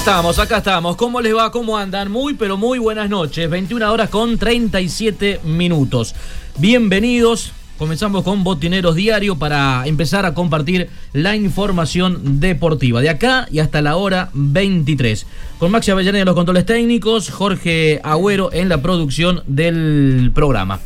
Estamos, 0.00 0.38
acá 0.38 0.58
estamos. 0.58 0.96
¿Cómo 0.96 1.20
les 1.20 1.36
va? 1.36 1.52
¿Cómo 1.52 1.76
andan? 1.76 2.10
Muy, 2.10 2.32
pero 2.32 2.56
muy 2.56 2.78
buenas 2.78 3.10
noches. 3.10 3.50
21 3.50 3.92
horas 3.92 4.08
con 4.08 4.38
37 4.38 5.40
minutos. 5.44 6.14
Bienvenidos. 6.56 7.52
Comenzamos 7.76 8.24
con 8.24 8.42
Botineros 8.42 8.94
Diario 8.94 9.36
para 9.36 9.82
empezar 9.84 10.24
a 10.24 10.32
compartir 10.32 10.88
la 11.12 11.36
información 11.36 12.40
deportiva 12.40 13.02
de 13.02 13.10
acá 13.10 13.46
y 13.50 13.58
hasta 13.58 13.82
la 13.82 13.96
hora 13.96 14.30
23. 14.32 15.26
Con 15.58 15.70
Maxi 15.70 15.90
Avellaneda 15.90 16.22
en 16.22 16.26
los 16.26 16.34
controles 16.34 16.64
técnicos, 16.64 17.28
Jorge 17.28 18.00
Agüero 18.02 18.54
en 18.54 18.70
la 18.70 18.80
producción 18.80 19.42
del 19.46 20.30
programa. 20.34 20.80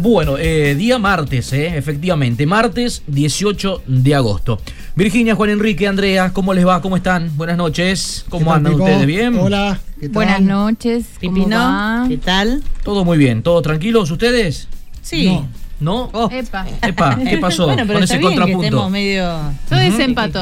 Bueno, 0.00 0.36
eh, 0.38 0.76
día 0.76 0.96
martes, 1.00 1.52
eh, 1.52 1.76
efectivamente, 1.76 2.46
martes 2.46 3.02
18 3.08 3.82
de 3.88 4.14
agosto. 4.14 4.60
Virginia, 4.94 5.34
Juan 5.34 5.50
Enrique, 5.50 5.88
Andrea, 5.88 6.32
¿cómo 6.32 6.54
les 6.54 6.64
va? 6.64 6.80
¿Cómo 6.80 6.96
están? 6.96 7.36
Buenas 7.36 7.56
noches. 7.56 8.24
¿Cómo 8.28 8.52
andan 8.52 8.74
ustedes? 8.74 9.06
¿Bien? 9.06 9.36
Hola, 9.36 9.80
¿qué 9.98 10.06
tal? 10.06 10.12
Buenas 10.12 10.40
noches. 10.40 11.04
¿cómo 11.20 11.34
Pipino, 11.34 11.56
va? 11.58 12.04
¿qué 12.08 12.16
tal? 12.16 12.62
Todo 12.84 13.04
muy 13.04 13.18
bien, 13.18 13.42
¿todo 13.42 13.60
tranquilos 13.60 14.08
ustedes? 14.12 14.68
Sí. 15.02 15.26
No. 15.26 15.48
¿No? 15.80 16.10
Oh. 16.12 16.28
Epa. 16.32 16.64
Epa, 16.80 17.18
¿qué 17.28 17.38
pasó 17.40 17.66
Bueno, 17.66 17.82
pero 17.84 17.94
con 17.94 18.02
está 18.04 18.14
ese 18.14 18.18
bien 18.20 18.30
que 18.32 18.36
contrapunto? 18.38 18.64
estemos 18.66 18.90
medio... 18.92 19.22
Yo 19.70 19.76
Que- 19.76 19.76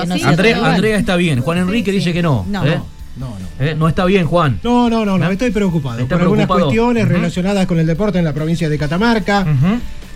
que 0.03 0.07
no 0.07 0.15
¿sí? 0.15 0.21
sea 0.21 0.29
Andrea. 0.31 0.67
Andrea 0.75 0.99
está 0.99 1.17
bien, 1.17 1.41
Juan 1.41 1.59
Enrique 1.59 1.93
dice 1.93 2.13
que 2.13 2.23
no. 2.23 2.45
No. 2.49 2.65
¿eh? 2.67 2.77
No, 2.77 2.87
no. 3.19 3.37
¿Eh? 3.65 3.75
No 3.77 3.89
está 3.89 4.05
bien, 4.05 4.27
Juan. 4.27 4.61
No, 4.63 4.91
no, 4.91 5.05
no, 5.05 5.17
no, 5.19 5.25
¿No? 5.27 5.31
estoy 5.31 5.51
preocupado 5.51 6.01
¿Está 6.01 6.17
por 6.17 6.23
algunas 6.23 6.47
cuestiones 6.47 7.09
relacionadas 7.09 7.67
con 7.67 7.79
el 7.79 7.87
deporte 7.87 8.19
en 8.19 8.25
la 8.25 8.33
provincia 8.35 8.69
de 8.69 8.79
Catamarca, 8.79 9.47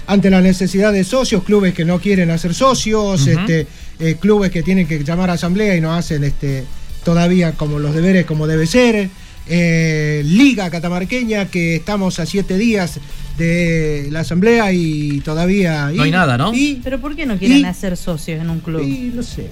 ante 0.06 0.28
la 0.30 0.40
necesidad 0.40 0.92
de 0.92 1.04
socios, 1.04 1.42
clubes 1.44 1.72
que 1.74 1.84
no 1.84 1.98
quieren 2.00 2.30
hacer 2.30 2.52
socios, 2.54 3.26
este, 3.26 3.66
eh, 4.00 4.16
clubes 4.20 4.50
que 4.50 4.62
tienen 4.62 4.86
que 4.86 5.02
llamar 5.04 5.30
a 5.30 5.34
asamblea 5.34 5.76
y 5.76 5.80
no 5.80 5.92
hacen 5.94 6.24
este, 6.24 6.64
todavía 7.04 7.52
como 7.52 7.78
los 7.78 7.94
deberes 7.94 8.26
como 8.26 8.46
debe 8.46 8.66
ser. 8.66 9.08
eh, 9.48 10.22
Liga 10.24 10.68
Catamarqueña, 10.70 11.46
que 11.46 11.76
estamos 11.76 12.20
a 12.20 12.26
siete 12.26 12.56
días 12.58 13.00
de 13.38 14.08
la 14.10 14.20
asamblea 14.20 14.72
y 14.72 15.20
todavía... 15.24 15.90
No 15.94 16.02
hay 16.02 16.10
nada, 16.10 16.36
¿no? 16.38 16.52
Y, 16.54 16.80
Pero 16.84 17.00
¿por 17.00 17.16
qué 17.16 17.24
no 17.26 17.36
quieren 17.38 17.58
Y- 17.58 17.64
hacer 17.64 17.96
socios 17.96 18.40
en 18.40 18.50
un 18.50 18.60
club? 18.60 18.82
y 18.82 19.10
no 19.14 19.22
sé, 19.22 19.48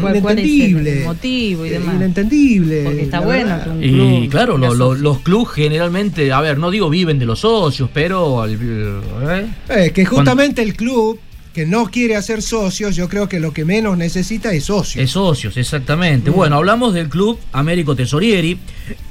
¿Cuál- 0.00 0.20
cuál 0.20 0.38
es 0.38 0.44
el 0.44 0.50
inentendible. 0.50 1.04
motivo 1.04 1.66
y 1.66 1.68
eh, 1.68 1.72
demás? 1.72 1.94
Inentendible. 1.96 2.82
Porque 2.84 3.02
está 3.02 3.20
bueno 3.20 3.46
verdad. 3.46 3.64
que 3.64 3.70
un 3.70 3.84
Y 4.24 4.28
claro, 4.28 4.58
lo- 4.58 4.94
los 4.94 5.18
clubes 5.20 5.48
generalmente, 5.54 6.32
a 6.32 6.40
ver, 6.40 6.58
no 6.58 6.70
digo 6.70 6.88
viven 6.90 7.18
de 7.18 7.26
los 7.26 7.40
socios, 7.40 7.88
pero... 7.92 8.42
al- 8.42 8.54
¿eh? 8.54 9.46
Eh, 9.68 9.90
que 9.94 10.04
justamente 10.04 10.62
el 10.62 10.74
club 10.74 11.18
que 11.54 11.66
no 11.66 11.86
quiere 11.86 12.14
hacer 12.14 12.42
socios, 12.42 12.94
yo 12.94 13.08
creo 13.08 13.28
que 13.28 13.40
lo 13.40 13.52
que 13.52 13.64
menos 13.64 13.98
necesita 13.98 14.52
es 14.52 14.64
socios. 14.64 15.02
Es 15.04 15.10
socios, 15.10 15.56
exactamente. 15.56 16.30
Bueno, 16.30 16.56
hablamos 16.56 16.94
del 16.94 17.08
club 17.08 17.38
Américo 17.52 17.96
Tesorieri 17.96 18.56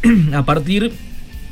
a 0.34 0.46
partir 0.46 0.92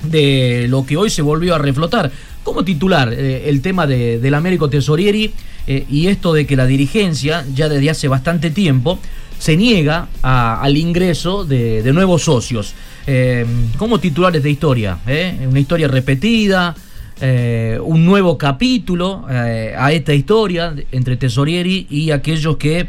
de 0.03 0.68
lo 0.70 0.86
que 0.86 0.96
hoy 0.96 1.09
se 1.09 1.22
volvió 1.22 1.56
a 1.56 1.58
reflotar. 1.58 2.12
Como 2.47 2.63
titular, 2.63 3.12
eh, 3.12 3.50
el 3.50 3.62
tema 3.62 3.85
de- 3.85 4.19
del 4.19 4.34
Américo 4.34 4.69
Tesorieri 4.69 5.34
eh, 5.68 5.84
y 5.90 6.08
esto 6.08 6.31
de 6.31 6.47
que 6.47 6.56
la 6.56 6.66
dirigencia, 6.66 7.46
ya 7.53 7.68
desde 7.68 7.90
hace 7.90 8.08
bastante 8.08 8.52
tiempo, 8.52 9.00
se 9.38 9.58
niega 9.58 10.08
al 10.22 10.78
ingreso 10.78 11.44
de, 11.44 11.84
nuevos 11.91 12.24
socios. 12.24 12.74
Eh, 13.06 13.46
como 13.78 14.00
titulares 14.00 14.41
de 14.44 14.50
historia, 14.50 14.97
¿eh? 15.06 15.46
una 15.46 15.59
historia 15.59 15.90
repetida, 15.90 16.74
un 17.84 18.06
nuevo 18.06 18.38
capítulo 18.38 19.25
a 19.28 19.91
esta 19.91 20.14
historia 20.14 20.74
entre 20.91 21.18
Tesorieri 21.18 21.88
y 21.90 22.12
aquellos 22.12 22.58
que 22.58 22.88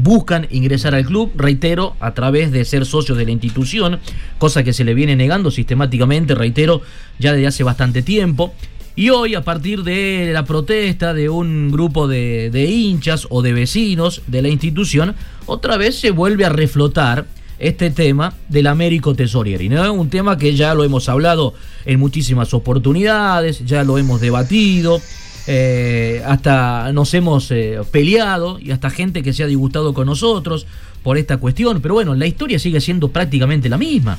buscan 0.00 0.46
ingresar 0.50 0.94
al 0.94 1.04
club, 1.04 1.32
reitero, 1.36 1.94
a 2.00 2.14
través 2.14 2.50
de 2.50 2.64
ser 2.64 2.84
socios 2.86 3.16
de 3.18 3.26
la 3.26 3.30
institución, 3.30 4.00
cosa 4.38 4.64
que 4.64 4.72
se 4.72 4.84
le 4.84 4.94
viene 4.94 5.14
negando 5.16 5.50
sistemáticamente, 5.50 6.34
reitero, 6.34 6.80
ya 7.18 7.32
desde 7.32 7.46
hace 7.46 7.62
bastante 7.62 8.02
tiempo. 8.02 8.54
Y 8.96 9.10
hoy, 9.10 9.34
a 9.34 9.42
partir 9.42 9.84
de 9.84 10.30
la 10.32 10.44
protesta 10.44 11.14
de 11.14 11.28
un 11.28 11.70
grupo 11.70 12.08
de, 12.08 12.50
de 12.50 12.64
hinchas 12.64 13.26
o 13.30 13.42
de 13.42 13.52
vecinos 13.52 14.22
de 14.26 14.42
la 14.42 14.48
institución, 14.48 15.14
otra 15.46 15.76
vez 15.76 16.00
se 16.00 16.10
vuelve 16.10 16.44
a 16.44 16.48
reflotar 16.48 17.26
este 17.58 17.90
tema 17.90 18.34
del 18.48 18.66
Américo 18.66 19.14
Tesorieri, 19.14 19.68
¿no? 19.68 19.92
Un 19.92 20.10
tema 20.10 20.38
que 20.38 20.54
ya 20.54 20.74
lo 20.74 20.84
hemos 20.84 21.08
hablado 21.08 21.54
en 21.84 21.98
muchísimas 21.98 22.54
oportunidades, 22.54 23.64
ya 23.66 23.82
lo 23.84 23.98
hemos 23.98 24.20
debatido, 24.20 25.00
eh, 25.46 26.22
hasta 26.26 26.92
nos 26.92 27.14
hemos 27.14 27.50
eh, 27.50 27.78
peleado 27.90 28.58
y 28.60 28.70
hasta 28.70 28.90
gente 28.90 29.22
que 29.22 29.32
se 29.32 29.42
ha 29.42 29.46
disgustado 29.46 29.94
con 29.94 30.06
nosotros 30.06 30.66
por 31.02 31.16
esta 31.18 31.38
cuestión, 31.38 31.80
pero 31.80 31.94
bueno, 31.94 32.14
la 32.14 32.26
historia 32.26 32.58
sigue 32.58 32.80
siendo 32.80 33.08
prácticamente 33.08 33.68
la 33.68 33.78
misma. 33.78 34.18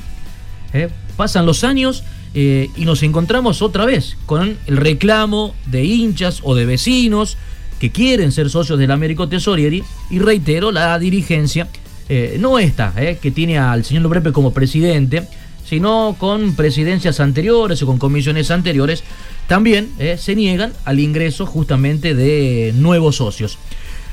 ¿Eh? 0.72 0.88
Pasan 1.16 1.46
los 1.46 1.64
años 1.64 2.04
eh, 2.34 2.68
y 2.76 2.84
nos 2.84 3.02
encontramos 3.02 3.62
otra 3.62 3.84
vez 3.84 4.16
con 4.26 4.56
el 4.66 4.76
reclamo 4.76 5.54
de 5.66 5.84
hinchas 5.84 6.40
o 6.42 6.54
de 6.54 6.66
vecinos 6.66 7.36
que 7.78 7.90
quieren 7.90 8.32
ser 8.32 8.50
socios 8.50 8.78
del 8.78 8.90
Américo 8.90 9.28
Tesorieri 9.28 9.82
y 10.10 10.18
reitero, 10.18 10.70
la 10.70 10.98
dirigencia 10.98 11.68
eh, 12.08 12.36
no 12.40 12.58
esta, 12.58 12.92
que 13.20 13.30
tiene 13.30 13.58
al 13.58 13.84
señor 13.84 14.02
Lobrepe 14.02 14.32
como 14.32 14.52
presidente, 14.52 15.28
sino 15.64 16.16
con 16.18 16.56
presidencias 16.56 17.20
anteriores 17.20 17.82
o 17.82 17.86
con 17.86 17.98
comisiones 17.98 18.50
anteriores, 18.50 19.04
también 19.46 19.90
se 20.18 20.34
niegan 20.34 20.72
al 20.84 20.98
ingreso 20.98 21.46
justamente 21.46 22.14
de 22.14 22.72
nuevos 22.74 23.16
socios. 23.16 23.58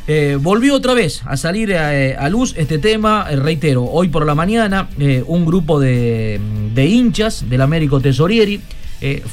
Eh, 0.10 0.38
volvió 0.40 0.74
otra 0.76 0.94
vez 0.94 1.22
a 1.26 1.36
salir 1.36 1.70
eh, 1.72 2.16
a 2.18 2.30
luz 2.30 2.54
este 2.56 2.80
tema, 2.80 3.28
eh, 3.30 3.36
reitero, 3.36 3.84
hoy 3.84 4.08
por 4.08 4.26
la 4.26 4.36
mañana 4.36 4.88
eh, 4.98 5.22
un 5.28 5.46
grupo 5.46 5.82
de, 5.82 6.40
de 6.74 6.86
hinchas 6.86 7.50
del 7.50 7.62
Américo 7.62 8.00
Tesorieri 8.00 8.62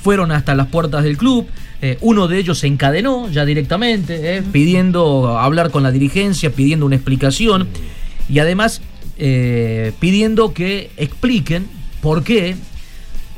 fueron 0.02 0.30
hasta 0.30 0.54
las 0.54 0.66
puertas 0.66 1.04
del 1.04 1.16
club, 1.16 1.46
uno 2.02 2.28
de 2.28 2.36
ellos 2.36 2.58
se 2.58 2.66
encadenó 2.66 3.30
ya 3.30 3.46
directamente, 3.46 4.42
pidiendo 4.52 5.38
hablar 5.38 5.70
con 5.70 5.82
la 5.82 5.90
dirigencia, 5.90 6.50
pidiendo 6.50 6.84
una 6.84 6.96
explicación 6.96 7.68
y 8.28 8.40
además 8.40 8.82
pidiendo 9.16 10.52
que 10.52 10.90
expliquen 10.98 11.66
por 12.02 12.24
qué 12.24 12.56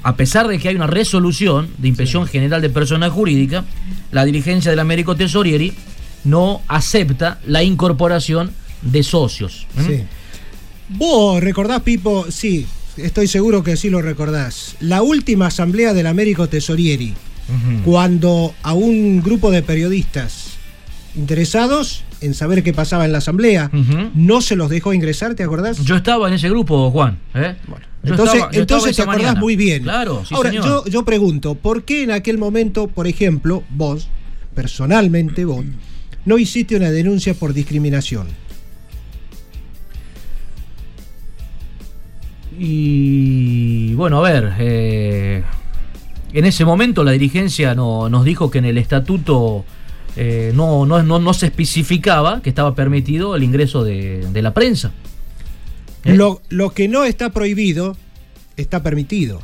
a 0.03 0.17
pesar 0.17 0.49
de 0.49 0.59
que 0.59 0.69
hay 0.69 0.75
una 0.75 0.89
resolución 0.89 1.69
de 1.79 1.87
inspección 1.87 2.27
general 2.27 2.61
de 2.61 2.71
personas 2.71 3.13
jurídicas, 3.13 3.65
la 4.11 4.25
dirigencia 4.25 4.73
del 4.73 4.81
Américo 4.81 5.15
Tesorieri 5.15 5.75
no 6.27 6.61
acepta 6.69 7.41
la 7.47 7.63
incorporación 7.63 8.51
de 8.83 9.03
socios. 9.03 9.67
¿Mm? 9.77 9.87
Sí. 9.87 10.03
Vos 10.91 11.41
recordás, 11.43 11.83
Pipo, 11.83 12.27
sí, 12.31 12.67
estoy 12.97 13.27
seguro 13.27 13.63
que 13.63 13.77
sí 13.77 13.91
lo 13.91 14.03
recordás. 14.03 14.77
La 14.81 15.03
última 15.03 15.47
asamblea 15.47 15.95
del 15.95 16.07
Américo 16.07 16.49
Tesorieri, 16.49 17.15
cuando 17.85 18.55
a 18.63 18.75
un 18.75 19.23
grupo 19.23 19.51
de 19.51 19.63
periodistas 19.63 20.51
interesados 21.17 22.03
en 22.21 22.35
saber 22.35 22.63
qué 22.63 22.73
pasaba 22.73 23.05
en 23.05 23.13
la 23.13 23.19
asamblea, 23.19 23.71
no 24.15 24.41
se 24.41 24.57
los 24.57 24.69
dejó 24.71 24.93
ingresar, 24.95 25.35
¿te 25.35 25.43
acordás? 25.45 25.79
Yo 25.85 25.97
estaba 25.97 26.29
en 26.29 26.35
ese 26.35 26.49
grupo, 26.49 26.91
Juan. 26.91 27.19
¿eh? 27.35 27.55
Entonces, 28.05 28.35
estaba- 28.37 28.51
entonces 28.53 28.97
te 28.97 29.03
acordás 29.03 29.23
mañana. 29.23 29.41
muy 29.41 29.57
bien. 29.57 29.83
Claro, 29.83 30.25
sí, 30.27 30.35
Ahora, 30.35 30.51
señor. 30.51 30.65
yo, 30.65 30.87
yo 30.87 31.05
pregunto, 31.05 31.55
¿por 31.57 31.83
qué 31.85 32.05
en 32.05 32.11
aquel 32.13 32.39
momento, 32.39 32.87
por 32.87 33.07
ejemplo, 33.07 33.65
vos, 33.71 34.09
personalmente 34.55 35.45
vos, 35.45 35.65
no 36.27 36.39
hiciste 36.39 36.77
una 36.77 36.91
denuncia 36.91 37.35
por 37.35 37.55
discriminación? 37.55 38.27
Y 42.59 43.95
bueno, 43.95 44.25
a 44.25 44.31
ver, 44.31 44.53
eh, 44.59 45.43
en 46.33 46.45
ese 46.45 46.65
momento 46.65 47.05
la 47.05 47.13
dirigencia 47.13 47.75
no, 47.75 48.09
nos 48.09 48.25
dijo 48.25 48.51
que 48.51 48.59
en 48.59 48.65
el 48.65 48.79
estatuto 48.79 49.65
eh, 50.17 50.53
no, 50.55 50.87
no, 50.87 51.03
no, 51.03 51.35
se 51.35 51.47
especificaba 51.47 52.41
que 52.43 52.49
estaba 52.49 52.75
permitido 52.75 53.37
el 53.37 53.43
ingreso 53.43 53.85
de, 53.85 54.27
de 54.33 54.43
la 54.43 54.55
prensa. 54.55 54.93
¿Eh? 56.05 56.15
Lo, 56.15 56.41
lo 56.49 56.71
que 56.71 56.89
no 56.89 57.05
está 57.05 57.31
prohibido 57.31 57.97
está 58.57 58.83
permitido. 58.83 59.41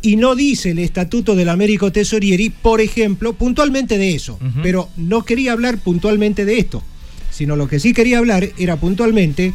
Y 0.00 0.16
no 0.16 0.34
dice 0.36 0.70
el 0.70 0.78
estatuto 0.78 1.34
del 1.34 1.48
Américo 1.48 1.90
Tesorieri, 1.90 2.50
por 2.50 2.80
ejemplo, 2.80 3.32
puntualmente 3.32 3.98
de 3.98 4.14
eso. 4.14 4.38
Pero 4.62 4.88
no 4.96 5.24
quería 5.24 5.52
hablar 5.52 5.78
puntualmente 5.78 6.44
de 6.44 6.58
esto, 6.58 6.82
sino 7.30 7.56
lo 7.56 7.66
que 7.66 7.80
sí 7.80 7.92
quería 7.92 8.18
hablar 8.18 8.48
era 8.58 8.76
puntualmente, 8.76 9.52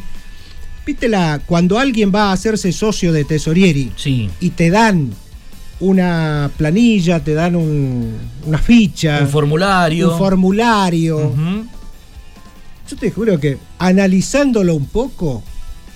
viste 0.86 1.08
la, 1.08 1.40
cuando 1.46 1.78
alguien 1.78 2.12
va 2.14 2.24
a 2.24 2.32
hacerse 2.32 2.72
socio 2.72 3.10
de 3.12 3.24
Tesorieri 3.24 3.90
Sí, 3.96 4.28
y 4.40 4.50
te 4.50 4.68
dan 4.68 5.12
una 5.80 6.50
planilla, 6.58 7.24
te 7.24 7.32
dan 7.34 7.56
un- 7.56 8.14
una 8.46 8.58
ficha, 8.58 9.20
un 9.22 9.28
formulario. 9.28 10.12
un 10.12 10.18
formulario. 10.18 11.32
Yo 12.90 12.96
te 12.98 13.10
juro 13.10 13.40
que 13.40 13.56
analizándolo 13.78 14.74
un 14.74 14.86
poco, 14.86 15.42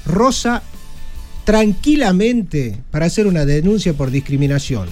Rosa 0.07 0.63
tranquilamente 1.49 2.79
para 2.91 3.07
hacer 3.07 3.27
una 3.27 3.47
denuncia 3.47 3.95
por 3.95 4.11
discriminación. 4.11 4.87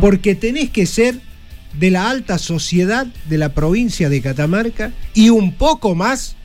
Porque 0.00 0.34
tenés 0.34 0.70
que 0.70 0.86
ser 0.86 1.20
de 1.78 1.90
la 1.90 2.08
alta 2.08 2.38
sociedad 2.38 3.06
de 3.28 3.36
la 3.36 3.52
provincia 3.52 4.08
de 4.08 4.22
Catamarca 4.22 4.94
y 5.12 5.28
un 5.28 5.52
poco 5.52 5.94
más 5.94 6.36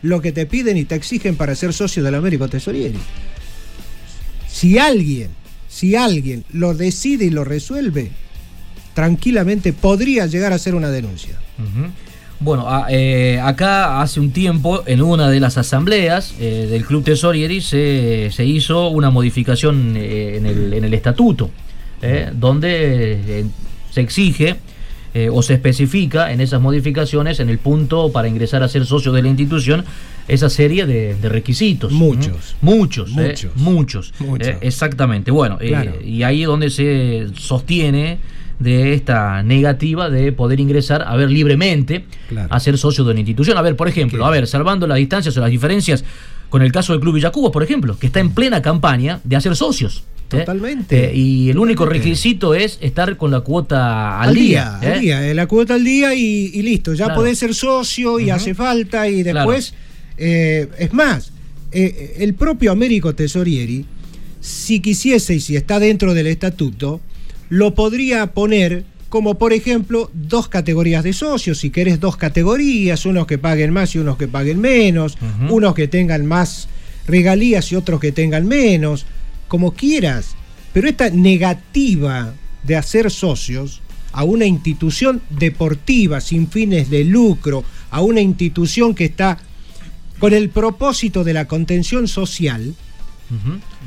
lo 0.00 0.22
que 0.22 0.30
te 0.30 0.46
piden 0.46 0.76
y 0.76 0.84
te 0.84 0.94
exigen 0.94 1.34
para 1.34 1.56
ser 1.56 1.72
socio 1.72 2.04
del 2.04 2.14
Américo 2.14 2.48
Tesorieri. 2.48 3.00
Si 4.48 4.78
alguien, 4.78 5.30
si 5.68 5.96
alguien 5.96 6.44
lo 6.52 6.74
decide 6.74 7.24
y 7.24 7.30
lo 7.30 7.42
resuelve, 7.42 8.12
tranquilamente 8.94 9.72
podría 9.72 10.26
llegar 10.26 10.52
a 10.52 10.56
hacer 10.56 10.76
una 10.76 10.90
denuncia. 10.90 11.36
Bueno, 12.40 12.68
a- 12.68 12.86
eh, 12.90 13.40
acá 13.40 14.00
hace 14.00 14.20
un 14.20 14.30
tiempo, 14.30 14.82
en 14.86 15.02
una 15.02 15.28
de 15.28 15.40
las 15.40 15.58
asambleas 15.58 16.34
eh, 16.38 16.68
del 16.70 16.84
Club 16.84 17.02
Tesorieri, 17.04 17.60
se, 17.60 18.30
se 18.32 18.44
hizo 18.44 18.88
una 18.88 19.10
modificación 19.10 19.94
eh, 19.96 20.36
en, 20.36 20.46
el, 20.46 20.72
en 20.72 20.84
el 20.84 20.94
estatuto, 20.94 21.50
donde 22.34 23.44
se 23.90 24.00
exige 24.00 24.56
o 25.32 25.42
se 25.42 25.54
especifica 25.54 26.32
en 26.32 26.40
esas 26.40 26.60
modificaciones, 26.60 27.40
en 27.40 27.48
el 27.48 27.58
punto 27.58 28.12
para 28.12 28.28
ingresar 28.28 28.62
a 28.62 28.68
ser 28.68 28.86
socio 28.86 29.10
de 29.10 29.22
la 29.22 29.28
institución, 29.28 29.84
esa 30.28 30.48
serie 30.48 30.86
de, 30.86 31.16
de 31.16 31.28
requisitos. 31.28 31.90
Muchos. 31.90 32.54
¿Mm? 32.60 32.66
Muchos. 32.66 33.10
Muchos. 33.10 33.56
muchos. 33.56 34.12
Muchos. 34.20 34.46
eh, 34.48 34.58
exactamente. 34.60 35.32
Bueno, 35.32 35.58
eh, 35.60 35.68
Claro. 35.68 35.94
y 36.04 36.22
ahí 36.22 36.42
es 36.42 36.46
donde 36.46 36.70
se 36.70 37.26
sostiene 37.36 38.18
de 38.58 38.92
esta 38.94 39.42
negativa 39.42 40.10
de 40.10 40.32
poder 40.32 40.58
ingresar 40.60 41.02
a 41.06 41.14
ver 41.16 41.30
libremente 41.30 42.04
Claro. 42.28 42.48
a 42.52 42.58
ser 42.60 42.76
socio 42.78 43.04
de 43.04 43.10
una 43.12 43.20
institución. 43.20 43.56
A 43.56 43.62
ver, 43.62 43.76
por 43.76 43.88
ejemplo, 43.88 44.24
a 44.26 44.30
ver, 44.30 44.46
salvando 44.46 44.86
las 44.86 44.98
distancias 44.98 45.36
o 45.36 45.40
las 45.40 45.50
diferencias 45.50 46.04
con 46.48 46.62
el 46.62 46.72
caso 46.72 46.92
del 46.92 47.00
Club 47.00 47.14
Villacuba, 47.14 47.52
por 47.52 47.62
ejemplo, 47.62 47.96
que 47.98 48.06
está 48.06 48.20
en 48.20 48.30
plena 48.30 48.60
campaña 48.62 49.20
de 49.22 49.36
hacer 49.36 49.54
socios. 49.54 50.04
¿eh? 50.32 50.38
Totalmente. 50.40 51.10
Eh, 51.10 51.14
y 51.16 51.50
el 51.50 51.58
único 51.58 51.86
requisito 51.86 52.54
es 52.54 52.78
estar 52.80 53.16
con 53.16 53.30
la 53.30 53.40
cuota 53.40 54.20
al, 54.20 54.30
al 54.30 54.34
día. 54.34 54.78
día, 54.80 54.90
al 54.92 54.96
¿eh? 54.96 55.00
día, 55.00 55.34
la 55.34 55.46
cuota 55.46 55.74
al 55.74 55.84
día 55.84 56.14
y, 56.14 56.50
y 56.54 56.62
listo. 56.62 56.94
Ya 56.94 57.04
Claro. 57.06 57.20
podés 57.20 57.38
ser 57.38 57.54
socio 57.54 58.18
y 58.18 58.30
hace 58.30 58.54
falta 58.54 59.08
y 59.08 59.22
después. 59.22 59.74
es 60.16 60.92
más, 60.92 61.32
el 61.70 62.34
propio 62.34 62.72
Américo 62.72 63.14
Tesorieri, 63.14 63.84
si 64.40 64.80
quisiese 64.80 65.34
y 65.34 65.40
si 65.40 65.54
está 65.56 65.78
dentro 65.78 66.14
del 66.14 66.26
estatuto, 66.28 67.00
lo 67.48 67.74
podría 67.74 68.28
poner 68.32 68.84
como 69.08 69.38
por 69.38 69.52
ejemplo 69.52 70.10
dos 70.12 70.48
categorías 70.48 71.02
de 71.02 71.12
socios, 71.12 71.58
si 71.58 71.70
querés 71.70 71.98
dos 71.98 72.16
categorías, 72.16 73.06
unos 73.06 73.26
que 73.26 73.38
paguen 73.38 73.72
más 73.72 73.94
y 73.94 73.98
unos 73.98 74.18
que 74.18 74.28
paguen 74.28 74.60
menos, 74.60 75.16
unos 75.48 75.74
que 75.74 75.88
tengan 75.88 76.26
más 76.26 76.68
regalías 77.06 77.72
y 77.72 77.76
otros 77.76 78.00
que 78.00 78.12
tengan 78.12 78.46
menos, 78.46 79.06
como 79.48 79.72
quieras. 79.72 80.34
Pero 80.74 80.88
esta 80.88 81.08
negativa 81.08 82.34
de 82.64 82.76
hacer 82.76 83.10
socios 83.10 83.80
a 84.12 84.24
una 84.24 84.44
institución 84.44 85.22
deportiva 85.30 86.20
sin 86.20 86.50
fines 86.50 86.90
de 86.90 87.04
lucro, 87.04 87.64
a 87.90 88.02
una 88.02 88.20
institución 88.20 88.94
que 88.94 89.06
está 89.06 89.38
con 90.18 90.34
el 90.34 90.50
propósito 90.50 91.24
de 91.24 91.32
la 91.32 91.46
contención 91.46 92.08
social, 92.08 92.74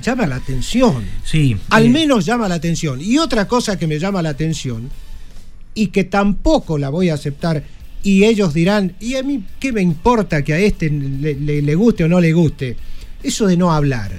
Llama 0.04 0.28
la 0.28 0.36
atención. 0.36 1.04
Sí. 1.24 1.58
Al 1.70 1.86
eh, 1.86 1.90
menos 1.90 2.26
llama 2.26 2.48
la 2.48 2.56
atención. 2.56 3.00
Y 3.02 3.18
otra 3.18 3.48
cosa 3.48 3.78
que 3.80 3.88
me 3.88 3.98
llama 4.00 4.22
la 4.22 4.30
atención, 4.30 4.90
y 5.74 5.88
que 5.88 6.04
tampoco 6.04 6.78
la 6.78 6.90
voy 6.90 7.10
a 7.10 7.14
aceptar, 7.16 7.64
y 8.04 8.24
ellos 8.26 8.54
dirán, 8.54 8.94
¿y 9.00 9.16
a 9.16 9.24
mí 9.24 9.44
qué 9.60 9.72
me 9.72 9.82
importa 9.82 10.44
que 10.44 10.54
a 10.54 10.60
este 10.60 10.90
le, 10.90 11.36
le- 11.36 11.62
le 11.62 11.76
guste 11.76 12.04
o 12.04 12.08
no 12.08 12.20
le 12.20 12.34
guste? 12.34 12.76
Eso 13.24 13.46
de 13.48 13.58
no 13.58 13.72
hablar. 13.72 14.12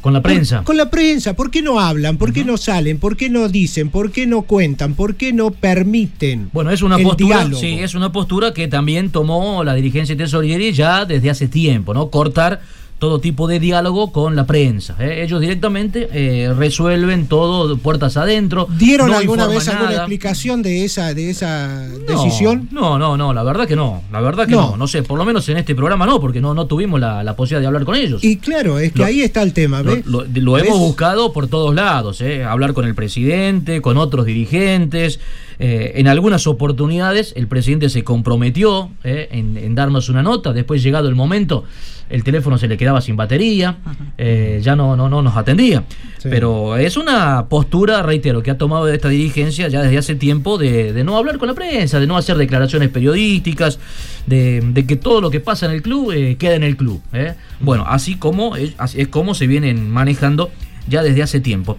Con 0.00 0.12
la 0.12 0.22
Por- 0.22 0.30
prensa. 0.32 0.62
con 0.62 0.76
la 0.76 0.88
prensa, 0.90 1.34
¿por 1.34 1.50
qué 1.50 1.60
no 1.60 1.80
hablan? 1.80 2.18
¿Por 2.18 2.32
qué 2.32 2.44
no 2.44 2.56
salen? 2.56 2.98
¿Por 2.98 3.16
qué 3.16 3.28
no 3.28 3.48
dicen? 3.48 3.90
¿Por 3.90 4.12
qué 4.12 4.26
no 4.26 4.42
cuentan? 4.42 4.94
¿Por 4.94 5.16
qué 5.16 5.32
no 5.32 5.50
permiten? 5.50 6.50
Bueno, 6.52 6.70
es 6.70 6.82
una 6.82 6.96
el 6.96 7.02
postura, 7.02 7.48
sí, 7.58 7.78
es 7.80 7.94
una 7.96 8.12
postura 8.12 8.54
que 8.54 8.68
también 8.68 9.10
tomó 9.10 9.64
la 9.64 9.74
dirigencia 9.74 10.14
de 10.14 10.22
Tesorieri 10.24 10.72
ya 10.72 11.04
desde 11.04 11.30
hace 11.30 11.48
tiempo, 11.48 11.94
¿no? 11.94 12.10
Cortar 12.10 12.60
todo 12.98 13.20
tipo 13.20 13.46
de 13.46 13.60
diálogo 13.60 14.10
con 14.12 14.34
la 14.34 14.44
prensa. 14.46 14.96
¿eh? 14.98 15.22
Ellos 15.24 15.40
directamente 15.40 16.08
eh, 16.12 16.52
resuelven 16.52 17.28
todo 17.28 17.76
puertas 17.78 18.16
adentro. 18.16 18.66
¿Dieron 18.76 19.10
no 19.10 19.16
alguna 19.18 19.46
vez 19.46 19.68
alguna 19.68 19.92
explicación 19.94 20.62
de 20.62 20.84
esa, 20.84 21.14
de 21.14 21.30
esa 21.30 21.86
No, 21.86 21.98
decisión? 22.24 22.68
No, 22.72 22.98
no, 22.98 23.16
no, 23.16 23.32
la 23.32 23.42
verdad 23.44 23.66
que 23.68 23.76
no. 23.76 24.02
La 24.10 24.20
verdad 24.20 24.46
que 24.46 24.52
no. 24.52 24.70
No. 24.72 24.76
no. 24.76 24.88
sé, 24.88 25.02
por 25.02 25.16
lo 25.18 25.24
menos 25.24 25.48
en 25.48 25.58
este 25.58 25.74
programa 25.74 26.06
no, 26.06 26.20
porque 26.20 26.40
no, 26.40 26.54
no 26.54 26.66
tuvimos 26.66 26.98
la, 26.98 27.22
la 27.22 27.36
posibilidad 27.36 27.60
de 27.60 27.66
hablar 27.68 27.84
con 27.84 27.94
ellos. 27.94 28.24
Y 28.24 28.36
claro, 28.38 28.78
es 28.78 28.92
que 28.92 28.98
Lo- 28.98 29.04
ahí 29.04 29.20
está 29.22 29.42
el 29.42 29.52
tema, 29.52 29.82
Lo, 29.82 29.92
¿ves? 29.94 30.04
lo- 30.06 30.58
hemos 30.58 30.78
buscado 30.78 31.32
por 31.32 31.46
todos 31.46 31.74
lados, 31.74 32.20
¿eh? 32.20 32.42
hablar 32.44 32.72
con 32.72 32.84
el 32.84 32.94
presidente, 32.96 33.80
con 33.80 33.96
otros 33.96 34.26
dirigentes. 34.26 35.20
Eh, 35.58 35.92
en 35.96 36.08
algunas 36.08 36.46
oportunidades 36.46 37.32
el 37.36 37.48
presidente 37.48 37.88
se 37.88 38.04
comprometió 38.04 38.90
¿eh? 39.04 39.28
en, 39.32 39.56
en 39.56 39.74
darnos 39.74 40.08
una 40.08 40.22
nota. 40.22 40.52
Después, 40.52 40.82
llegado 40.82 41.08
el 41.08 41.14
momento, 41.14 41.64
el 42.10 42.24
teléfono 42.24 42.56
se 42.56 42.68
le 42.68 42.76
quedaba 42.76 43.00
sin 43.00 43.16
batería, 43.16 43.76
eh, 44.16 44.60
ya 44.62 44.74
no, 44.76 44.96
no, 44.96 45.08
no 45.08 45.20
nos 45.20 45.36
atendía. 45.36 45.84
Sí. 46.18 46.28
Pero 46.30 46.76
es 46.76 46.96
una 46.96 47.46
postura, 47.48 48.02
reitero, 48.02 48.42
que 48.42 48.50
ha 48.50 48.58
tomado 48.58 48.88
esta 48.88 49.08
dirigencia 49.08 49.68
ya 49.68 49.82
desde 49.82 49.98
hace 49.98 50.14
tiempo 50.14 50.58
de, 50.58 50.92
de 50.92 51.04
no 51.04 51.16
hablar 51.16 51.38
con 51.38 51.48
la 51.48 51.54
prensa, 51.54 52.00
de 52.00 52.06
no 52.06 52.16
hacer 52.16 52.36
declaraciones 52.36 52.88
periodísticas, 52.88 53.78
de, 54.26 54.60
de 54.60 54.86
que 54.86 54.96
todo 54.96 55.20
lo 55.20 55.30
que 55.30 55.40
pasa 55.40 55.66
en 55.66 55.72
el 55.72 55.82
club 55.82 56.12
eh, 56.12 56.36
queda 56.36 56.54
en 56.54 56.62
el 56.62 56.76
club. 56.76 57.00
¿eh? 57.12 57.34
Bueno, 57.60 57.84
así 57.86 58.16
como 58.16 58.56
es, 58.56 58.74
así 58.78 59.00
es 59.00 59.08
como 59.08 59.34
se 59.34 59.46
vienen 59.46 59.90
manejando 59.90 60.50
ya 60.88 61.02
desde 61.02 61.22
hace 61.22 61.40
tiempo. 61.40 61.76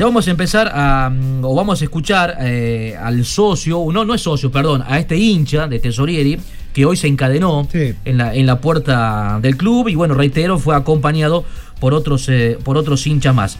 Ya 0.00 0.06
vamos 0.06 0.26
a 0.28 0.30
empezar 0.30 0.72
a, 0.74 1.10
mm, 1.10 1.44
o 1.44 1.54
vamos 1.54 1.82
a 1.82 1.84
escuchar 1.84 2.38
eh, 2.40 2.96
al 2.98 3.22
socio, 3.26 3.84
no, 3.92 4.02
no 4.06 4.14
es 4.14 4.22
socio, 4.22 4.50
perdón, 4.50 4.82
a 4.86 4.98
este 4.98 5.14
hincha 5.18 5.68
de 5.68 5.78
Tesorieri, 5.78 6.40
que 6.72 6.86
hoy 6.86 6.96
se 6.96 7.06
encadenó 7.06 7.68
Sí. 7.70 7.92
en, 8.06 8.16
la, 8.16 8.34
en 8.34 8.46
la 8.46 8.62
puerta 8.62 9.38
del 9.42 9.58
club 9.58 9.88
y 9.88 9.96
bueno, 9.96 10.14
reitero, 10.14 10.58
fue 10.58 10.74
acompañado 10.74 11.44
por 11.80 11.92
otros, 11.92 12.26
eh, 12.30 12.56
por 12.64 12.78
otros 12.78 13.06
hinchas 13.06 13.34
más. 13.34 13.58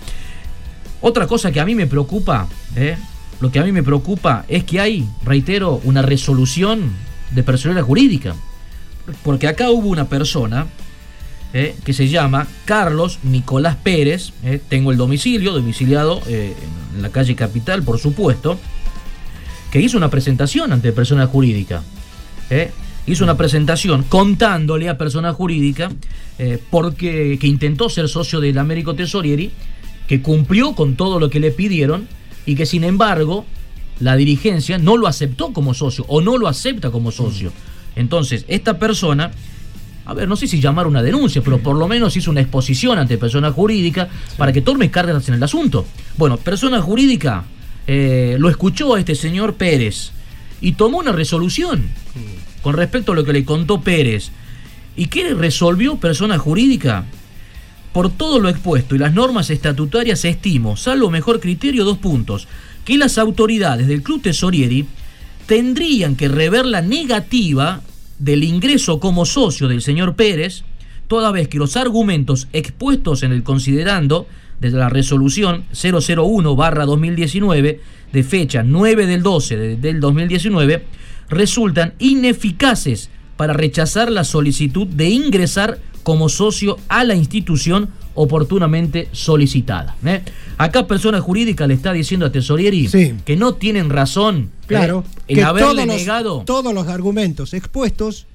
Otra 1.02 1.26
cosa 1.26 1.52
que 1.52 1.60
a 1.60 1.66
mí 1.66 1.74
me 1.74 1.86
preocupa, 1.86 2.48
¿eh? 2.74 2.96
lo 3.42 3.52
que 3.52 3.58
a 3.58 3.62
mí 3.62 3.70
me 3.70 3.82
preocupa 3.82 4.46
es 4.48 4.64
que 4.64 4.80
hay, 4.80 5.06
reitero, 5.22 5.82
una 5.84 6.00
resolución 6.00 6.90
de 7.32 7.42
personalidad 7.42 7.84
jurídica. 7.84 8.34
Porque 9.24 9.46
acá 9.46 9.68
hubo 9.70 9.88
una 9.90 10.06
persona 10.06 10.68
eh, 11.52 11.76
que 11.84 11.92
se 11.92 12.08
llama 12.08 12.46
Carlos 12.64 13.18
Nicolás 13.22 13.76
Pérez. 13.76 14.32
eh, 14.44 14.60
tengo 14.68 14.92
el 14.92 14.96
domicilio, 14.96 15.52
domiciliado 15.52 16.22
eh, 16.26 16.54
en 16.94 17.02
la 17.02 17.10
calle 17.10 17.34
Capital, 17.34 17.82
por 17.82 17.98
supuesto, 17.98 18.58
que 19.70 19.80
hizo 19.80 19.96
una 19.96 20.10
presentación 20.10 20.72
ante 20.72 20.92
persona 20.92 21.26
jurídica. 21.26 21.82
hizo 23.06 23.24
una 23.24 23.36
presentación 23.36 24.04
contándole 24.04 24.88
a 24.88 24.98
persona 24.98 25.32
jurídica 25.32 25.90
porque 26.70 27.38
que 27.40 27.46
intentó 27.46 27.88
ser 27.88 28.08
socio 28.08 28.40
del 28.40 28.58
Américo 28.58 28.94
Tesorieri, 28.94 29.52
que 30.08 30.22
cumplió 30.22 30.74
con 30.74 30.96
todo 30.96 31.20
lo 31.20 31.30
que 31.30 31.38
le 31.38 31.52
pidieron 31.52 32.08
y 32.46 32.56
que 32.56 32.66
sin 32.66 32.82
embargo 32.82 33.44
la 34.00 34.16
dirigencia 34.16 34.78
no 34.78 34.96
lo 34.96 35.06
aceptó 35.06 35.52
como 35.52 35.74
socio 35.74 36.04
o 36.08 36.20
no 36.20 36.38
lo 36.38 36.48
acepta 36.48 36.90
como 36.90 37.12
socio. 37.12 37.52
Entonces, 37.94 38.44
esta 38.48 38.78
persona, 38.78 39.30
a 40.06 40.14
ver, 40.14 40.28
no 40.28 40.36
sé 40.36 40.46
si 40.46 40.60
llamar 40.60 40.86
una 40.86 41.02
denuncia, 41.02 41.42
pero 41.42 41.58
por 41.58 41.76
lo 41.76 41.86
menos 41.86 42.16
hizo 42.16 42.30
una 42.30 42.40
exposición 42.40 42.98
ante 42.98 43.18
persona 43.18 43.52
jurídica 43.52 44.08
para 44.36 44.52
que 44.52 44.62
tome 44.62 44.90
cargas 44.90 45.28
en 45.28 45.34
el 45.34 45.42
asunto. 45.42 45.86
Bueno, 46.16 46.36
persona 46.36 46.80
jurídica 46.80 47.44
eh, 47.86 48.36
lo 48.38 48.48
escuchó 48.48 48.94
a 48.94 49.00
este 49.00 49.14
señor 49.14 49.54
Pérez 49.54 50.12
y 50.60 50.72
tomó 50.72 50.98
una 50.98 51.12
resolución 51.12 51.90
con 52.62 52.74
respecto 52.74 53.12
a 53.12 53.14
lo 53.14 53.24
que 53.24 53.32
le 53.32 53.44
contó 53.44 53.80
Pérez. 53.80 54.30
¿Y 54.96 55.06
qué 55.06 55.34
resolvió 55.34 55.96
persona 55.96 56.38
jurídica? 56.38 57.04
Por 57.92 58.10
todo 58.10 58.38
lo 58.38 58.48
expuesto 58.48 58.94
y 58.94 58.98
las 58.98 59.14
normas 59.14 59.50
estatutarias 59.50 60.24
estimo, 60.24 60.76
salvo 60.76 61.10
mejor 61.10 61.40
criterio, 61.40 61.84
dos 61.84 61.98
puntos, 61.98 62.48
que 62.84 62.98
las 62.98 63.18
autoridades 63.18 63.86
del 63.86 64.02
Club 64.02 64.22
Tesorieri 64.22 64.86
tendrían 65.46 66.16
que 66.16 66.28
rever 66.28 66.66
la 66.66 66.82
negativa 66.82 67.80
del 68.20 68.44
ingreso 68.44 69.00
como 69.00 69.26
socio 69.26 69.66
del 69.66 69.82
señor 69.82 70.14
Pérez, 70.14 70.62
toda 71.08 71.32
vez 71.32 71.48
que 71.48 71.58
los 71.58 71.76
argumentos 71.76 72.46
expuestos 72.52 73.24
en 73.24 73.32
el 73.32 73.42
considerando 73.42 74.28
de 74.60 74.70
la 74.70 74.88
resolución 74.90 75.64
001-2019 75.72 77.78
de 78.12 78.22
fecha 78.22 78.62
9 78.62 79.06
del 79.06 79.22
12 79.22 79.56
de- 79.56 79.76
del 79.76 80.00
2019 80.00 80.84
resultan 81.28 81.94
ineficaces 81.98 83.10
para 83.40 83.54
rechazar 83.54 84.12
la 84.12 84.24
solicitud 84.24 84.86
de 84.86 85.08
ingresar 85.08 85.78
como 86.02 86.28
socio 86.28 86.76
a 86.88 87.04
la 87.04 87.14
institución 87.14 87.88
oportunamente 88.12 89.08
solicitada. 89.12 89.96
¿eh? 90.04 90.20
Acá 90.58 90.86
persona 90.86 91.22
jurídica 91.22 91.66
le 91.66 91.72
está 91.72 91.94
diciendo 91.94 92.26
a 92.26 92.32
Tesorieri 92.32 92.86
Sí. 92.88 93.14
que 93.24 93.36
no 93.36 93.54
tienen 93.54 93.88
razón 93.88 94.50
¿eh? 94.64 94.66
Claro, 94.66 95.04
en 95.26 95.36
que 95.36 95.42
haberle 95.42 95.70
todos 95.72 95.86
los, 95.86 95.96
negado 95.96 96.42
todos 96.44 96.74
los 96.74 96.86
argumentos 96.88 97.54
expuestos 97.54 98.26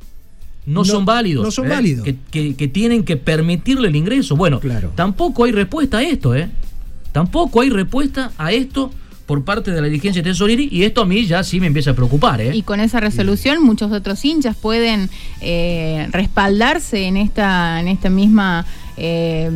no, 0.65 0.79
no- 0.79 0.85
son 0.85 1.05
válidos. 1.05 1.45
no 1.45 1.51
son 1.51 1.67
¿eh? 1.67 1.69
válidos. 1.69 2.03
Que, 2.03 2.15
que- 2.31 2.55
que 2.55 2.67
tienen 2.67 3.03
que 3.03 3.15
permitirle 3.15 3.89
el 3.89 3.95
ingreso. 3.95 4.35
Bueno, 4.35 4.59
Claro. 4.59 4.91
tampoco 4.95 5.43
hay 5.43 5.51
respuesta 5.51 5.99
a 5.99 6.03
esto, 6.03 6.33
¿eh? 6.33 6.49
Tampoco 7.11 7.61
hay 7.61 7.69
respuesta 7.69 8.31
a 8.39 8.51
esto 8.53 8.89
por 9.25 9.43
parte 9.43 9.71
de 9.71 9.81
la 9.81 9.87
dirigencia 9.87 10.21
de 10.21 10.29
Tesorieri 10.29 10.69
y 10.71 10.83
esto 10.83 11.01
a 11.01 11.05
mí 11.05 11.25
ya 11.25 11.43
sí 11.43 11.59
me 11.59 11.67
empieza 11.67 11.91
a 11.91 11.93
preocupar, 11.93 12.41
¿eh? 12.41 12.55
Y 12.55 12.61
con 12.61 12.79
esa 12.79 12.99
resolución 12.99 13.63
muchos 13.63 13.91
otros 13.91 14.23
hinchas 14.23 14.55
pueden 14.55 15.09
eh, 15.41 16.07
respaldarse 16.11 17.05
en 17.05 17.17
esta, 17.17 17.79
en 17.79 17.87
esta 17.87 18.09
misma 18.09 18.65
eh, 18.97 19.49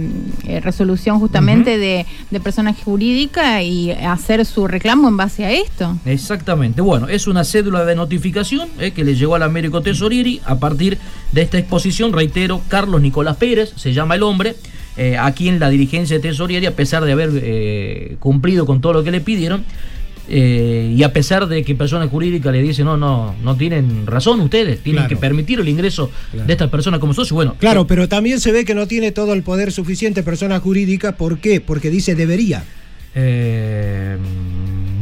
eh, 0.48 0.60
resolución 0.60 1.18
justamente 1.20 1.78
de, 1.78 2.06
de 2.30 2.40
persona 2.42 2.74
jurídica 2.74 3.64
y 3.64 3.92
hacer 3.92 4.46
su 4.46 4.68
reclamo 4.68 5.08
en 5.08 5.16
base 5.16 5.46
a 5.46 5.52
esto. 5.52 5.98
Exactamente. 6.04 6.82
Bueno, 6.82 7.08
es 7.08 7.26
una 7.26 7.46
cédula 7.46 7.86
de 7.86 7.96
notificación 7.96 8.68
eh, 8.80 8.92
que 8.92 9.06
le 9.06 9.16
llegó 9.16 9.36
al 9.36 9.44
Américo 9.44 9.82
Tesorieri 9.82 10.42
a 10.46 10.60
partir 10.60 10.98
de 11.32 11.42
esta 11.42 11.58
exposición. 11.58 12.12
Reitero, 12.12 12.62
Carlos 12.68 13.02
Nicolás 13.02 13.38
Pérez, 13.38 13.72
se 13.78 13.94
llama 13.94 14.16
el 14.16 14.24
hombre, 14.24 14.58
eh, 15.00 15.18
aquí 15.18 15.48
en 15.50 15.60
la 15.60 15.70
dirigencia 15.70 16.18
de 16.18 16.22
Tesorieri, 16.22 16.66
a 16.68 16.76
pesar 16.76 17.04
de 17.06 17.12
haber 17.14 17.30
eh, 17.34 18.18
cumplido 18.20 18.66
con 18.66 18.82
todo 18.82 18.94
lo 18.94 19.04
que 19.04 19.12
le 19.12 19.22
pidieron. 19.22 19.64
eh, 20.32 20.94
y 20.96 21.02
a 21.02 21.12
pesar 21.12 21.48
de 21.48 21.64
que 21.64 21.74
personas 21.74 22.08
jurídicas 22.12 22.54
le 22.54 22.62
dicen, 22.62 22.86
no, 22.86 22.98
no, 22.98 23.34
no 23.44 23.56
tienen 23.58 24.06
razón 24.06 24.40
ustedes, 24.42 24.80
tienen 24.84 25.02
Claro. 25.06 25.10
que 25.10 25.16
permitir 25.16 25.60
el 25.60 25.68
ingreso 25.68 26.12
Claro. 26.32 26.46
de 26.46 26.54
estas 26.54 26.70
personas 26.70 27.00
como 27.00 27.16
socio. 27.16 27.34
Bueno, 27.36 27.56
Claro, 27.58 27.88
pero 27.88 28.08
también 28.08 28.40
se 28.40 28.52
ve 28.52 28.64
que 28.64 28.76
no 28.76 28.86
tiene 28.86 29.12
todo 29.12 29.34
el 29.34 29.42
poder 29.42 29.72
suficiente 29.72 30.22
persona 30.22 30.60
jurídica. 30.60 31.14
¿Por 31.18 31.40
qué? 31.40 31.62
Porque 31.62 31.90
dice 31.90 32.14
debería. 32.14 32.64
eh, 33.16 34.18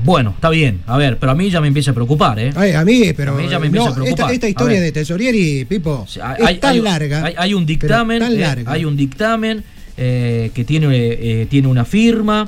bueno, 0.05 0.29
está 0.35 0.49
bien. 0.49 0.79
A 0.87 0.97
ver, 0.97 1.17
pero 1.17 1.33
a 1.33 1.35
mí 1.35 1.49
ya 1.49 1.59
me 1.59 1.67
empieza 1.67 1.91
a 1.91 1.93
preocupar, 1.93 2.39
¿eh? 2.39 2.51
Ay, 2.55 2.71
a 2.71 2.85
mí, 2.85 3.11
pero. 3.15 3.33
A 3.33 3.35
mí 3.35 3.49
ya 3.49 3.59
me 3.59 3.65
empieza 3.65 3.87
no, 3.87 3.91
a 3.91 3.95
preocupar. 3.95 4.31
Esta, 4.31 4.47
historia 4.47 4.79
de 4.79 4.91
Tesorieri, 4.93 5.65
Pipo, 5.65 6.07
hay- 6.23 6.55
es 6.55 6.59
tan 6.61 6.75
hay- 6.75 6.81
larga. 6.81 7.25
Hay, 7.25 7.33
hay 7.37 7.53
un 7.53 7.65
dictamen, 7.65 8.19
Tan 8.19 8.39
larga. 8.39 8.71
hay 8.71 8.85
un 8.85 8.95
dictamen 8.95 9.63
eh, 9.99 10.51
que 10.53 10.63
tiene, 10.63 10.87
eh, 10.91 11.47
tiene 11.49 11.67
una 11.67 11.83
firma, 11.83 12.47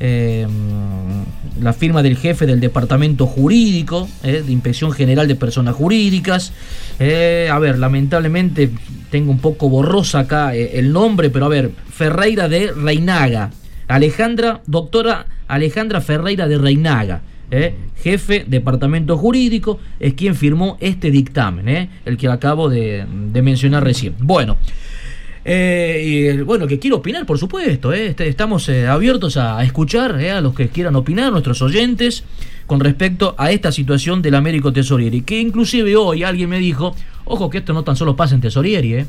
eh, 0.00 0.46
la 1.60 1.74
firma 1.74 2.02
del 2.02 2.16
jefe 2.16 2.46
del 2.46 2.58
departamento 2.58 3.26
jurídico, 3.26 4.08
de 4.22 4.50
Inspección 4.50 4.92
General 4.92 5.28
de 5.28 5.34
Personas 5.34 5.74
Jurídicas. 5.74 6.52
A 6.98 7.58
ver, 7.58 7.78
lamentablemente 7.78 8.70
tengo 9.10 9.30
un 9.30 9.40
poco 9.40 9.68
borrosa 9.68 10.20
acá 10.20 10.54
el 10.54 10.90
nombre, 10.92 11.28
pero 11.28 11.46
a 11.46 11.48
ver, 11.48 11.70
Ferreira 11.90 12.48
de 12.48 12.72
Reinaga. 12.72 13.50
Alejandra, 13.88 14.62
doctora 14.66 15.26
Alejandra 15.48 16.00
Ferreira 16.00 16.48
de 16.48 16.58
Reinaga. 16.58 17.20
jefe 18.02 18.44
departamento 18.46 19.18
jurídico, 19.18 19.80
es 20.00 20.14
quien 20.14 20.34
firmó 20.34 20.78
este 20.80 21.10
dictamen, 21.10 21.90
el 22.06 22.16
que 22.16 22.28
acabo 22.28 22.70
de 22.70 23.06
mencionar 23.42 23.84
recién. 23.84 24.14
Bueno, 24.18 24.56
eh, 25.48 26.02
y 26.04 26.26
eh, 26.26 26.42
bueno, 26.42 26.66
que 26.66 26.80
quiero 26.80 26.96
opinar, 26.96 27.24
por 27.24 27.38
supuesto. 27.38 27.92
eh, 27.92 28.08
este, 28.08 28.26
estamos 28.26 28.68
eh, 28.68 28.88
abiertos 28.88 29.36
a, 29.36 29.62
escuchar 29.62 30.16
a 30.16 30.40
los 30.40 30.56
que 30.56 30.68
quieran 30.70 30.96
opinar, 30.96 31.30
nuestros 31.30 31.62
oyentes, 31.62 32.24
con 32.66 32.80
respecto 32.80 33.36
a 33.38 33.52
esta 33.52 33.70
situación 33.70 34.22
del 34.22 34.34
Américo 34.34 34.72
Tesorieri. 34.72 35.20
Que 35.22 35.40
inclusive 35.40 35.94
hoy 35.94 36.24
alguien 36.24 36.50
me 36.50 36.58
dijo, 36.58 36.96
ojo 37.26 37.48
que 37.48 37.58
esto 37.58 37.72
no 37.72 37.84
tan 37.84 37.94
solo 37.94 38.16
pasa 38.16 38.34
en 38.34 38.40
Tesorieri. 38.40 39.06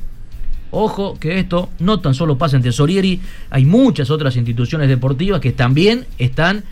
Ojo 0.70 1.17
que 1.20 1.39
esto 1.39 1.70
no 1.79 2.01
tan 2.01 2.13
solo 2.13 2.38
pasa 2.38 2.58
en 2.58 2.62
Tesorieri, 2.62 3.20
hay 3.50 3.65
muchas 3.65 4.12
otras 4.12 4.36
instituciones 4.36 4.89
deportivas 4.89 5.41
que 5.41 5.53
también 5.53 6.06
están 6.20 6.63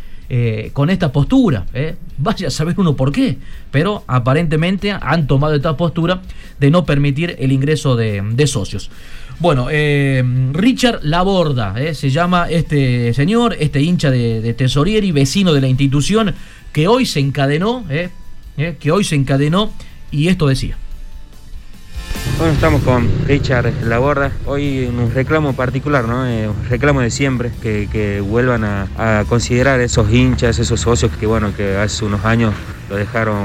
con 0.73 0.89
esta 0.89 1.11
postura. 1.11 1.65
eh. 1.73 1.95
Vaya 2.17 2.47
a 2.47 2.51
saber 2.51 2.75
uno 2.77 2.95
por 2.95 3.11
qué, 3.11 3.37
pero 3.71 4.03
aparentemente 4.07 4.91
han 4.91 5.27
tomado 5.27 5.53
esta 5.55 5.77
postura 5.77 6.21
de 6.59 6.71
no 6.71 6.83
permitir 6.83 7.35
el 7.39 7.51
ingreso 7.51 7.95
de 7.95 8.47
socios. 8.47 8.89
Bueno, 9.39 9.67
eh, 9.69 10.23
Richard 10.53 10.99
Laborda, 11.03 11.75
eh, 11.77 11.93
se 11.93 12.09
llama 12.09 12.47
este 12.49 13.13
señor, 13.13 13.55
este 13.59 13.81
hincha 13.81 14.09
de, 14.09 14.39
de 14.39 14.53
Tesorieri, 14.53 15.11
vecino 15.11 15.53
de 15.53 15.61
la 15.61 15.67
institución, 15.67 16.33
que 16.71 16.87
hoy 16.87 17.05
se 17.05 17.19
encadenó, 17.19 17.85
eh, 17.89 18.09
eh, 18.57 18.77
que 18.79 18.91
hoy 18.91 19.03
se 19.03 19.15
encadenó 19.15 19.71
y 20.11 20.29
esto 20.29 20.47
decía. 20.47 20.77
Bueno, 22.37 22.51
estamos 22.53 22.81
con 22.81 23.07
Richard 23.27 23.71
Laborda. 23.85 24.29
Hoy 24.45 24.85
un 24.87 25.09
reclamo 25.13 25.53
particular, 25.53 26.05
¿no? 26.05 26.27
Eh, 26.27 26.49
un 26.49 26.69
reclamo 26.69 26.99
de 26.99 27.09
siempre, 27.09 27.49
que, 27.63 27.87
que 27.89 28.19
vuelvan 28.19 28.65
a, 28.65 28.87
a 28.97 29.23
considerar 29.23 29.79
esos 29.79 30.11
hinchas, 30.11 30.59
esos 30.59 30.81
socios 30.81 31.11
que, 31.17 31.25
bueno, 31.25 31.55
que 31.55 31.77
hace 31.77 32.03
unos 32.03 32.25
años 32.25 32.53
lo 32.89 32.97
dejaron 32.97 33.37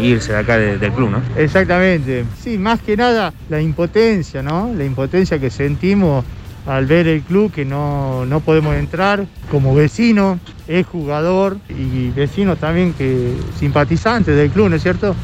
irse 0.00 0.32
de 0.32 0.38
acá 0.38 0.58
de- 0.58 0.76
del 0.78 0.92
club, 0.92 1.10
¿no? 1.10 1.22
Exactamente. 1.38 2.26
Sí, 2.38 2.58
más 2.58 2.80
que 2.80 2.96
nada 2.98 3.32
la 3.48 3.62
impotencia, 3.62 4.42
¿no? 4.42 4.70
La 4.76 4.84
impotencia 4.84 5.38
que 5.38 5.48
sentimos 5.48 6.22
al 6.66 6.84
ver 6.84 7.06
el 7.08 7.22
club 7.22 7.50
que 7.50 7.64
no, 7.64 8.26
no 8.26 8.40
podemos 8.40 8.74
entrar 8.76 9.24
como 9.50 9.74
vecino, 9.74 10.38
es 10.68 10.86
jugador 10.86 11.56
y 11.70 12.10
vecino 12.10 12.56
también 12.56 12.92
que 12.92 13.32
simpatizante 13.58 14.32
del 14.32 14.50
club, 14.50 14.68
¿no 14.68 14.76
es 14.76 14.82
cierto? 14.82 15.14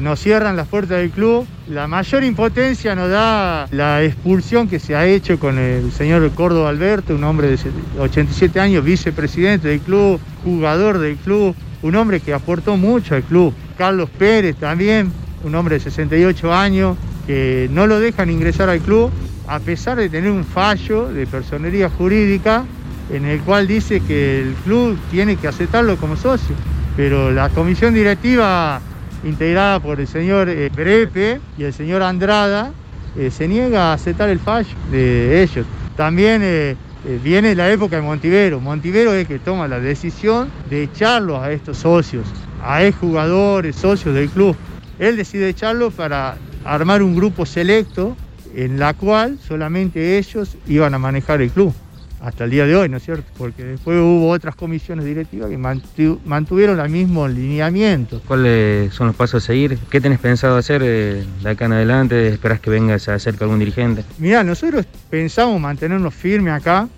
Nos 0.00 0.20
cierran 0.20 0.56
las 0.56 0.68
puertas 0.68 0.98
del 0.98 1.10
club. 1.10 1.46
La 1.68 1.86
mayor 1.86 2.24
impotencia 2.24 2.94
nos 2.94 3.10
da 3.10 3.66
la 3.70 4.02
expulsión 4.02 4.68
que 4.68 4.78
se 4.78 4.96
ha 4.96 5.06
hecho 5.06 5.38
con 5.38 5.58
el 5.58 5.92
señor 5.92 6.28
Córdoba 6.32 6.70
Alberto, 6.70 7.14
un 7.14 7.24
hombre 7.24 7.48
de 7.48 7.58
87 7.98 8.58
años, 8.58 8.84
vicepresidente 8.84 9.68
del 9.68 9.80
club, 9.80 10.18
jugador 10.44 10.98
del 10.98 11.16
club, 11.16 11.54
un 11.82 11.94
hombre 11.94 12.20
que 12.20 12.32
aportó 12.32 12.76
mucho 12.76 13.14
al 13.14 13.22
club. 13.22 13.54
Carlos 13.76 14.08
Pérez 14.10 14.56
también, 14.56 15.12
un 15.44 15.54
hombre 15.54 15.76
de 15.76 15.80
68 15.80 16.52
años, 16.52 16.96
que 17.26 17.68
no 17.72 17.86
lo 17.86 18.00
dejan 18.00 18.30
ingresar 18.30 18.68
al 18.68 18.80
club, 18.80 19.10
a 19.46 19.60
pesar 19.60 19.98
de 19.98 20.08
tener 20.08 20.30
un 20.30 20.44
fallo 20.44 21.08
de 21.08 21.26
personería 21.26 21.90
jurídica 21.90 22.64
en 23.10 23.24
el 23.26 23.40
cual 23.40 23.66
dice 23.66 24.00
que 24.00 24.40
el 24.40 24.54
club 24.64 24.98
tiene 25.10 25.36
que 25.36 25.48
aceptarlo 25.48 25.96
como 25.96 26.16
socio. 26.16 26.54
Pero 26.96 27.30
la 27.30 27.48
comisión 27.50 27.94
directiva, 27.94 28.80
integrada 29.24 29.80
por 29.80 30.00
el 30.00 30.06
señor 30.06 30.48
eh, 30.48 30.70
Brepe 30.74 31.40
y 31.56 31.64
el 31.64 31.72
señor 31.72 32.02
Andrada, 32.02 32.72
eh, 33.16 33.30
se 33.30 33.46
niega 33.48 33.90
a 33.90 33.92
aceptar 33.94 34.28
el 34.28 34.38
fallo 34.38 34.74
de 34.90 35.42
ellos. 35.42 35.66
También 35.96 36.40
eh, 36.42 36.76
viene 37.22 37.54
la 37.54 37.70
época 37.70 37.96
de 37.96 38.02
Montivero. 38.02 38.60
Montivero 38.60 39.12
es 39.12 39.22
el 39.22 39.26
que 39.26 39.38
toma 39.38 39.68
la 39.68 39.80
decisión 39.80 40.50
de 40.70 40.84
echarlos 40.84 41.40
a 41.40 41.52
estos 41.52 41.78
socios, 41.78 42.26
a 42.62 42.84
exjugadores, 42.84 43.76
socios 43.76 44.14
del 44.14 44.28
club. 44.28 44.56
Él 44.98 45.16
decide 45.16 45.48
echarlo 45.48 45.90
para 45.90 46.36
armar 46.64 47.02
un 47.02 47.14
grupo 47.14 47.44
selecto 47.44 48.16
en 48.54 48.78
la 48.78 48.94
cual 48.94 49.38
solamente 49.46 50.18
ellos 50.18 50.56
iban 50.66 50.94
a 50.94 50.98
manejar 50.98 51.42
el 51.42 51.50
club 51.50 51.74
hasta 52.22 52.44
el 52.44 52.50
día 52.50 52.66
de 52.66 52.76
hoy, 52.76 52.88
¿no 52.88 52.98
es 52.98 53.02
cierto? 53.02 53.24
Porque 53.36 53.64
después 53.64 53.98
hubo 53.98 54.30
otras 54.30 54.54
comisiones 54.54 55.04
directivas 55.04 55.50
que 55.50 55.58
mantu- 55.58 56.18
mantuvieron 56.24 56.78
el 56.78 56.88
mismo 56.88 57.26
lineamiento. 57.26 58.22
¿Cuáles 58.26 58.94
son 58.94 59.08
los 59.08 59.16
pasos 59.16 59.42
a 59.42 59.46
seguir? 59.48 59.76
¿Qué 59.90 60.00
tenés 60.00 60.20
pensado 60.20 60.56
hacer 60.56 60.82
eh, 60.84 61.24
de 61.42 61.50
acá 61.50 61.64
en 61.64 61.72
adelante? 61.72 62.28
¿Esperás 62.28 62.60
que 62.60 62.70
venga 62.70 62.96
se 63.00 63.10
acerque 63.10 63.42
algún 63.42 63.58
dirigente? 63.58 64.04
Mirá, 64.18 64.44
nosotros 64.44 64.86
pensamos 65.10 65.60
mantenernos 65.60 66.14
firmes 66.14 66.54
acá. 66.54 66.88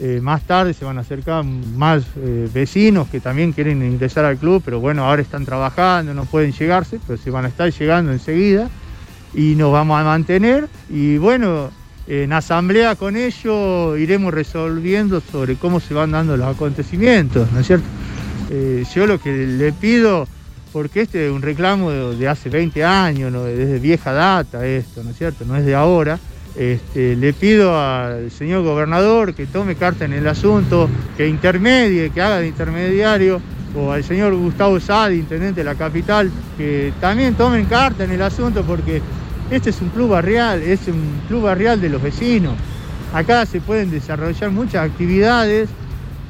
eh, 0.00 0.20
más 0.22 0.42
tarde 0.42 0.74
se 0.74 0.84
van 0.84 0.96
a 0.96 1.00
acercar 1.00 1.42
más 1.44 2.04
eh, 2.16 2.48
vecinos 2.54 3.08
que 3.08 3.18
también 3.18 3.50
quieren 3.50 3.82
ingresar 3.82 4.24
al 4.24 4.36
club, 4.36 4.62
pero 4.64 4.78
bueno, 4.78 5.04
ahora 5.04 5.22
están 5.22 5.44
trabajando, 5.44 6.14
no 6.14 6.24
pueden 6.24 6.52
llegarse, 6.52 7.00
pero 7.04 7.18
se 7.20 7.32
van 7.32 7.46
a 7.46 7.48
estar 7.48 7.72
llegando 7.72 8.12
enseguida 8.12 8.68
y 9.34 9.56
nos 9.56 9.72
vamos 9.72 10.00
a 10.00 10.04
mantener. 10.04 10.68
Y 10.88 11.18
bueno, 11.18 11.70
en 12.08 12.32
asamblea 12.32 12.96
con 12.96 13.16
ellos 13.16 13.98
iremos 13.98 14.32
resolviendo 14.32 15.20
sobre 15.20 15.56
cómo 15.56 15.78
se 15.78 15.92
van 15.92 16.12
dando 16.12 16.36
los 16.38 16.48
acontecimientos, 16.48 17.52
¿no 17.52 17.60
es 17.60 17.66
cierto? 17.66 17.86
Eh, 18.50 18.84
yo 18.94 19.06
lo 19.06 19.20
que 19.20 19.30
le 19.30 19.72
pido, 19.72 20.26
porque 20.72 21.02
este 21.02 21.26
es 21.26 21.32
un 21.32 21.42
reclamo 21.42 21.90
de, 21.90 22.28
hace 22.28 22.48
20 22.48 22.82
años, 22.82 23.30
desde 23.44 23.78
vieja 23.78 24.12
data 24.12 24.66
esto, 24.66 25.04
¿no 25.04 25.10
es 25.10 25.18
cierto? 25.18 25.44
No 25.44 25.56
es 25.56 25.66
de 25.66 25.74
ahora. 25.74 26.18
Este, 26.56 27.14
le 27.14 27.34
pido 27.34 27.78
al 27.78 28.30
señor 28.30 28.64
gobernador 28.64 29.34
que 29.34 29.46
tome 29.46 29.76
carta 29.76 30.06
en 30.06 30.14
el 30.14 30.26
asunto, 30.26 30.88
que 31.16 31.28
intermedie, 31.28 32.10
que 32.10 32.22
haga 32.22 32.38
de 32.38 32.48
intermediario, 32.48 33.40
o 33.76 33.92
al 33.92 34.02
señor 34.02 34.34
Gustavo 34.34 34.80
Sadi, 34.80 35.16
intendente 35.16 35.60
de 35.60 35.64
la 35.64 35.74
capital, 35.74 36.30
que 36.56 36.92
también 37.00 37.34
tomen 37.34 37.66
carta 37.66 38.04
en 38.04 38.12
el 38.12 38.22
asunto 38.22 38.64
porque 38.64 39.02
este 39.50 39.70
es 39.70 39.80
un 39.80 39.88
club 39.88 40.10
barrial, 40.10 40.62
es 40.62 40.88
un 40.88 41.20
club 41.26 41.42
barrial 41.42 41.80
de 41.80 41.88
los 41.88 42.02
vecinos. 42.02 42.54
Acá 43.14 43.46
se 43.46 43.60
pueden 43.60 43.90
desarrollar 43.90 44.50
muchas 44.50 44.90
actividades 44.90 45.68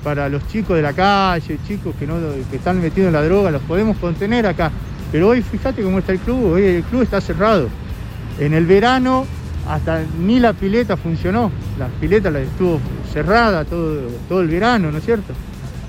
para 0.05 0.29
los 0.29 0.47
chicos 0.47 0.77
de 0.77 0.83
la 0.83 0.93
calle, 0.93 1.59
chicos 1.67 1.95
que, 1.99 2.07
no, 2.07 2.15
que 2.51 2.57
están 2.57 2.81
metidos 2.81 3.09
en 3.09 3.15
la 3.15 3.25
droga, 3.25 3.51
los 3.51 3.63
podemos 3.63 3.97
contener 3.97 4.47
acá. 4.47 4.71
Pero 5.11 5.29
hoy 5.29 5.43
fíjate 5.43 5.83
cómo 5.83 5.99
está 5.99 6.13
el 6.13 6.21
club, 6.21 6.53
hoy 6.53 6.65
el 6.65 6.83
club 6.85 7.03
está 7.03 7.21
cerrado. 7.21 7.69
En 8.39 8.55
el 8.55 8.67
verano 8.67 9.27
hasta 9.69 10.03
ni 10.21 10.39
la 10.39 10.53
pileta 10.53 10.97
funcionó, 10.97 11.51
la 11.79 11.89
pileta 11.89 12.31
la 12.31 12.41
estuvo 12.41 12.81
cerrada 13.13 13.65
todo, 13.65 14.01
todo 14.29 14.41
el 14.41 14.49
verano, 14.49 14.93
¿no 14.93 14.99
es 14.99 15.05
cierto? 15.05 15.35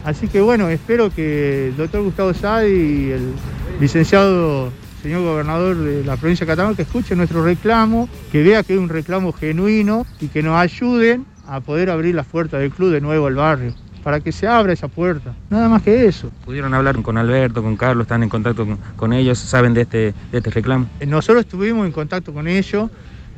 Así 0.03 0.27
que 0.27 0.41
bueno, 0.41 0.69
espero 0.69 1.11
que 1.11 1.67
el 1.67 1.77
doctor 1.77 2.01
Gustavo 2.01 2.33
Sadi 2.33 2.71
y 2.71 3.11
el 3.11 3.33
licenciado 3.79 4.71
señor 5.01 5.21
gobernador 5.21 5.77
de 5.77 6.03
la 6.03 6.17
provincia 6.17 6.45
de 6.45 6.51
Catamarca 6.51 6.81
escuche 6.81 7.15
nuestro 7.15 7.43
reclamo, 7.43 8.09
que 8.31 8.43
vea 8.43 8.63
que 8.63 8.73
es 8.73 8.79
un 8.79 8.89
reclamo 8.89 9.31
genuino 9.31 10.05
y 10.19 10.27
que 10.27 10.43
nos 10.43 10.57
ayuden 10.57 11.25
a 11.47 11.61
poder 11.61 11.89
abrir 11.89 12.15
las 12.15 12.25
puertas 12.25 12.59
del 12.59 12.71
club 12.71 12.91
de 12.91 13.01
nuevo 13.01 13.27
al 13.27 13.35
barrio, 13.35 13.73
para 14.03 14.19
que 14.19 14.31
se 14.31 14.47
abra 14.47 14.73
esa 14.73 14.87
puerta. 14.87 15.33
Nada 15.49 15.69
más 15.69 15.81
que 15.81 16.05
eso. 16.05 16.31
¿Pudieron 16.45 16.73
hablar 16.73 17.01
con 17.01 17.17
Alberto, 17.17 17.63
con 17.63 17.75
Carlos? 17.75 18.03
¿Están 18.03 18.23
en 18.23 18.29
contacto 18.29 18.65
con, 18.65 18.77
con 18.95 19.13
ellos? 19.13 19.39
¿Saben 19.39 19.73
de 19.73 19.81
este, 19.81 20.13
de 20.31 20.37
este 20.37 20.49
reclamo? 20.51 20.87
Nosotros 21.07 21.45
estuvimos 21.45 21.85
en 21.85 21.91
contacto 21.91 22.33
con 22.33 22.47
ellos, 22.47 22.89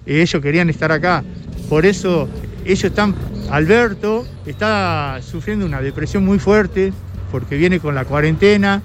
ellos 0.05 0.41
querían 0.41 0.69
estar 0.69 0.91
acá. 0.91 1.23
Por 1.69 1.85
eso 1.85 2.27
ellos 2.65 2.83
están, 2.83 3.15
Alberto 3.49 4.25
está 4.45 5.19
sufriendo 5.21 5.65
una 5.65 5.81
depresión 5.81 6.25
muy 6.25 6.39
fuerte 6.39 6.91
porque 7.31 7.55
viene 7.55 7.79
con 7.79 7.95
la 7.95 8.03
cuarentena, 8.03 8.81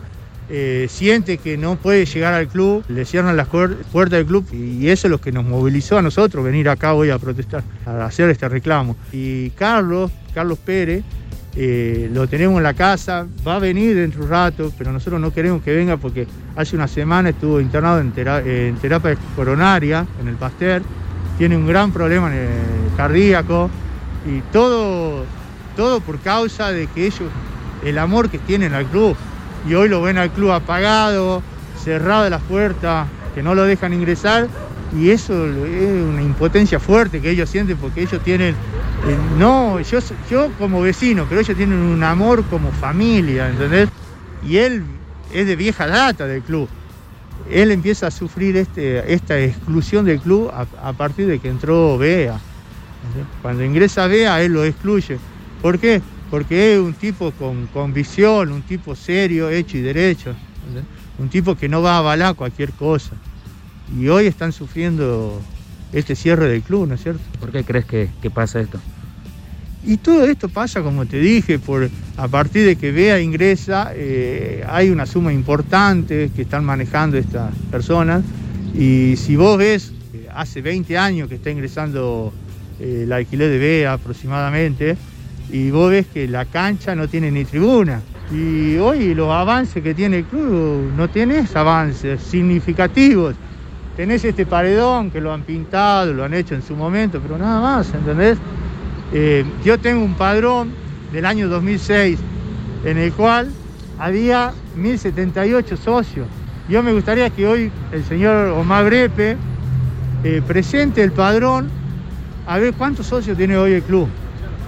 eh, 0.49 0.87
siente 0.89 1.39
que 1.39 1.57
no 1.57 1.77
puede 1.77 2.07
llegar 2.07 2.35
al 2.35 2.49
club, 2.49 2.85
le 2.89 3.05
cierran 3.05 3.37
las 3.37 3.49
puertas 3.49 4.11
del 4.19 4.27
club 4.27 4.47
y 4.53 4.89
eso 4.89 5.07
es 5.09 5.11
lo 5.11 5.21
que 5.21 5.33
nos 5.33 5.45
movilizó 5.45 5.99
a 5.99 6.03
nosotros 6.03 6.45
venir 6.45 6.69
acá 6.69 6.95
hoy 6.95 7.11
a 7.11 7.19
protestar, 7.19 7.63
a 7.85 8.05
hacer 8.05 8.31
este 8.31 8.49
reclamo. 8.49 8.97
Y 9.13 9.51
Carlos, 9.51 10.11
Carlos 10.35 10.59
Pérez, 10.59 11.03
eh, 11.57 12.11
lo 12.13 12.29
tenemos 12.29 12.59
en 12.59 12.63
la 12.65 12.75
casa, 12.75 13.27
va 13.47 13.57
a 13.57 13.59
venir 13.59 13.97
dentro 13.97 14.21
de 14.21 14.27
un 14.27 14.31
rato, 14.31 14.73
pero 14.77 14.93
nosotros 14.93 15.21
no 15.21 15.33
queremos 15.33 15.63
que 15.63 15.75
venga 15.75 15.97
porque 15.97 16.27
hace 16.55 16.77
una 16.77 16.87
semana 16.87 17.31
estuvo 17.31 17.61
internado 17.61 17.99
en, 17.99 18.13
tera- 18.13 18.43
en 18.45 18.77
terapia 18.77 19.17
coronaria, 19.35 20.07
en 20.21 20.29
el 20.29 20.35
Pasteur, 20.37 20.83
tiene 21.39 21.57
un 21.57 21.67
gran 21.67 21.93
problema 21.93 22.31
eh, 22.33 22.49
cardíaco 22.97 23.71
y 24.27 24.41
todo, 24.53 25.25
todo 25.77 26.01
por 26.01 26.19
causa 26.21 26.71
de 26.73 26.87
que 26.89 27.07
ellos, 27.07 27.31
el 27.85 27.99
amor 27.99 28.29
que 28.29 28.39
tienen 28.39 28.75
al 28.75 28.85
club, 28.87 29.17
y 29.69 29.75
hoy 29.75 29.89
lo 29.89 30.03
ven 30.03 30.19
al 30.19 30.31
club 30.31 30.53
apagado, 30.53 31.43
cerrado 31.83 32.29
las 32.31 32.43
puertas, 32.43 33.09
que 33.35 33.43
no 33.43 33.55
lo 33.55 33.65
dejan 33.65 33.93
ingresar, 33.93 34.49
y 34.97 35.11
eso 35.11 35.47
es 35.47 36.05
una 36.05 36.23
impotencia 36.23 36.79
fuerte 36.79 37.21
que 37.21 37.31
ellos 37.31 37.51
sienten 37.51 37.77
porque 37.77 38.03
ellos 38.03 38.23
tienen, 38.23 38.55
eh, 38.55 39.17
no, 39.39 39.81
yo, 39.81 39.99
yo 40.31 40.51
como 40.59 40.81
vecino, 40.81 41.27
pero 41.29 41.41
ellos 41.41 41.57
tienen 41.57 41.79
un 41.79 42.03
amor 42.03 42.45
como 42.45 42.71
familia, 42.73 43.49
¿entendés? 43.49 43.89
Y 44.47 44.59
él 44.59 44.85
es 45.33 45.47
de 45.47 45.57
vieja 45.57 45.87
data 45.87 46.27
del 46.27 46.43
club. 46.43 46.69
Él 47.51 47.71
empieza 47.71 48.09
a 48.09 48.11
sufrir 48.11 48.57
este, 48.57 49.13
esta 49.13 49.39
exclusión 49.39 50.05
del 50.05 50.21
club 50.21 50.51
a, 50.51 50.93
partir 50.95 51.27
de 51.27 51.39
que 51.39 51.49
entró 51.49 51.99
Bea. 51.99 52.39
Cuando 53.43 53.65
ingresa 53.65 54.07
Bea, 54.07 54.41
él 54.43 54.53
lo 54.53 54.65
excluye. 54.65 55.19
¿Por 55.63 55.79
qué? 55.79 56.01
Porque 56.31 56.75
es 56.75 56.81
un 56.81 56.95
tipo 56.95 57.31
con, 57.33 57.67
con 57.69 57.93
visión, 57.93 58.53
un 58.53 58.63
tipo 58.63 58.95
serio, 58.97 59.49
hecho 59.51 59.77
y 59.79 59.81
derecho. 59.81 60.35
Un 61.19 61.29
tipo 61.29 61.55
que 61.55 61.69
no 61.69 61.83
va 61.83 61.95
a 61.95 61.99
avalar 61.99 62.35
cualquier 62.35 62.73
cosa. 62.73 63.13
Y 63.99 64.09
hoy 64.09 64.27
están 64.27 64.53
sufriendo 64.53 65.41
este 65.93 66.17
cierre 66.17 66.49
del 66.49 66.63
club, 66.63 66.89
¿no 66.89 66.95
es 66.95 67.03
cierto? 67.03 67.23
¿Por 67.39 67.53
qué 67.53 67.65
crees 67.65 67.85
que, 67.85 68.11
que 68.21 68.31
pasa 68.31 68.61
esto? 68.61 68.81
Y 69.87 69.99
todo 69.99 70.25
esto 70.25 70.49
pasa, 70.49 70.83
como 70.83 71.07
te 71.07 71.21
dije, 71.21 71.61
por, 71.61 71.89
a 72.17 72.27
partir 72.27 72.67
de 72.67 72.75
que 72.75 72.91
Bea 72.91 73.21
ingresa, 73.21 73.93
eh, 73.95 74.65
hay 74.69 74.91
una 74.91 75.07
suma 75.07 75.33
importante 75.33 76.33
que 76.35 76.43
están 76.43 76.65
manejando 76.65 77.17
estas 77.17 77.55
personas. 77.71 78.25
Y 78.75 79.15
si 79.17 79.37
vos 79.37 79.57
ves, 79.57 79.93
eh, 80.13 80.27
hace 80.35 80.61
20 80.61 80.99
años 80.99 81.29
que 81.29 81.37
está 81.37 81.51
ingresando 81.51 82.33
eh, 82.81 83.03
el 83.05 83.13
alquiler 83.13 83.49
de 83.49 83.59
Bea 83.59 83.93
aproximadamente, 83.93 84.97
y 85.51 85.71
vos 85.71 85.91
ves 85.91 86.07
que 86.07 86.27
la 86.27 86.45
cancha 86.45 86.95
no 86.95 87.09
tiene 87.09 87.31
ni 87.31 87.45
tribuna. 87.45 88.01
Y 88.33 88.77
hoy 88.79 89.15
los 89.15 89.31
avances 89.31 89.83
que 89.83 89.95
tiene 89.95 90.19
el 90.19 90.25
club, 90.25 90.93
no 90.97 91.09
tenés 91.09 91.55
avances 91.55 92.21
significativos. 92.21 93.35
Tenés 93.97 94.25
este 94.25 94.45
paredón 94.45 95.11
que 95.11 95.21
lo 95.21 95.33
han 95.33 95.43
pintado, 95.43 96.13
lo 96.13 96.25
han 96.25 96.35
hecho 96.35 96.55
en 96.55 96.63
su 96.63 96.77
momento, 96.77 97.21
pero 97.21 97.39
nada 97.39 97.61
más, 97.61 97.95
¿entendés? 97.95 98.37
Eh, 99.13 99.45
yo 99.65 99.79
tengo 99.79 100.05
un 100.05 100.15
padrón 100.15 100.71
del 101.13 101.25
año 101.25 101.49
2006 101.49 102.19
en 102.85 102.99
el 102.99 103.13
cual 103.13 103.51
había 103.99 104.53
1078 104.75 105.77
socios. 105.77 106.27
Yo 106.69 106.83
me 106.83 106.93
gustaría 106.93 107.31
que 107.31 107.47
hoy 107.47 107.71
el 107.93 108.05
señor 108.05 108.49
Omar 108.49 108.85
Grepe 108.87 109.37
eh, 110.25 110.43
presente 110.47 111.03
el 111.03 111.13
padrón 111.13 111.69
a 112.47 112.59
ver 112.59 112.75
cuántos 112.75 113.07
socios 113.07 113.37
tiene 113.37 113.57
hoy 113.57 113.75
el 113.75 113.83
club. 113.83 114.09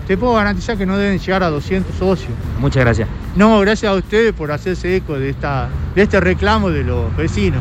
Te 0.08 0.16
puedo 0.16 0.32
garantizar 0.32 0.78
que 0.78 0.86
no 0.86 0.96
deben 0.96 1.18
llegar 1.18 1.42
a 1.42 1.50
200 1.50 1.94
socios. 1.94 2.32
Muchas 2.58 2.82
gracias. 2.82 3.06
No, 3.36 3.60
gracias 3.60 3.92
a 3.92 3.94
ustedes 3.94 4.32
por 4.32 4.50
hacerse 4.50 4.96
eco 4.96 5.18
de, 5.18 5.28
esta, 5.28 5.68
de 5.94 6.00
este 6.00 6.18
reclamo 6.18 6.70
de 6.70 6.82
los 6.82 7.14
vecinos. 7.14 7.60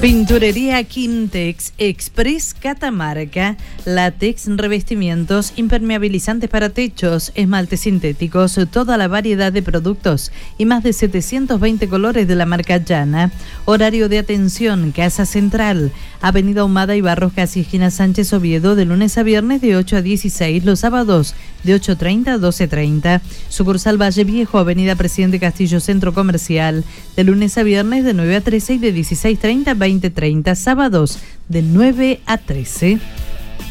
Pinturería 0.00 0.82
Quintex 0.82 1.74
Express 1.76 2.54
Catamarca, 2.54 3.58
látex, 3.84 4.46
revestimientos, 4.48 5.52
impermeabilizantes 5.56 6.48
para 6.48 6.70
techos, 6.70 7.32
esmaltes 7.34 7.80
sintéticos, 7.80 8.58
toda 8.72 8.96
la 8.96 9.08
variedad 9.08 9.52
de 9.52 9.60
productos 9.60 10.32
y 10.56 10.64
más 10.64 10.82
de 10.84 10.94
720 10.94 11.86
colores 11.90 12.26
de 12.26 12.34
la 12.34 12.46
marca 12.46 12.78
Llana. 12.78 13.30
Horario 13.66 14.08
de 14.08 14.20
atención, 14.20 14.90
Casa 14.92 15.26
Central, 15.26 15.92
Avenida 16.22 16.64
Humada 16.64 16.96
y 16.96 17.02
Barros 17.02 17.34
Casi 17.34 17.60
esquina 17.60 17.90
Sánchez 17.90 18.32
Oviedo, 18.32 18.76
de 18.76 18.86
lunes 18.86 19.18
a 19.18 19.22
viernes 19.22 19.60
de 19.60 19.76
8 19.76 19.98
a 19.98 20.02
16, 20.02 20.64
los 20.64 20.80
sábados 20.80 21.34
de 21.62 21.76
8.30 21.78 22.28
a 22.28 22.38
12.30. 22.38 23.20
Sucursal 23.50 24.00
Valle 24.00 24.24
Viejo, 24.24 24.56
Avenida 24.56 24.96
Presidente 24.96 25.38
Castillo 25.38 25.78
Centro 25.78 26.14
Comercial, 26.14 26.84
de 27.16 27.24
lunes 27.24 27.58
a 27.58 27.62
viernes 27.62 28.02
de 28.04 28.14
9 28.14 28.36
a 28.36 28.40
13 28.40 28.74
y 28.74 28.78
de 28.78 28.94
16.30 28.94 29.68
a 29.68 29.74
20.30, 29.90 30.54
sábados 30.54 31.18
de 31.48 31.62
9 31.62 32.20
a 32.26 32.38
13. 32.38 32.98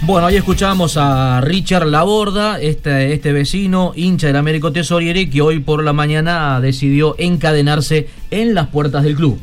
Bueno, 0.01 0.27
ahí 0.27 0.37
escuchamos 0.37 0.95
a 0.97 1.41
Richard 1.41 1.85
Laborda, 1.87 2.59
este, 2.59 3.13
este 3.13 3.33
vecino, 3.33 3.91
hincha 3.95 4.27
del 4.27 4.37
Américo 4.37 4.71
Tesoriere, 4.71 5.29
que 5.29 5.41
hoy 5.41 5.59
por 5.59 5.83
la 5.83 5.93
mañana 5.93 6.61
decidió 6.61 7.15
encadenarse 7.17 8.07
en 8.31 8.53
las 8.53 8.67
puertas 8.67 9.03
del 9.03 9.15
club. 9.15 9.39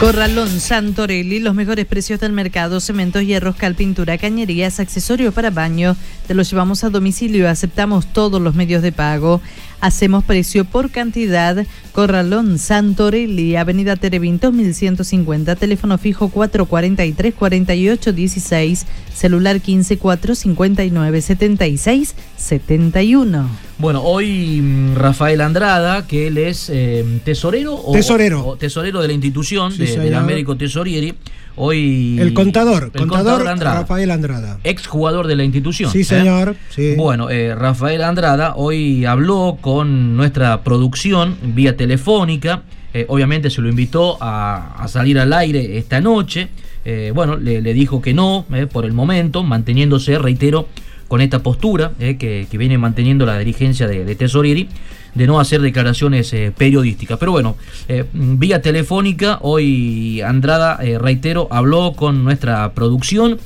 Corralón 0.00 0.60
Santorelli, 0.60 1.38
los 1.38 1.54
mejores 1.54 1.86
precios 1.86 2.20
del 2.20 2.32
mercado, 2.32 2.80
cementos, 2.80 3.22
hierros, 3.22 3.56
cal, 3.56 3.74
pintura, 3.74 4.18
cañerías, 4.18 4.78
accesorios 4.78 5.32
para 5.32 5.48
baño. 5.48 5.96
Te 6.26 6.34
los 6.34 6.50
llevamos 6.50 6.84
a 6.84 6.90
domicilio, 6.90 7.48
aceptamos 7.48 8.06
todos 8.12 8.40
los 8.40 8.54
medios 8.54 8.82
de 8.82 8.92
pago. 8.92 9.40
Hacemos 9.80 10.24
precio 10.24 10.64
por 10.64 10.90
cantidad. 10.90 11.66
Corralón 11.92 12.58
Santorelli, 12.58 13.56
Avenida 13.56 13.96
Terevinto 13.96 14.52
1150, 14.52 15.54
teléfono 15.56 15.96
fijo 15.98 16.28
443 16.28 17.34
4816, 17.34 18.86
celular 19.14 19.60
154 19.60 20.34
59 20.34 21.20
76 21.22 22.14
71. 22.36 23.48
Bueno, 23.78 24.02
hoy 24.02 24.60
mm, 24.62 24.94
Rafael 24.94 25.40
Andrada, 25.40 26.06
que 26.06 26.28
él 26.28 26.38
es 26.38 26.70
eh, 26.72 27.04
tesorero, 27.24 27.74
o, 27.74 27.92
Tesorero. 27.92 28.40
o- 28.42 28.48
o 28.52 28.56
tesorero 28.56 29.00
de 29.02 29.08
la 29.08 29.14
institución 29.14 29.72
Sí, 29.72 29.78
de- 29.84 29.96
del. 29.98 30.14
Américo 30.14 30.56
Tesorieri, 30.56 31.14
hoy 31.56 32.18
El 32.20 32.32
contador, 32.34 32.90
el 32.94 33.00
contador, 33.06 33.48
Andrada, 33.48 33.80
Rafael 33.80 34.10
Andrada. 34.10 34.58
ex 34.64 34.86
jugador 34.86 35.26
de 35.26 35.36
la 35.36 35.44
institución. 35.44 35.90
Sí, 35.90 36.00
¿eh? 36.00 36.04
señor. 36.04 36.56
Sí. 36.70 36.94
Bueno, 36.96 37.28
eh, 37.30 37.54
Rafael 37.54 38.02
Andrada 38.02 38.54
hoy 38.56 39.04
habló 39.04 39.58
con 39.60 40.16
nuestra 40.16 40.62
producción 40.62 41.36
vía 41.42 41.76
telefónica. 41.76 42.62
Eh, 42.94 43.04
obviamente 43.08 43.50
se 43.50 43.60
lo 43.60 43.68
invitó 43.68 44.16
a, 44.22 44.82
a 44.82 44.88
salir 44.88 45.18
al 45.18 45.32
aire 45.32 45.76
esta 45.78 46.00
noche. 46.00 46.48
Eh, 46.84 47.10
bueno, 47.14 47.36
le, 47.36 47.60
le 47.60 47.74
dijo 47.74 48.00
que 48.00 48.14
no 48.14 48.46
eh, 48.54 48.66
por 48.66 48.84
el 48.84 48.92
momento, 48.92 49.42
manteniéndose, 49.42 50.18
reitero, 50.18 50.68
con 51.08 51.20
esta 51.20 51.40
postura 51.42 51.92
eh, 52.00 52.16
que, 52.16 52.46
que 52.50 52.58
viene 52.58 52.78
manteniendo 52.78 53.26
la 53.26 53.38
dirigencia 53.38 53.86
de, 53.86 54.04
de 54.04 54.14
Tesorieri 54.14 54.68
de 55.16 55.26
no 55.26 55.40
hacer 55.40 55.60
declaraciones 55.62 56.32
eh, 56.32 56.52
periodísticas. 56.56 57.18
Pero 57.18 57.32
bueno, 57.32 57.56
eh, 57.88 58.04
vía 58.12 58.60
telefónica, 58.60 59.38
hoy 59.40 60.20
Andrada, 60.20 60.78
eh, 60.82 60.98
reitero, 60.98 61.48
habló 61.50 61.94
con 61.94 62.22
nuestra 62.22 62.72
producción. 62.72 63.38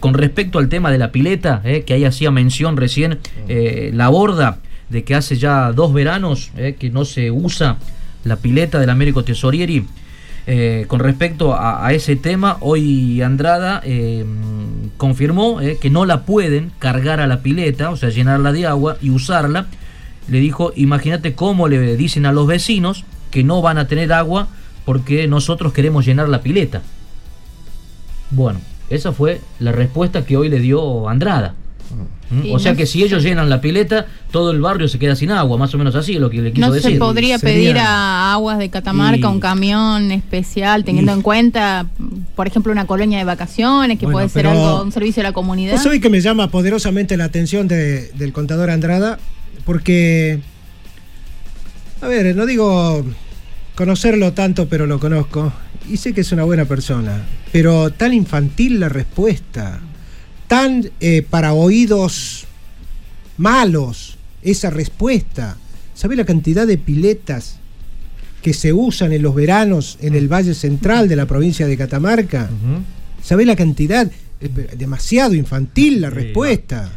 Con 0.00 0.14
respecto 0.14 0.58
al 0.58 0.68
tema 0.68 0.90
de 0.90 0.98
la 0.98 1.12
pileta, 1.12 1.62
que 1.62 1.94
ahí 1.94 2.04
hacía 2.04 2.32
mención 2.32 2.76
recién 2.76 3.20
la 3.46 4.08
borda, 4.08 4.58
de 4.88 5.04
que 5.04 5.14
hace 5.14 5.36
ya 5.36 5.70
dos 5.70 5.92
veranos 5.92 6.50
que 6.56 6.90
no 6.90 7.04
se 7.04 7.30
usa 7.30 7.76
la 8.24 8.34
pileta 8.34 8.80
del 8.80 8.90
Américo 8.90 9.22
Tesorieri. 9.22 9.84
Con 10.88 10.98
respecto 10.98 11.54
a, 11.56 11.92
ese 11.92 12.16
tema, 12.16 12.56
hoy 12.60 13.22
Andrada 13.22 13.80
confirmó 14.96 15.60
que 15.80 15.90
no 15.90 16.04
la 16.04 16.22
pueden 16.22 16.72
cargar 16.80 17.20
a 17.20 17.28
la 17.28 17.40
pileta, 17.40 17.90
o 17.90 17.96
sea, 17.96 18.08
llenarla 18.08 18.50
de 18.50 18.66
agua 18.66 18.96
y 19.00 19.10
usarla. 19.10 19.68
Le 20.28 20.40
dijo, 20.40 20.72
imagínate 20.76 21.34
cómo 21.34 21.68
le 21.68 21.96
dicen 21.96 22.26
a 22.26 22.32
los 22.32 22.46
vecinos 22.46 23.04
que 23.30 23.44
no 23.44 23.62
van 23.62 23.78
a 23.78 23.86
tener 23.88 24.12
agua 24.12 24.48
porque 24.84 25.26
nosotros 25.28 25.72
queremos 25.72 26.04
llenar 26.06 26.28
la 26.28 26.40
pileta. 26.42 26.82
Bueno, 28.30 28.60
esa 28.90 29.12
fue 29.12 29.40
la 29.58 29.72
respuesta 29.72 30.24
que 30.24 30.36
hoy 30.36 30.48
le 30.48 30.60
dio 30.60 31.08
Andrada. 31.08 31.54
¿Mm? 32.30 32.42
Sí, 32.42 32.50
o 32.52 32.58
sea 32.58 32.72
no 32.72 32.76
que 32.76 32.84
si 32.84 33.02
ellos 33.02 33.22
llenan 33.22 33.48
la 33.48 33.62
pileta, 33.62 34.06
todo 34.30 34.50
el 34.50 34.60
barrio 34.60 34.86
se 34.88 34.98
queda 34.98 35.16
sin 35.16 35.30
agua, 35.30 35.56
más 35.56 35.74
o 35.74 35.78
menos 35.78 35.94
así 35.94 36.14
es 36.16 36.20
lo 36.20 36.28
que 36.28 36.42
le 36.42 36.52
quiso 36.52 36.66
No 36.66 36.72
decir. 36.74 36.92
se 36.92 36.98
podría 36.98 37.38
Sería- 37.38 37.54
pedir 37.54 37.78
a 37.78 38.34
Aguas 38.34 38.58
de 38.58 38.68
Catamarca 38.68 39.16
Y- 39.20 39.24
un 39.32 39.40
camión 39.40 40.12
especial, 40.12 40.84
teniendo 40.84 41.12
Y- 41.12 41.14
en 41.16 41.22
cuenta, 41.22 41.86
por 42.36 42.46
ejemplo, 42.46 42.70
una 42.70 42.86
colonia 42.86 43.16
de 43.16 43.24
vacaciones, 43.24 43.98
que 43.98 44.04
Bueno, 44.04 44.16
puede 44.16 44.28
ser 44.28 44.42
pero- 44.44 44.50
algo, 44.50 44.82
un 44.82 44.92
servicio 44.92 45.22
de 45.22 45.28
la 45.30 45.32
comunidad. 45.32 45.72
Vos 45.72 45.82
sabés 45.82 46.02
que 46.02 46.10
me 46.10 46.20
llama 46.20 46.50
poderosamente 46.50 47.16
la 47.16 47.24
atención 47.24 47.66
de- 47.66 48.10
del 48.12 48.34
contador 48.34 48.68
Andrada, 48.68 49.18
porque, 49.68 50.40
a 52.00 52.08
ver, 52.08 52.34
no 52.34 52.46
digo 52.46 53.04
conocerlo 53.74 54.32
tanto, 54.32 54.66
pero 54.66 54.86
lo 54.86 54.98
conozco, 54.98 55.52
y 55.90 55.98
sé 55.98 56.14
que 56.14 56.22
es 56.22 56.32
una 56.32 56.44
buena 56.44 56.64
persona, 56.64 57.26
pero 57.52 57.90
tan 57.90 58.14
infantil 58.14 58.80
la 58.80 58.88
respuesta, 58.88 59.78
tan 60.46 60.90
eh, 61.00 61.20
para 61.20 61.52
oídos 61.52 62.46
malos 63.36 64.16
esa 64.40 64.70
respuesta. 64.70 65.58
¿Sabés 65.92 66.16
la 66.16 66.24
cantidad 66.24 66.66
de 66.66 66.78
piletas 66.78 67.58
que 68.40 68.54
se 68.54 68.72
usan 68.72 69.12
en 69.12 69.20
los 69.20 69.34
veranos 69.34 69.98
en 70.00 70.14
el 70.14 70.32
Valle 70.32 70.54
Central 70.54 71.08
de 71.10 71.16
la 71.16 71.26
provincia 71.26 71.66
de 71.66 71.76
Catamarca? 71.76 72.48
¿Sabés 73.22 73.46
la 73.46 73.54
cantidad? 73.54 74.10
Eh, 74.40 74.48
Demasiado 74.78 75.34
infantil 75.34 76.00
la 76.00 76.08
respuesta. 76.08 76.90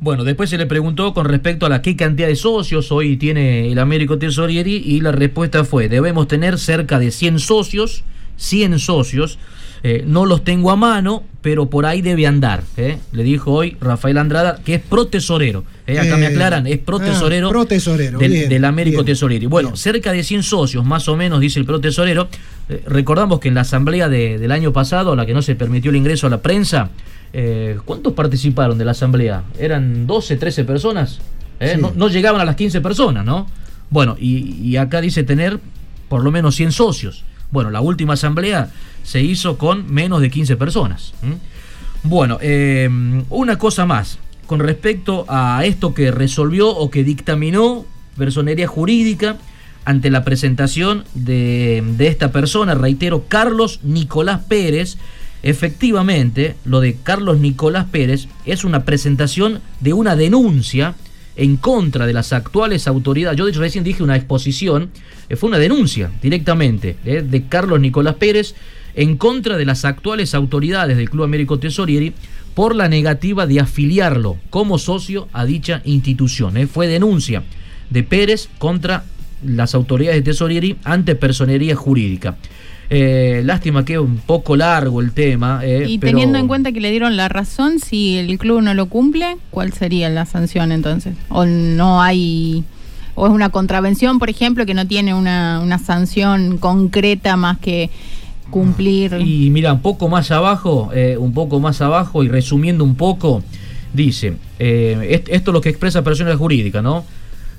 Bueno, 0.00 0.22
después 0.22 0.48
se 0.48 0.58
le 0.58 0.66
preguntó 0.66 1.12
con 1.12 1.26
respecto 1.26 1.66
a 1.66 1.68
la 1.68 1.82
qué 1.82 1.96
cantidad 1.96 2.28
de 2.28 2.36
socios 2.36 2.92
hoy 2.92 3.16
tiene 3.16 3.72
el 3.72 3.78
Américo 3.80 4.16
Tesorieri 4.18 4.76
y 4.76 5.00
la 5.00 5.10
respuesta 5.10 5.64
fue, 5.64 5.88
debemos 5.88 6.28
tener 6.28 6.56
cerca 6.58 7.00
de 7.00 7.10
100 7.10 7.40
socios, 7.40 8.04
100 8.36 8.78
socios, 8.78 9.40
eh, 9.82 10.04
no 10.06 10.24
los 10.24 10.44
tengo 10.44 10.70
a 10.70 10.76
mano, 10.76 11.24
pero 11.42 11.68
por 11.68 11.84
ahí 11.84 12.00
debe 12.00 12.28
andar. 12.28 12.62
¿eh? 12.76 12.98
Le 13.10 13.22
dijo 13.24 13.52
hoy 13.52 13.76
Rafael 13.80 14.18
Andrada, 14.18 14.60
que 14.64 14.74
es 14.74 14.80
protesorero. 14.82 15.64
¿eh? 15.88 15.98
Acá 15.98 16.16
me 16.16 16.26
Eh, 16.26 16.28
aclaran, 16.28 16.66
es 16.68 16.78
protesorero, 16.78 17.48
ah, 17.48 17.50
protesorero, 17.50 18.18
del, 18.20 18.30
bien, 18.32 18.48
del 18.48 18.64
Américo 18.64 18.98
bien, 18.98 19.06
Tesorieri. 19.06 19.46
Bueno, 19.46 19.70
bien. 19.70 19.76
cerca 19.76 20.12
de 20.12 20.22
100 20.22 20.44
socios, 20.44 20.84
más 20.84 21.08
o 21.08 21.16
menos, 21.16 21.40
dice 21.40 21.58
el 21.58 21.66
protesorero. 21.66 22.28
Eh, 22.68 22.82
recordamos 22.86 23.40
que 23.40 23.48
en 23.48 23.54
la 23.54 23.62
asamblea 23.62 24.08
de- 24.08 24.38
del 24.38 24.52
año 24.52 24.72
pasado, 24.72 25.12
a 25.12 25.16
la 25.16 25.26
que 25.26 25.34
no 25.34 25.42
se 25.42 25.56
permitió 25.56 25.90
el 25.90 25.96
ingreso 25.96 26.28
a 26.28 26.30
la 26.30 26.40
prensa, 26.42 26.90
eh, 27.32 27.78
¿cuántos 27.84 28.12
participaron 28.12 28.78
de 28.78 28.84
la 28.84 28.92
asamblea? 28.92 29.44
¿Eran 29.58 30.06
12, 30.06 30.36
13 30.36 30.64
personas? 30.64 31.20
¿Eh? 31.60 31.72
Sí. 31.74 31.80
No, 31.80 31.92
no 31.94 32.08
llegaban 32.08 32.40
a 32.40 32.44
las 32.44 32.56
15 32.56 32.80
personas, 32.80 33.24
¿no? 33.24 33.46
Bueno, 33.90 34.16
y, 34.18 34.56
y 34.62 34.76
acá 34.76 35.00
dice 35.00 35.22
tener 35.22 35.60
por 36.08 36.22
lo 36.22 36.30
menos 36.30 36.54
100 36.56 36.72
socios. 36.72 37.24
Bueno, 37.50 37.70
la 37.70 37.80
última 37.80 38.14
asamblea 38.14 38.70
se 39.02 39.22
hizo 39.22 39.56
con 39.56 39.90
menos 39.92 40.20
de 40.20 40.30
15 40.30 40.56
personas. 40.56 41.14
Bueno, 42.02 42.38
eh, 42.40 42.88
una 43.30 43.58
cosa 43.58 43.86
más. 43.86 44.18
Con 44.46 44.60
respecto 44.60 45.26
a 45.28 45.62
esto 45.64 45.94
que 45.94 46.10
resolvió 46.10 46.68
o 46.68 46.90
que 46.90 47.04
dictaminó 47.04 47.84
personería 48.16 48.66
jurídica 48.66 49.36
ante 49.84 50.10
la 50.10 50.24
presentación 50.24 51.04
de, 51.14 51.82
de 51.96 52.08
esta 52.08 52.32
persona, 52.32 52.74
reitero, 52.74 53.24
Carlos 53.28 53.80
Nicolás 53.82 54.40
Pérez, 54.48 54.98
efectivamente, 55.42 56.56
lo 56.64 56.80
de 56.80 56.96
Carlos 57.02 57.38
Nicolás 57.38 57.86
Pérez 57.90 58.28
es 58.44 58.64
una 58.64 58.84
presentación 58.84 59.60
de 59.80 59.92
una 59.92 60.16
denuncia 60.16 60.94
en 61.36 61.56
contra 61.56 62.06
de 62.06 62.12
las 62.12 62.32
actuales 62.32 62.86
autoridades. 62.86 63.38
Yo 63.38 63.46
recién 63.60 63.84
dije 63.84 64.02
una 64.02 64.16
exposición, 64.16 64.90
eh, 65.28 65.36
fue 65.36 65.48
una 65.48 65.58
denuncia 65.58 66.10
directamente 66.20 66.96
eh, 67.04 67.24
de 67.26 67.46
Carlos 67.46 67.80
Nicolás 67.80 68.16
Pérez 68.16 68.54
en 68.94 69.16
contra 69.16 69.56
de 69.56 69.64
las 69.64 69.84
actuales 69.84 70.34
autoridades 70.34 70.96
del 70.96 71.08
Club 71.08 71.22
Américo 71.24 71.58
Tesorieri 71.58 72.12
por 72.54 72.74
la 72.74 72.88
negativa 72.88 73.46
de 73.46 73.60
afiliarlo 73.60 74.36
como 74.50 74.78
socio 74.78 75.28
a 75.32 75.44
dicha 75.44 75.80
institución. 75.84 76.56
eh. 76.56 76.66
Fue 76.66 76.88
denuncia 76.88 77.44
de 77.88 78.02
Pérez 78.02 78.48
contra 78.58 79.04
las 79.46 79.76
autoridades 79.76 80.18
de 80.18 80.32
Tesorieri 80.32 80.76
ante 80.82 81.14
personería 81.14 81.76
jurídica. 81.76 82.36
Eh, 82.90 83.42
lástima 83.44 83.84
que 83.84 83.94
es 83.94 83.98
un 83.98 84.16
poco 84.16 84.56
largo 84.56 85.00
el 85.00 85.12
tema. 85.12 85.60
eh, 85.62 85.84
y 85.88 85.98
pero- 85.98 86.12
teniendo 86.12 86.38
en 86.38 86.48
cuenta 86.48 86.72
que 86.72 86.80
le 86.80 86.90
dieron 86.90 87.16
la 87.16 87.28
razón, 87.28 87.78
si 87.80 88.16
el 88.16 88.38
club 88.38 88.62
no 88.62 88.72
lo 88.74 88.86
cumple, 88.86 89.36
¿cuál 89.50 89.72
sería 89.74 90.08
la 90.08 90.24
sanción 90.24 90.72
entonces? 90.72 91.14
¿O 91.28 91.44
no 91.44 92.00
hay, 92.02 92.64
o 93.14 93.26
es 93.26 93.32
una 93.32 93.50
contravención, 93.50 94.18
por 94.18 94.30
ejemplo, 94.30 94.64
que 94.64 94.72
no 94.72 94.86
tiene 94.86 95.12
una, 95.12 95.60
una 95.62 95.78
sanción 95.78 96.56
concreta 96.56 97.36
más 97.36 97.58
que 97.58 97.90
cumplir? 98.50 99.18
Y 99.20 99.50
mira, 99.50 99.74
un 99.74 99.80
poco 99.82 100.08
más 100.08 100.30
abajo, 100.30 100.90
eh, 100.94 101.16
un 101.18 101.34
poco 101.34 101.60
más 101.60 101.82
abajo 101.82 102.22
y 102.24 102.28
resumiendo 102.28 102.84
un 102.84 102.94
poco, 102.94 103.42
dice, 103.92 104.34
eh, 104.58 105.08
est- 105.10 105.28
esto 105.28 105.50
es 105.50 105.52
lo 105.52 105.60
que 105.60 105.68
expresa 105.68 106.02
persona 106.02 106.34
jurídica, 106.36 106.80
¿no? 106.80 107.04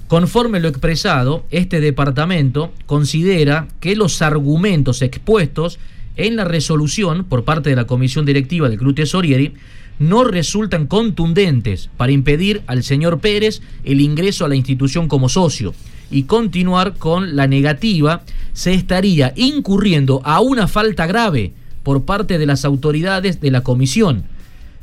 Conforme 0.10 0.60
lo 0.60 0.70
expresado, 0.70 1.46
este 1.52 1.80
departamento 1.80 2.74
considera 2.88 3.68
que 3.80 3.96
los 3.96 4.24
argumentos 4.24 5.04
expuestos 5.04 5.78
en 6.16 6.36
la 6.36 6.46
resolución 6.46 7.26
por 7.26 7.44
parte 7.44 7.70
de 7.70 7.76
la 7.76 7.86
comisión 7.86 8.26
directiva 8.26 8.70
del 8.70 8.80
Club 8.80 8.96
Tesorieri 8.96 9.54
no 10.00 10.24
resultan 10.24 10.88
contundentes 10.88 11.92
para 11.96 12.12
impedir 12.12 12.64
al 12.66 12.82
señor 12.82 13.20
Pérez 13.20 13.62
el 13.84 14.02
ingreso 14.02 14.46
a 14.46 14.50
la 14.50 14.56
institución 14.56 15.08
como 15.08 15.30
socio. 15.30 15.76
Y 16.10 16.24
continuar 16.24 16.96
con 16.96 17.36
la 17.36 17.46
negativa 17.46 18.24
se 18.54 18.74
estaría 18.74 19.32
incurriendo 19.36 20.22
a 20.26 20.40
una 20.40 20.68
falta 20.68 21.06
grave 21.06 21.54
por 21.84 22.06
parte 22.06 22.40
de 22.40 22.48
las 22.48 22.66
autoridades 22.66 23.42
de 23.42 23.52
la 23.52 23.62
comisión 23.62 24.24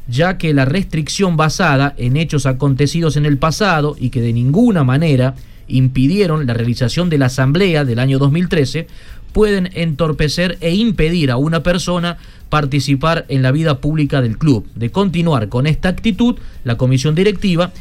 ya 0.09 0.39
que 0.39 0.55
la 0.55 0.65
restricción 0.65 1.37
basada 1.37 1.95
en 1.97 2.17
hechos 2.17 2.47
acontecidos 2.47 3.17
en 3.17 3.27
el 3.27 3.39
pasado 3.39 3.97
y 3.99 4.11
que 4.11 4.21
de 4.21 4.33
ninguna 4.33 4.85
manera 4.85 5.35
impidieron 5.69 6.47
la 6.47 6.55
realización 6.55 7.11
de 7.11 7.19
la 7.19 7.27
asamblea 7.27 7.85
del 7.85 7.99
año 7.99 8.19
2013 8.19 8.87
pueden 9.33 9.69
entorpecer 9.75 10.57
e 10.61 10.75
impedir 10.75 11.31
a 11.31 11.37
una 11.37 11.63
persona 11.63 12.19
participar 12.49 13.25
en 13.29 13.43
la 13.43 13.51
vida 13.51 13.81
pública 13.81 14.23
del 14.23 14.39
club. 14.39 14.67
De 14.77 14.91
continuar 14.91 15.49
con 15.49 15.67
esta 15.67 15.89
actitud, 15.89 16.37
la 16.65 16.77
comisión 16.77 17.15
directiva 17.17 17.73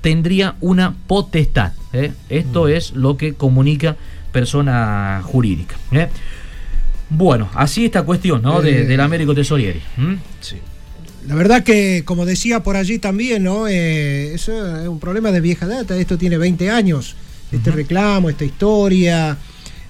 tendría 0.00 0.56
una 0.60 0.94
potestad. 1.06 1.72
¿eh? 1.92 2.12
Esto 2.28 2.66
es 2.68 2.92
lo 2.92 3.16
que 3.16 3.34
comunica 3.34 3.96
persona 4.32 5.22
jurídica. 5.24 5.76
¿eh? 5.92 6.08
Bueno, 7.08 7.48
así 7.54 7.84
esta 7.86 8.02
cuestión, 8.02 8.42
¿no? 8.42 8.60
De- 8.60 8.82
Eh. 8.82 8.84
del 8.84 9.00
Américo 9.00 9.34
Tesorieri. 9.34 9.80
¿m? 9.96 10.18
La 11.28 11.34
verdad 11.34 11.62
que, 11.62 12.04
como 12.06 12.24
decía 12.24 12.62
por 12.62 12.76
allí 12.76 12.98
también, 12.98 13.42
¿no? 13.42 13.68
Eh, 13.68 14.32
eso 14.32 14.80
es 14.80 14.88
un 14.88 14.98
problema 14.98 15.30
de 15.30 15.42
vieja 15.42 15.66
data. 15.66 15.94
Esto 15.94 16.16
tiene 16.16 16.38
20 16.38 16.70
años. 16.70 17.16
Este 17.52 17.70
reclamo, 17.70 18.30
esta 18.30 18.46
historia, 18.46 19.36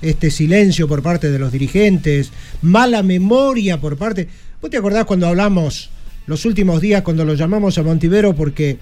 este 0.03 0.33
silencio 0.33 0.89
por 0.89 1.01
parte 1.01 1.31
de 1.31 1.39
los 1.39 1.53
dirigentes, 1.53 2.33
mala 2.61 3.05
memoria 3.05 3.81
por 3.81 3.97
parte. 3.97 4.27
¿Vos 4.61 4.69
te 4.69 4.79
acordás 4.79 5.05
cuando 5.05 5.29
hablamos 5.29 5.91
los 6.27 6.45
últimos 6.45 6.81
días, 6.81 7.03
cuando 7.03 7.25
lo 7.25 7.35
llamamos 7.35 7.79
a 7.79 7.85
Montivero 7.85 8.35
porque 8.35 8.79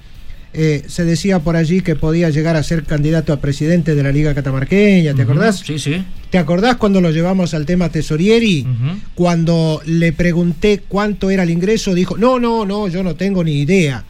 eh, 0.59 0.85
se 0.87 1.05
decía 1.05 1.41
por 1.41 1.55
allí 1.55 1.83
que 1.83 1.97
podía 1.97 2.31
llegar 2.31 2.57
a 2.57 2.63
ser 2.63 2.85
candidato 2.85 3.35
a 3.35 3.43
presidente 3.43 3.95
de 3.95 4.03
la 4.03 4.11
Liga 4.11 4.35
Catamarqueña? 4.35 5.13
¿Te 5.13 5.21
acordás? 5.21 5.59
Sí, 5.61 5.79
sí. 5.79 6.03
¿Te 6.31 6.39
acordás 6.39 6.77
cuando 6.77 7.03
lo 7.03 7.11
llevamos 7.11 7.53
al 7.53 7.67
tema 7.67 7.91
Tesorieri? 7.91 8.67
Cuando 9.15 9.83
le 9.85 10.15
pregunté 10.15 10.83
cuánto 10.89 11.29
era 11.29 11.43
el 11.43 11.51
ingreso, 11.51 11.93
dijo, 11.93 12.17
no, 12.17 12.39
no, 12.39 12.65
no, 12.65 12.89
yo 12.89 13.03
no 13.03 13.17
tengo 13.17 13.45
ni 13.45 13.61
idea. 13.61 14.05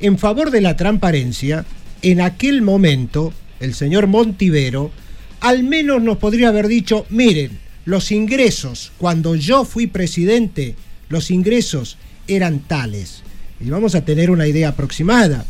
En 0.00 0.18
favor 0.18 0.50
de 0.50 0.62
la 0.62 0.74
transparencia, 0.74 1.64
en 2.02 2.20
aquel 2.20 2.62
momento, 2.62 3.32
el 3.60 3.72
señor 3.72 4.08
Montivero, 4.08 4.90
al 5.38 5.62
menos 5.62 6.02
nos 6.02 6.18
podría 6.18 6.48
haber 6.48 6.66
dicho, 6.66 7.06
miren, 7.08 7.60
los 7.84 8.10
ingresos, 8.10 8.90
cuando 8.98 9.36
yo 9.36 9.64
fui 9.64 9.86
presidente, 9.86 10.74
los 11.08 11.30
ingresos 11.30 11.98
eran 12.26 12.58
tales. 12.58 13.22
Y 13.64 13.70
vamos 13.70 13.94
a 13.94 14.04
tener 14.04 14.32
una 14.32 14.48
idea 14.48 14.70
aproximada. 14.70 15.44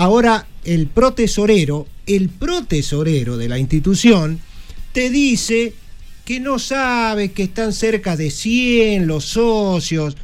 Ahora, 0.00 0.46
el 0.64 0.86
protesorero, 0.86 1.86
el 2.06 2.30
protesorero 2.30 3.36
de 3.36 3.50
la 3.50 3.58
institución, 3.58 4.40
te 4.94 5.10
dice 5.10 5.74
que 6.24 6.40
no 6.40 6.58
sabe 6.58 7.32
que 7.32 7.42
están 7.42 7.74
cerca 7.74 8.16
de 8.16 8.30
100 8.30 9.06
los 9.06 9.26
socios. 9.26 10.16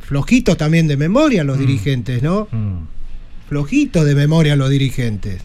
Flojitos 0.00 0.56
también 0.56 0.88
de 0.88 0.96
memoria 0.96 1.44
los 1.44 1.60
dirigentes, 1.60 2.20
¿no? 2.20 2.48
Mm. 2.50 2.88
Flojitos 3.48 4.04
de 4.04 4.16
memoria 4.16 4.56
los 4.56 4.70
dirigentes. 4.70 5.40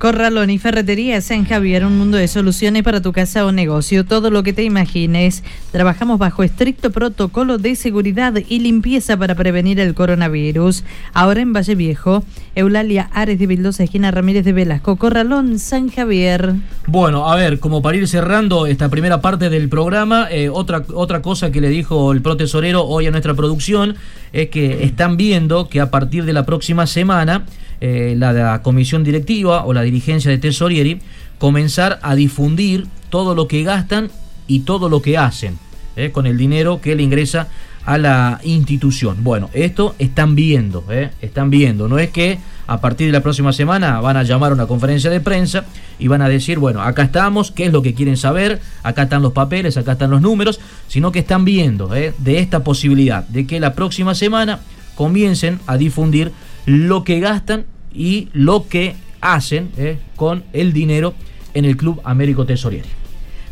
Corralón 0.00 0.48
y 0.48 0.56
Ferretería 0.56 1.20
San 1.20 1.44
Javier, 1.44 1.84
un 1.84 1.98
mundo 1.98 2.16
de 2.16 2.26
soluciones 2.26 2.82
para 2.82 3.02
tu 3.02 3.12
casa 3.12 3.44
o 3.44 3.52
negocio, 3.52 4.06
todo 4.06 4.30
lo 4.30 4.42
que 4.42 4.54
te 4.54 4.62
imagines. 4.62 5.44
Trabajamos 5.72 6.18
bajo 6.18 6.42
estricto 6.42 6.90
protocolo 6.90 7.58
de 7.58 7.76
seguridad 7.76 8.32
y 8.48 8.60
limpieza 8.60 9.18
para 9.18 9.34
prevenir 9.34 9.78
el 9.78 9.92
coronavirus. 9.92 10.84
Ahora 11.12 11.42
en 11.42 11.52
Valle 11.52 11.74
Viejo, 11.74 12.24
Eulalia 12.54 13.10
Ares 13.12 13.38
de 13.38 13.46
Vildosa, 13.46 13.84
esquina 13.84 14.10
Ramírez 14.10 14.42
de 14.46 14.54
Velasco, 14.54 14.96
Corralón, 14.96 15.58
San 15.58 15.90
Javier. 15.90 16.54
Bueno, 16.86 17.30
a 17.30 17.36
ver, 17.36 17.60
como 17.60 17.82
para 17.82 17.98
ir 17.98 18.08
cerrando 18.08 18.66
esta 18.66 18.88
primera 18.88 19.20
parte 19.20 19.50
del 19.50 19.68
programa, 19.68 20.28
eh, 20.30 20.48
otra, 20.48 20.82
otra 20.94 21.20
cosa 21.20 21.52
que 21.52 21.60
le 21.60 21.68
dijo 21.68 22.12
el 22.12 22.22
protesorero 22.22 22.86
hoy 22.86 23.06
a 23.06 23.10
nuestra 23.10 23.34
producción 23.34 23.96
es 24.32 24.48
que 24.48 24.82
están 24.82 25.18
viendo 25.18 25.68
que 25.68 25.78
a 25.78 25.90
partir 25.90 26.24
de 26.24 26.32
la 26.32 26.46
próxima 26.46 26.86
semana 26.86 27.44
eh, 27.80 28.14
la, 28.16 28.60
comisión 28.62 29.04
directiva 29.04 29.64
o 29.64 29.72
la 29.72 29.82
dirigencia 29.82 30.30
de 30.30 30.38
Tesorieri 30.38 31.00
comenzar 31.38 31.98
a 32.02 32.14
difundir 32.14 32.86
todo 33.08 33.34
lo 33.34 33.48
que 33.48 33.62
gastan 33.62 34.10
y 34.46 34.60
todo 34.60 34.88
lo 34.88 35.00
que 35.00 35.16
hacen 35.16 35.58
eh, 35.96 36.10
con 36.10 36.26
el 36.26 36.36
dinero 36.36 36.80
que 36.82 36.94
le 36.94 37.02
ingresa 37.02 37.48
a 37.86 37.96
la 37.96 38.38
institución. 38.44 39.24
Bueno, 39.24 39.48
esto 39.54 39.94
están 39.98 40.34
viendo, 40.34 40.84
eh, 40.90 41.10
están 41.22 41.48
viendo. 41.48 41.88
No 41.88 41.98
es 41.98 42.10
que 42.10 42.38
a 42.66 42.80
partir 42.82 43.06
de 43.06 43.14
la 43.14 43.22
próxima 43.22 43.52
semana 43.52 44.00
van 44.00 44.18
a 44.18 44.22
llamar 44.22 44.52
a 44.52 44.54
una 44.54 44.66
conferencia 44.66 45.10
de 45.10 45.20
prensa 45.20 45.64
y 45.98 46.06
van 46.06 46.20
a 46.20 46.28
decir, 46.28 46.58
bueno, 46.58 46.82
acá 46.82 47.04
estamos, 47.04 47.50
qué 47.50 47.64
es 47.64 47.72
lo 47.72 47.80
que 47.80 47.94
quieren 47.94 48.18
saber, 48.18 48.60
acá 48.82 49.04
están 49.04 49.22
los 49.22 49.32
papeles, 49.32 49.78
acá 49.78 49.92
están 49.92 50.10
los 50.10 50.20
números, 50.20 50.60
sino 50.86 51.10
que 51.10 51.20
están 51.20 51.46
viendo 51.46 51.88
de 51.88 52.14
esta 52.38 52.62
posibilidad 52.62 53.26
de 53.26 53.46
que 53.46 53.58
la 53.58 53.72
próxima 53.72 54.14
semana 54.14 54.60
comiencen 54.94 55.58
a 55.66 55.78
difundir 55.78 56.30
lo 56.66 57.04
que 57.04 57.20
gastan 57.20 57.64
y 57.92 58.28
lo 58.32 58.68
que 58.68 58.94
hacen 59.20 59.70
eh, 59.76 59.98
con 60.16 60.44
el 60.52 60.72
dinero 60.72 61.14
en 61.54 61.64
el 61.64 61.76
Club 61.76 62.00
Américo 62.04 62.46
Tesorieri. 62.46 62.88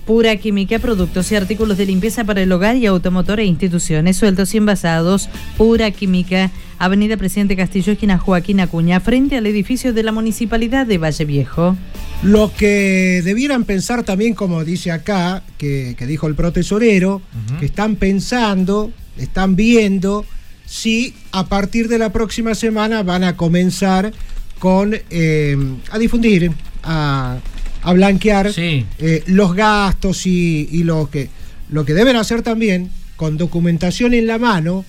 Pura 0.09 0.35
Química, 0.37 0.79
productos 0.79 1.31
y 1.33 1.37
artículos 1.37 1.77
de 1.77 1.85
limpieza 1.85 2.25
para 2.25 2.41
el 2.41 2.51
hogar 2.51 2.77
y 2.77 2.87
automotor 2.87 3.41
e 3.41 3.45
instituciones, 3.45 4.17
sueltos 4.17 4.55
y 4.55 4.57
envasados. 4.57 5.29
Pura 5.59 5.91
Química, 5.91 6.51
Avenida 6.79 7.19
Presidente 7.19 7.57
Castillo, 7.57 7.93
esquina 7.93 8.17
Joaquín 8.17 8.61
Acuña, 8.61 9.01
frente 9.01 9.37
al 9.37 9.45
edificio 9.45 9.93
de 9.93 10.03
la 10.03 10.13
Municipalidad 10.13 10.87
de 10.87 10.97
Valle 10.97 11.27
Viejo. 11.27 11.77
Lo 12.23 12.51
que 12.57 13.21
debieran 13.23 13.65
pensar 13.65 14.03
también, 14.03 14.33
como 14.33 14.65
dice 14.65 14.93
acá, 14.93 15.43
que, 15.59 15.95
que 15.99 16.07
dijo 16.07 16.27
el 16.27 16.35
protesorero, 16.35 17.21
que 17.61 17.67
están 17.67 17.97
pensando, 17.97 18.91
están 19.19 19.57
viendo 19.57 20.25
si 20.71 21.15
a 21.33 21.47
partir 21.47 21.89
de 21.89 21.97
la 21.99 22.13
próxima 22.13 22.55
semana 22.55 23.03
van 23.03 23.25
a 23.25 23.37
comenzar 23.39 24.13
con 24.59 24.95
eh, 25.09 25.57
a 25.91 25.99
difundir, 25.99 26.53
a, 26.83 27.39
a 27.83 27.93
blanquear 27.95 28.53
Sí. 28.53 28.85
eh, 28.99 29.23
los 29.27 29.55
gastos 29.55 30.27
y, 30.27 30.69
y 30.71 30.83
lo 30.85 31.09
que 31.11 31.31
lo 31.71 31.85
que 31.87 31.95
deben 31.95 32.17
hacer 32.17 32.43
también 32.43 32.91
con 33.17 33.39
documentación 33.39 34.13
en 34.15 34.27
la 34.27 34.39
mano 34.39 34.85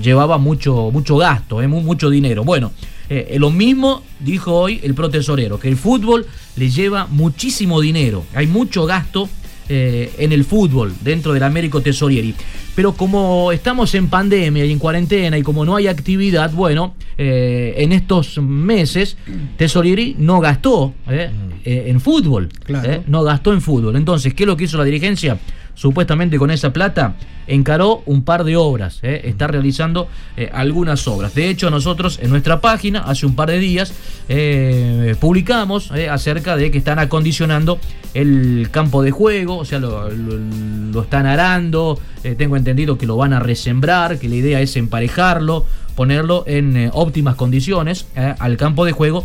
llevaba 0.00 0.38
mucho, 0.38 0.90
mucho 0.92 1.16
gasto, 1.16 1.60
eh, 1.62 1.66
mu- 1.66 1.80
mucho 1.80 2.10
dinero. 2.10 2.44
Bueno, 2.44 2.70
eh, 3.08 3.36
lo 3.38 3.50
mismo 3.50 4.02
dijo 4.20 4.52
hoy 4.54 4.80
el 4.82 4.94
protesorero, 4.94 5.58
que 5.58 5.68
el 5.68 5.76
fútbol 5.76 6.26
le 6.56 6.70
lleva 6.70 7.06
muchísimo 7.06 7.80
dinero, 7.80 8.24
hay 8.34 8.46
mucho 8.46 8.86
gasto 8.86 9.28
eh, 9.68 10.12
en 10.18 10.32
el 10.32 10.44
fútbol 10.44 10.92
dentro 11.02 11.32
del 11.32 11.42
Américo 11.42 11.80
Tesorieri. 11.80 12.34
Pero 12.74 12.94
como 12.94 13.52
estamos 13.52 13.94
en 13.94 14.08
pandemia 14.08 14.64
y 14.64 14.72
en 14.72 14.78
cuarentena 14.78 15.38
y 15.38 15.42
como 15.42 15.64
no 15.64 15.76
hay 15.76 15.86
actividad, 15.86 16.50
bueno, 16.52 16.94
eh, 17.18 17.74
en 17.78 17.92
estos 17.92 18.38
meses 18.38 19.16
Tesorieri 19.56 20.16
no 20.18 20.40
gastó 20.40 20.94
eh, 21.08 21.30
eh, 21.64 21.84
en 21.86 22.00
fútbol. 22.00 22.48
Claro. 22.64 22.90
eh, 22.90 23.02
no 23.06 23.22
gastó 23.22 23.52
en 23.52 23.60
fútbol. 23.60 23.96
Entonces, 23.96 24.34
¿qué 24.34 24.42
es 24.42 24.46
lo 24.46 24.56
que 24.56 24.64
hizo 24.64 24.78
la 24.78 24.84
dirigencia? 24.84 25.38
Supuestamente 25.74 26.38
con 26.38 26.50
esa 26.50 26.72
plata 26.72 27.14
encaró 27.46 28.02
un 28.06 28.22
par 28.22 28.44
de 28.44 28.56
obras, 28.56 29.00
¿eh? 29.02 29.22
está 29.24 29.46
realizando 29.46 30.08
eh, 30.36 30.50
algunas 30.52 31.06
obras. 31.08 31.34
De 31.34 31.48
hecho, 31.48 31.70
nosotros 31.70 32.18
en 32.22 32.30
nuestra 32.30 32.60
página, 32.60 33.00
hace 33.00 33.26
un 33.26 33.34
par 33.34 33.50
de 33.50 33.58
días, 33.58 33.92
eh, 34.28 35.16
publicamos 35.20 35.90
acerca 36.10 36.56
de 36.56 36.70
que 36.70 36.78
están 36.78 36.98
acondicionando 36.98 37.78
el 38.14 38.68
campo 38.70 39.02
de 39.02 39.10
juego, 39.10 39.58
o 39.58 39.64
sea, 39.64 39.78
lo, 39.78 40.08
lo 40.10 41.02
están 41.02 41.26
arando, 41.26 41.98
tengo 42.36 42.56
entendido 42.56 42.98
que 42.98 43.06
lo 43.06 43.16
van 43.16 43.32
a 43.32 43.40
resembrar, 43.40 44.18
que 44.18 44.28
la 44.28 44.36
idea 44.36 44.60
es 44.60 44.76
emparejarlo, 44.76 45.66
ponerlo 45.94 46.44
en 46.46 46.90
óptimas 46.92 47.36
condiciones 47.36 48.06
al 48.38 48.56
campo 48.56 48.84
de 48.84 48.92
juego 48.92 49.24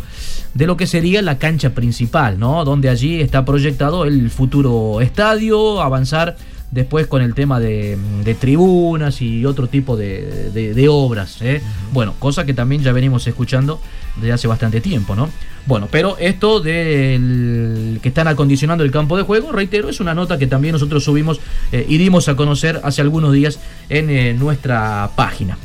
de 0.54 0.66
lo 0.66 0.76
que 0.76 0.86
sería 0.86 1.22
la 1.22 1.38
cancha 1.38 1.70
principal, 1.70 2.38
¿no? 2.38 2.64
Donde 2.64 2.88
allí 2.88 3.20
está 3.20 3.44
proyectado 3.44 4.04
el 4.04 4.30
futuro 4.30 5.00
estadio, 5.00 5.80
avanzar 5.80 6.36
después 6.70 7.06
con 7.06 7.22
el 7.22 7.34
tema 7.34 7.60
de, 7.60 7.96
tribunas 8.40 9.22
y 9.22 9.46
otro 9.46 9.68
tipo 9.68 9.96
de, 9.96 10.86
obras. 10.90 11.40
¿eh? 11.42 11.62
Bueno, 11.92 12.14
cosa 12.18 12.44
que 12.44 12.54
también 12.54 12.82
ya 12.82 12.92
venimos 12.92 13.26
escuchando 13.26 13.80
desde 14.20 14.32
hace 14.32 14.48
bastante 14.48 14.80
tiempo, 14.80 15.14
¿no? 15.14 15.30
Bueno, 15.66 15.88
pero 15.90 16.16
esto 16.18 16.60
del 16.60 17.98
que 18.02 18.08
están 18.08 18.28
acondicionando 18.28 18.84
el 18.84 18.90
campo 18.90 19.16
de 19.16 19.22
juego, 19.22 19.52
reitero, 19.52 19.88
es 19.88 20.00
una 20.00 20.14
nota 20.14 20.38
que 20.38 20.46
también 20.46 20.72
nosotros 20.72 21.04
subimos 21.04 21.40
eh, 21.72 21.84
y 21.88 21.98
dimos 21.98 22.28
a 22.28 22.36
conocer 22.36 22.80
hace 22.84 23.02
algunos 23.02 23.32
días 23.32 23.58
en 23.88 24.08
eh, 24.10 24.34
nuestra 24.34 25.10
página. 25.14 25.58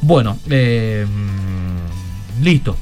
Bueno, 0.00 0.38
listo. 2.42 2.76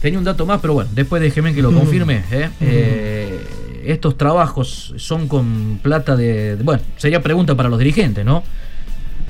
Tenía 0.00 0.18
un 0.18 0.24
dato 0.24 0.46
más, 0.46 0.60
pero 0.60 0.74
bueno, 0.74 0.90
después 0.94 1.22
déjeme 1.22 1.54
que 1.54 1.62
lo 1.62 1.72
confirme. 1.74 2.24
¿eh? 2.30 3.40
estos 3.84 4.16
trabajos 4.16 4.94
son 4.96 5.28
con 5.28 5.78
plata 5.82 6.16
de, 6.16 6.56
Bueno, 6.62 6.82
sería 6.96 7.22
pregunta 7.22 7.54
para 7.54 7.68
los 7.68 7.78
dirigentes, 7.78 8.24
¿no? 8.24 8.42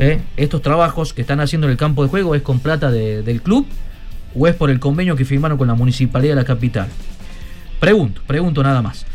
¿Eh? 0.01 0.19
¿Estos 0.39 0.63
trabajos 0.63 1.13
que 1.13 1.21
están 1.21 1.41
haciendo 1.41 1.67
en 1.67 1.73
el 1.73 1.77
campo 1.77 2.03
de 2.03 2.09
juego 2.09 2.35
es 2.35 2.41
con 2.41 2.59
plata 2.61 2.91
del 2.91 3.43
club 3.43 3.67
o 4.35 4.47
es 4.47 4.55
por 4.55 4.71
el 4.71 4.81
convenio 4.81 5.17
que 5.17 5.25
firmaron 5.25 5.59
con 5.59 5.69
la 5.69 5.75
municipalidad 5.75 6.33
de 6.33 6.41
la 6.41 6.45
capital? 6.45 6.89
Pregunto, 7.79 8.23
pregunto 8.27 8.63
nada 8.63 8.83
más. 8.83 9.07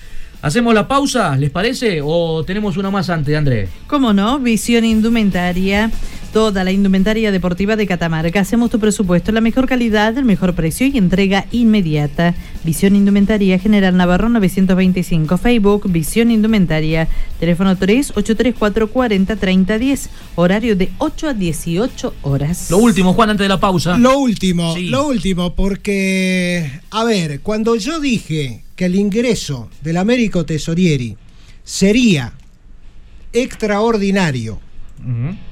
¿Hacemos 0.46 0.76
la 0.76 0.88
pausa, 0.88 1.36
les 1.38 1.50
parece? 1.50 2.02
¿O 2.04 2.44
tenemos 2.44 2.78
una 2.78 2.92
más 2.92 3.10
antes, 3.10 3.36
André? 3.36 3.68
¿Cómo 3.88 4.14
no? 4.14 4.38
Visión 4.38 4.86
Indumentaria. 4.86 5.90
Toda 6.34 6.64
la 6.64 6.72
indumentaria 6.72 7.32
deportiva 7.32 7.76
de 7.76 7.88
Catamarca. 7.88 8.42
Hacemos 8.42 8.70
tu 8.70 8.80
presupuesto, 8.80 9.32
la 9.32 9.42
mejor 9.42 9.68
calidad, 9.68 10.16
el 10.16 10.24
mejor 10.24 10.54
precio 10.54 10.86
y 10.86 11.00
entrega 11.00 11.48
inmediata. 11.52 12.36
Visión 12.64 12.96
Indumentaria 12.96 13.58
General 13.58 13.98
Navarro 13.98 14.30
925. 14.30 15.36
Facebook 15.40 15.92
Visión 15.92 16.30
Indumentaria. 16.30 17.08
Teléfono 17.40 17.76
3 17.76 18.12
834 18.12 18.92
40 18.92 19.36
30 19.38 19.78
10. 19.80 20.10
Horario 20.36 20.76
de 20.76 20.92
8 21.00 21.30
a 21.30 21.34
18 21.34 22.14
horas. 22.22 22.70
Lo 22.70 22.78
último, 22.78 23.14
Juan, 23.14 23.32
antes 23.32 23.46
de 23.46 23.50
la 23.50 23.60
pausa. 23.60 23.98
Lo 23.98 24.20
último, 24.20 24.76
lo 24.78 25.08
último, 25.08 25.56
porque, 25.56 26.82
a 26.92 27.04
ver, 27.04 27.40
cuando 27.40 27.78
yo 27.78 28.00
dije 28.00 28.65
que 28.76 28.86
el 28.86 28.96
ingreso 28.96 29.70
del 29.82 29.98
Américo 29.98 30.46
Tesorieri 30.46 31.18
sería 31.64 32.34
extraordinario. 33.34 34.60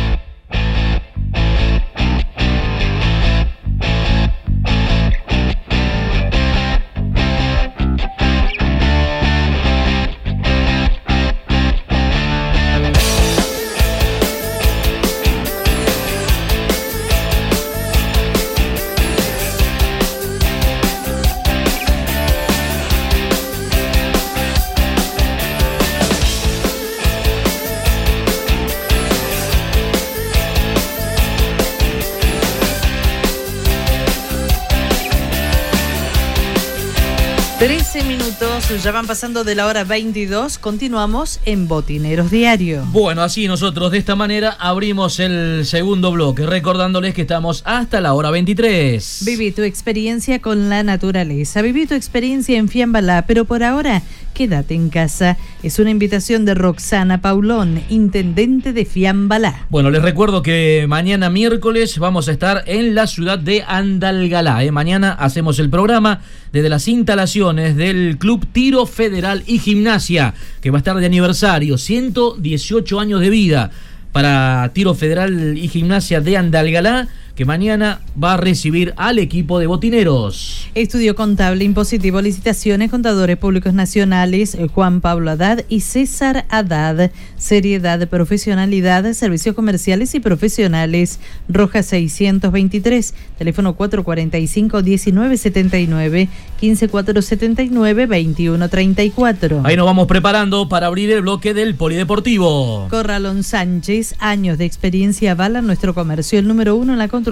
Ya 38.77 38.91
van 38.93 39.05
pasando 39.05 39.43
de 39.43 39.53
la 39.53 39.67
hora 39.67 39.83
22. 39.83 40.57
Continuamos 40.57 41.41
en 41.45 41.67
Botineros 41.67 42.31
Diario. 42.31 42.85
Bueno, 42.87 43.21
así 43.21 43.45
nosotros 43.45 43.91
de 43.91 43.97
esta 43.97 44.15
manera 44.15 44.55
abrimos 44.59 45.19
el 45.19 45.65
segundo 45.65 46.11
bloque, 46.11 46.45
recordándoles 46.45 47.13
que 47.13 47.21
estamos 47.21 47.63
hasta 47.65 47.99
la 47.99 48.13
hora 48.13 48.31
23. 48.31 49.23
Viví 49.25 49.51
tu 49.51 49.63
experiencia 49.63 50.39
con 50.39 50.69
la 50.69 50.83
naturaleza, 50.83 51.61
viví 51.61 51.85
tu 51.85 51.95
experiencia 51.95 52.57
en 52.57 52.69
Fiambalá, 52.69 53.25
pero 53.27 53.43
por 53.43 53.61
ahora 53.61 54.03
quédate 54.33 54.73
en 54.73 54.89
casa. 54.89 55.37
Es 55.63 55.79
una 55.79 55.89
invitación 55.89 56.45
de 56.45 56.53
Roxana 56.53 57.21
Paulón, 57.21 57.81
intendente 57.89 58.73
de 58.73 58.85
Fiambalá. 58.85 59.65
Bueno, 59.69 59.89
les 59.89 60.01
recuerdo 60.01 60.41
que 60.41 60.85
mañana 60.87 61.29
miércoles 61.29 61.97
vamos 61.99 62.27
a 62.27 62.31
estar 62.31 62.63
en 62.65 62.95
la 62.95 63.07
ciudad 63.07 63.39
de 63.39 63.63
Andalgalá. 63.67 64.63
¿eh? 64.63 64.71
Mañana 64.71 65.11
hacemos 65.13 65.59
el 65.59 65.69
programa 65.69 66.21
desde 66.51 66.69
las 66.69 66.87
instalaciones 66.87 67.75
del 67.75 68.17
Club 68.17 68.45
Tiro 68.51 68.85
Federal 68.85 69.43
y 69.45 69.59
Gimnasia, 69.59 70.33
que 70.61 70.71
va 70.71 70.77
a 70.77 70.79
estar 70.79 70.97
de 70.97 71.05
aniversario, 71.05 71.77
118 71.77 72.99
años 72.99 73.21
de 73.21 73.29
vida 73.29 73.71
para 74.11 74.71
Tiro 74.73 74.93
Federal 74.93 75.57
y 75.57 75.67
Gimnasia 75.67 76.21
de 76.21 76.37
Andalgalá 76.37 77.07
que 77.41 77.45
mañana 77.45 78.01
va 78.23 78.35
a 78.35 78.37
recibir 78.37 78.93
al 78.97 79.17
equipo 79.17 79.57
de 79.57 79.65
botineros. 79.65 80.69
Estudio 80.75 81.15
contable, 81.15 81.63
impositivo, 81.63 82.21
licitaciones, 82.21 82.91
contadores 82.91 83.35
públicos 83.35 83.73
nacionales, 83.73 84.53
eh, 84.53 84.67
Juan 84.71 85.01
Pablo 85.01 85.31
Haddad 85.31 85.63
y 85.67 85.79
César 85.79 86.45
Haddad. 86.49 87.09
Seriedad, 87.37 88.07
profesionalidad, 88.09 89.11
servicios 89.13 89.55
comerciales 89.55 90.13
y 90.13 90.19
profesionales. 90.19 91.19
Roja 91.49 91.81
623, 91.81 93.15
teléfono 93.39 93.75
445-1979, 93.75 96.27
15479-2134. 96.61 99.61
Ahí 99.63 99.75
nos 99.75 99.87
vamos 99.87 100.05
preparando 100.05 100.69
para 100.69 100.85
abrir 100.85 101.09
el 101.09 101.23
bloque 101.23 101.55
del 101.55 101.73
polideportivo. 101.73 102.87
Corralón 102.91 103.41
Sánchez, 103.41 104.13
años 104.19 104.59
de 104.59 104.65
experiencia 104.65 105.31
avalan 105.31 105.65
nuestro 105.65 105.95
comercio, 105.95 106.37
el 106.37 106.47
número 106.47 106.75
uno 106.75 106.93
en 106.93 106.99
la 106.99 107.07
construcción. 107.07 107.30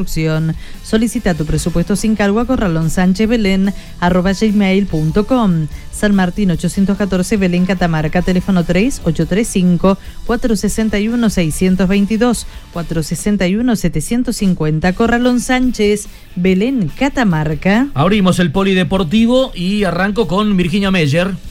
Solicita 0.84 1.34
tu 1.34 1.45
presupuesto 1.45 1.95
sin 1.95 2.16
cargo 2.16 2.39
a 2.39 2.45
Corralón 2.45 2.89
Sánchez 2.89 3.28
Belén, 3.28 3.74
arroba 4.00 4.32
gmail.com. 4.34 5.68
San 5.91 6.16
Martín 6.16 6.52
814 6.52 7.36
Belén 7.38 7.66
Catamarca, 7.66 8.22
teléfono 8.22 8.64
3 8.64 9.02
835 9.04 9.97
461 10.26 11.30
622 11.30 12.47
461 12.72 13.76
750 13.76 14.93
Corralón 14.93 15.41
Sánchez, 15.41 16.08
Belén 16.36 16.89
Catamarca. 16.97 17.88
Abrimos 17.93 18.39
el 18.39 18.52
polideportivo 18.52 19.52
y 19.54 19.84
arranco 19.84 20.28
con 20.28 20.56
Virginia 20.56 20.91
Meyer. 20.91 21.49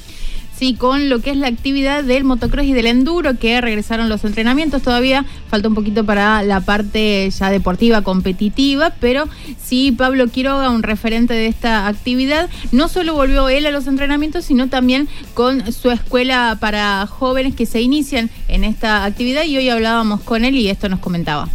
Sí, 0.58 0.74
con 0.74 1.08
lo 1.08 1.20
que 1.20 1.30
es 1.30 1.36
la 1.36 1.46
actividad 1.46 2.02
del 2.02 2.24
motocross 2.24 2.66
y 2.66 2.72
del 2.72 2.86
enduro, 2.86 3.38
que 3.38 3.60
regresaron 3.60 4.08
los 4.08 4.24
entrenamientos. 4.24 4.82
Todavía 4.82 5.24
falta 5.48 5.68
un 5.68 5.76
poquito 5.76 6.04
para 6.04 6.42
la 6.42 6.60
parte 6.60 7.30
ya 7.30 7.48
deportiva, 7.50 8.02
competitiva, 8.02 8.92
pero 8.98 9.28
sí, 9.62 9.92
Pablo 9.92 10.26
Quiroga, 10.26 10.70
un 10.70 10.82
referente 10.82 11.34
de 11.34 11.46
esta 11.46 11.86
actividad, 11.86 12.50
no 12.72 12.88
solo 12.88 13.14
volvió 13.14 13.48
él 13.48 13.66
a 13.66 13.70
los 13.70 13.86
entrenamientos, 13.86 14.46
sino 14.46 14.68
también 14.68 15.08
con 15.34 15.72
su 15.72 15.92
escuela 15.92 16.56
para 16.60 17.06
jóvenes 17.06 17.54
que 17.54 17.64
se 17.64 17.80
inician 17.80 18.28
en 18.48 18.64
esta 18.64 19.04
actividad 19.04 19.44
y 19.44 19.58
hoy 19.58 19.68
hablábamos 19.68 20.22
con 20.22 20.44
él 20.44 20.56
y 20.56 20.68
esto 20.68 20.88
nos 20.88 20.98
comentaba 20.98 21.48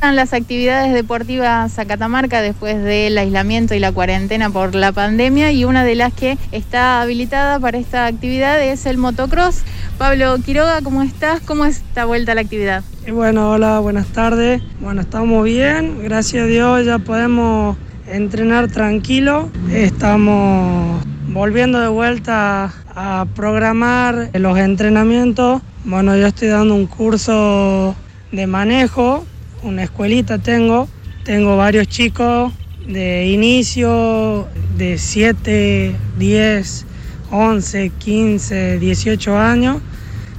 las 0.00 0.32
actividades 0.32 0.94
deportivas 0.94 1.78
a 1.78 1.84
Catamarca 1.84 2.40
después 2.40 2.82
del 2.82 3.18
aislamiento 3.18 3.74
y 3.74 3.78
la 3.78 3.92
cuarentena 3.92 4.48
por 4.48 4.74
la 4.74 4.92
pandemia 4.92 5.52
y 5.52 5.64
una 5.64 5.84
de 5.84 5.96
las 5.96 6.12
que 6.12 6.38
está 6.52 7.02
habilitada 7.02 7.58
para 7.58 7.78
esta 7.78 8.06
actividad 8.06 8.62
es 8.62 8.86
el 8.86 8.96
motocross. 8.96 9.62
Pablo 9.98 10.36
Quiroga, 10.44 10.80
¿cómo 10.82 11.02
estás? 11.02 11.40
¿Cómo 11.40 11.64
está 11.66 12.04
vuelta 12.04 12.34
la 12.34 12.42
actividad? 12.42 12.84
Bueno, 13.12 13.50
hola, 13.50 13.80
buenas 13.80 14.06
tardes. 14.08 14.62
Bueno, 14.80 15.02
estamos 15.02 15.44
bien, 15.44 16.02
gracias 16.02 16.44
a 16.44 16.46
Dios 16.46 16.86
ya 16.86 16.98
podemos 16.98 17.76
entrenar 18.06 18.68
tranquilo. 18.68 19.50
Estamos 19.70 21.04
volviendo 21.28 21.80
de 21.80 21.88
vuelta 21.88 22.72
a 22.94 23.26
programar 23.34 24.30
los 24.32 24.56
entrenamientos. 24.58 25.60
Bueno, 25.84 26.16
yo 26.16 26.28
estoy 26.28 26.48
dando 26.48 26.74
un 26.74 26.86
curso 26.86 27.94
de 28.32 28.46
manejo 28.46 29.26
una 29.62 29.84
escuelita 29.84 30.38
tengo, 30.38 30.88
tengo 31.24 31.56
varios 31.56 31.88
chicos 31.88 32.52
de 32.86 33.26
inicio 33.26 34.46
de 34.76 34.98
7, 34.98 35.94
10, 36.18 36.86
11, 37.30 37.92
15, 37.98 38.78
18 38.78 39.38
años. 39.38 39.78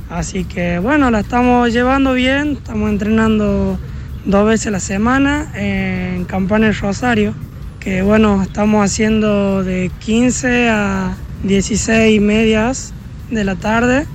Así 0.09 0.43
que 0.45 0.79
bueno, 0.79 1.11
la 1.11 1.19
estamos 1.19 1.71
llevando 1.71 2.13
bien, 2.13 2.53
estamos 2.53 2.89
entrenando 2.89 3.77
dos 4.25 4.47
veces 4.47 4.67
a 4.67 4.71
la 4.71 4.79
semana 4.79 5.51
en 5.55 6.25
Campana 6.25 6.71
Rosario, 6.71 7.33
que 7.79 8.01
bueno, 8.01 8.41
estamos 8.41 8.83
haciendo 8.83 9.63
de 9.63 9.91
15 9.99 10.69
a 10.69 11.15
16 11.43 12.19
medias 12.21 12.93
de 13.29 13.43
la 13.43 13.55
tarde, 13.55 14.05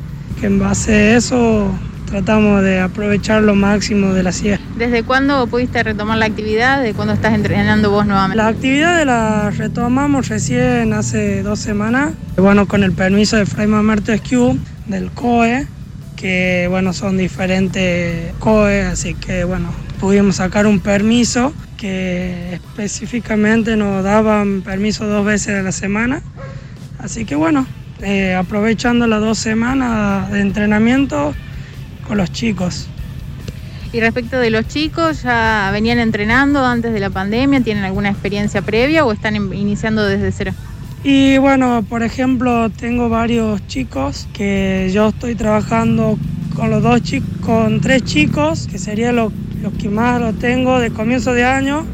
que 0.40 0.46
en 0.46 0.58
base 0.58 0.92
a 0.92 1.16
eso 1.16 1.70
tratamos 2.14 2.62
de 2.62 2.78
aprovechar 2.78 3.42
lo 3.42 3.56
máximo 3.56 4.12
de 4.12 4.22
la 4.22 4.30
sierra. 4.30 4.62
¿Desde 4.78 5.02
cuándo 5.02 5.48
pudiste 5.48 5.82
retomar 5.82 6.16
la 6.16 6.26
actividad? 6.26 6.80
¿De 6.80 6.94
cuándo 6.94 7.12
estás 7.12 7.34
entrenando 7.34 7.90
vos 7.90 8.06
nuevamente? 8.06 8.36
La 8.36 8.46
actividad 8.46 9.04
la 9.04 9.50
retomamos 9.50 10.28
recién 10.28 10.92
hace 10.92 11.42
dos 11.42 11.58
semanas, 11.58 12.12
bueno, 12.36 12.68
con 12.68 12.84
el 12.84 12.92
permiso 12.92 13.36
de 13.36 13.46
Fray 13.46 13.66
Mamerto 13.66 14.12
del 14.12 15.10
COE, 15.10 15.66
que 16.14 16.68
bueno, 16.70 16.92
son 16.92 17.16
diferentes 17.16 18.32
COE, 18.38 18.82
así 18.82 19.14
que 19.14 19.42
bueno, 19.42 19.74
pudimos 19.98 20.36
sacar 20.36 20.68
un 20.68 20.78
permiso 20.78 21.52
que 21.76 22.52
específicamente 22.52 23.76
nos 23.76 24.04
daban 24.04 24.62
permiso 24.62 25.08
dos 25.08 25.26
veces 25.26 25.58
a 25.58 25.62
la 25.62 25.72
semana. 25.72 26.22
Así 27.00 27.24
que 27.24 27.34
bueno, 27.34 27.66
eh, 28.02 28.36
aprovechando 28.36 29.08
las 29.08 29.20
dos 29.20 29.36
semanas 29.36 30.30
de 30.30 30.42
entrenamiento, 30.42 31.34
con 32.06 32.18
los 32.18 32.32
chicos. 32.32 32.88
Y 33.92 34.00
respecto 34.00 34.38
de 34.38 34.50
los 34.50 34.66
chicos, 34.66 35.22
¿ya 35.22 35.70
venían 35.72 35.98
entrenando 36.00 36.64
antes 36.64 36.92
de 36.92 37.00
la 37.00 37.10
pandemia? 37.10 37.60
¿Tienen 37.60 37.84
alguna 37.84 38.10
experiencia 38.10 38.60
previa 38.60 39.04
o 39.04 39.12
están 39.12 39.36
iniciando 39.36 40.04
desde 40.04 40.32
cero? 40.32 40.52
Y 41.04 41.38
bueno, 41.38 41.84
por 41.88 42.02
ejemplo, 42.02 42.70
tengo 42.70 43.08
varios 43.08 43.64
chicos 43.68 44.26
que 44.32 44.90
yo 44.92 45.10
estoy 45.10 45.34
trabajando 45.34 46.18
con 46.56 46.70
los 46.70 46.82
dos 46.82 47.02
chicos, 47.02 47.28
con 47.42 47.80
tres 47.80 48.02
chicos, 48.04 48.66
que 48.68 48.78
sería 48.78 49.12
los 49.12 49.32
que 49.80 49.88
más 49.88 50.20
lo 50.20 50.32
tengo 50.32 50.80
de 50.80 50.90
comienzo 50.90 51.32
de 51.32 51.44
año. 51.44 51.86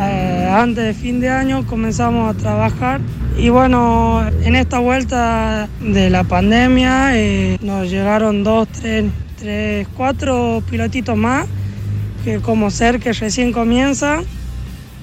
Eh, 0.00 0.48
antes 0.50 0.84
de 0.84 0.94
fin 0.94 1.20
de 1.20 1.28
año 1.28 1.66
comenzamos 1.66 2.34
a 2.34 2.38
trabajar 2.38 3.00
y 3.36 3.50
bueno, 3.50 4.24
en 4.42 4.56
esta 4.56 4.78
vuelta 4.78 5.68
de 5.80 6.08
la 6.08 6.24
pandemia 6.24 7.16
eh, 7.16 7.58
nos 7.62 7.90
llegaron 7.90 8.44
dos, 8.44 8.68
tres 8.68 9.04
tres, 9.38 9.86
cuatro 9.96 10.62
pilotitos 10.68 11.16
más, 11.16 11.46
que 12.24 12.40
como 12.40 12.70
ser 12.70 13.00
que 13.00 13.12
recién 13.12 13.52
comienza, 13.52 14.20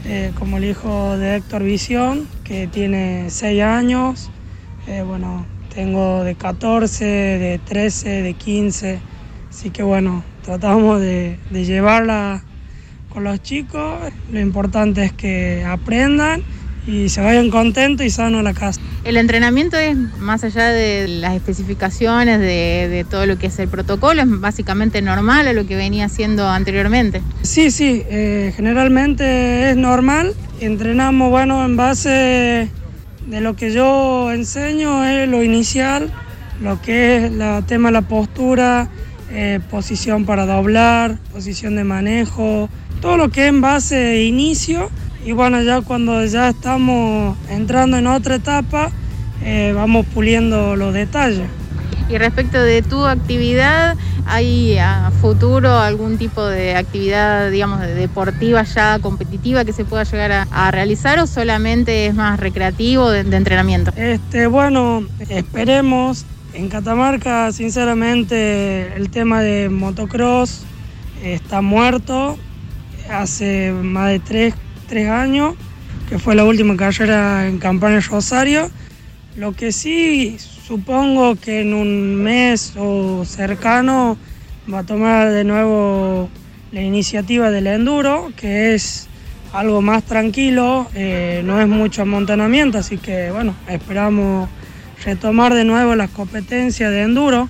eh, 0.06 0.32
como 0.38 0.58
el 0.58 0.66
hijo 0.66 1.18
de 1.18 1.38
Héctor 1.38 1.64
Visión, 1.64 2.28
que 2.44 2.68
tiene 2.68 3.30
seis 3.30 3.64
años, 3.64 4.30
eh, 4.88 5.04
bueno, 5.06 5.46
tengo 5.74 6.24
de 6.24 6.36
14, 6.36 7.06
de 7.06 7.60
13, 7.60 8.22
de 8.22 8.34
15, 8.34 9.00
así 9.50 9.70
que 9.72 9.84
bueno, 9.84 10.24
tratamos 10.44 11.02
de, 11.02 11.40
de 11.50 11.66
llevarla 11.66 12.44
con 13.10 13.24
los 13.24 13.42
chicos, 13.42 14.00
lo 14.32 14.40
importante 14.40 15.06
es 15.06 15.14
que 15.14 15.64
aprendan 15.66 16.44
y 16.86 17.10
se 17.10 17.22
vayan 17.22 17.50
contentos 17.50 18.06
y 18.06 18.10
sanos 18.10 18.42
a 18.42 18.44
la 18.44 18.54
casa. 18.54 18.82
El 19.06 19.18
entrenamiento 19.18 19.78
es 19.78 19.96
más 20.18 20.44
allá 20.44 20.70
de 20.70 21.08
las 21.08 21.36
especificaciones, 21.36 22.40
de, 22.40 23.06
todo 23.08 23.28
lo 23.28 23.38
que 23.38 23.46
es 23.48 23.60
el 23.60 23.70
protocolo, 23.70 24.24
es 24.24 24.40
básicamente 24.40 25.00
normal 25.04 25.48
a 25.48 25.54
lo 25.54 25.68
que 25.68 25.76
venía 25.76 26.06
haciendo 26.06 26.50
anteriormente. 26.50 27.22
Sí, 27.44 27.70
sí, 27.70 28.02
eh, 28.10 28.52
generalmente 28.56 29.70
es 29.70 29.78
normal. 29.78 30.34
Entrenamos, 30.60 31.30
bueno, 31.30 31.64
en 31.64 31.78
base 31.78 32.72
de 33.28 33.42
lo 33.42 33.56
que 33.56 33.72
yo 33.72 34.32
enseño, 34.32 35.06
es 35.06 35.30
lo 35.30 35.44
inicial, 35.44 36.12
lo 36.60 36.82
que 36.82 37.18
es 37.18 37.24
el 37.26 37.64
tema 37.68 37.90
de 37.90 37.94
la 37.94 38.02
postura, 38.02 38.90
eh, 39.30 39.60
posición 39.70 40.26
para 40.26 40.48
doblar, 40.48 41.20
posición 41.32 41.76
de 41.76 41.84
manejo, 41.84 42.70
todo 43.02 43.18
lo 43.18 43.30
que 43.30 43.44
es 43.44 43.50
en 43.50 43.62
base 43.62 43.98
de 43.98 44.24
inicio 44.24 44.90
y 45.26 45.32
bueno, 45.32 45.62
ya 45.64 45.82
cuando 45.82 46.24
ya 46.24 46.50
estamos 46.50 47.36
entrando 47.50 47.98
en 47.98 48.06
otra 48.06 48.36
etapa, 48.36 48.92
eh, 49.44 49.74
vamos 49.76 50.06
puliendo 50.14 50.76
los 50.76 50.94
detalles. 50.94 51.48
Y 52.08 52.20
respecto 52.20 52.62
de 52.62 52.84
tu 52.84 53.04
actividad, 53.06 53.98
¿hay 54.28 54.78
a 54.78 55.12
futuro 55.22 55.80
algún 55.80 56.20
tipo 56.20 56.46
de 56.46 56.76
actividad, 56.76 57.50
digamos, 57.50 57.82
deportiva 57.82 58.62
ya 58.62 59.00
competitiva 59.00 59.66
que 59.66 59.74
se 59.74 59.84
pueda 59.84 60.04
llegar 60.04 60.48
a, 60.52 60.72
realizar 60.72 61.18
o 61.18 61.26
solamente 61.26 62.06
es 62.06 62.14
más 62.14 62.40
recreativo 62.40 63.10
de, 63.10 63.22
entrenamiento? 63.22 63.92
Este, 63.98 64.46
bueno, 64.46 65.08
esperemos. 65.28 66.26
En 66.54 66.70
Catamarca, 66.70 67.52
sinceramente, 67.52 68.96
el 68.96 69.10
tema 69.10 69.42
de 69.42 69.70
motocross 69.70 70.62
está 71.24 71.62
muerto. 71.62 72.38
Hace 73.10 73.74
más 73.74 74.10
de 74.10 74.20
tres, 74.20 74.54
tres 74.86 75.10
años, 75.10 75.56
que 76.10 76.20
fue 76.20 76.36
la 76.36 76.46
última 76.46 76.76
carrera 76.78 77.48
en 77.48 77.60
Campana 77.60 78.00
Rosario. 78.00 78.70
Lo 79.36 79.54
que 79.54 79.72
sí 79.72 80.38
supongo 80.40 81.36
que 81.36 81.62
en 81.62 81.74
un 81.74 82.16
mes 82.16 82.74
o 82.78 83.26
cercano 83.26 84.18
va 84.72 84.80
a 84.80 84.84
tomar 84.84 85.32
de 85.32 85.44
nuevo 85.44 86.30
la 86.72 86.82
iniciativa 86.82 87.52
del 87.52 87.68
enduro, 87.68 88.32
que 88.36 88.74
es 88.74 89.08
algo 89.54 89.82
más 89.82 90.04
tranquilo, 90.04 90.88
eh, 90.96 91.42
no 91.46 91.62
es 91.62 91.68
mucho 91.68 92.02
amontonamiento, 92.02 92.78
así 92.78 92.98
que 92.98 93.32
bueno, 93.32 93.56
esperamos 93.70 94.50
retomar 95.04 95.54
de 95.54 95.64
nuevo 95.64 95.96
las 95.96 96.10
competencias 96.10 96.92
de 96.92 97.04
enduro. 97.04 97.50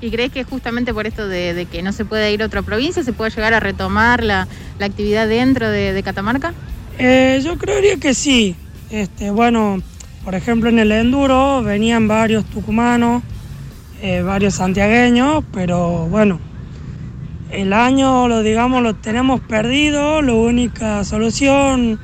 ¿Y 0.00 0.10
crees 0.10 0.30
que 0.30 0.44
justamente 0.44 0.92
por 0.92 1.06
esto 1.06 1.26
de, 1.26 1.66
que 1.70 1.82
no 1.82 1.92
se 1.92 2.04
puede 2.04 2.32
ir 2.32 2.42
a 2.42 2.46
otra 2.46 2.62
provincia, 2.62 3.02
se 3.02 3.12
puede 3.12 3.30
llegar 3.30 3.54
a 3.54 3.60
retomar 3.60 4.22
la, 4.22 4.46
actividad 4.80 5.28
dentro 5.28 5.70
de, 5.70 6.02
Catamarca? 6.02 6.52
Eh, 6.98 7.40
yo 7.42 7.56
creería 7.56 7.96
que 7.96 8.14
sí. 8.14 8.56
Este, 8.90 9.30
bueno, 9.30 9.82
por 10.24 10.34
ejemplo, 10.34 10.68
en 10.68 10.78
el 10.78 10.92
enduro 10.92 11.62
venían 11.62 12.08
varios 12.08 12.44
tucumanos, 12.44 13.22
eh, 14.02 14.22
varios 14.22 14.54
santiagueños, 14.54 15.44
pero 15.52 16.06
bueno, 16.08 16.40
el 17.50 17.72
año 17.72 18.28
lo 18.28 18.42
digamos 18.42 18.82
lo 18.82 18.94
tenemos 18.94 19.40
perdido, 19.40 20.20
la 20.22 20.34
única 20.34 21.04
solución 21.04 21.98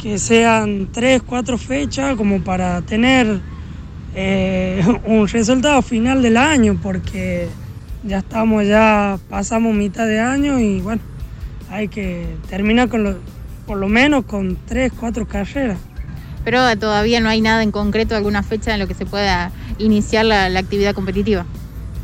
que 0.00 0.18
sean 0.18 0.88
tres, 0.92 1.22
cuatro 1.22 1.56
fechas 1.58 2.16
como 2.16 2.42
para 2.42 2.82
tener 2.82 3.40
eh, 4.14 4.84
un 5.06 5.26
resultado 5.28 5.82
final 5.82 6.22
del 6.22 6.36
año, 6.36 6.78
porque 6.82 7.48
ya 8.04 8.18
estamos, 8.18 8.66
ya 8.66 9.18
pasamos 9.28 9.74
mitad 9.74 10.06
de 10.06 10.20
año 10.20 10.60
y 10.60 10.80
bueno, 10.80 11.02
hay 11.70 11.88
que 11.88 12.26
terminar 12.48 12.88
con 12.88 13.02
lo, 13.02 13.16
por 13.66 13.78
lo 13.78 13.88
menos 13.88 14.24
con 14.24 14.56
tres, 14.66 14.92
cuatro 14.98 15.26
carreras. 15.26 15.78
Pero 16.44 16.76
todavía 16.78 17.20
no 17.20 17.28
hay 17.28 17.40
nada 17.40 17.62
en 17.62 17.70
concreto, 17.70 18.14
alguna 18.14 18.42
fecha 18.42 18.74
en 18.74 18.80
lo 18.80 18.86
que 18.86 18.94
se 18.94 19.06
pueda 19.06 19.50
iniciar 19.78 20.26
la, 20.26 20.46
actividad 20.58 20.94
competitiva. 20.94 21.46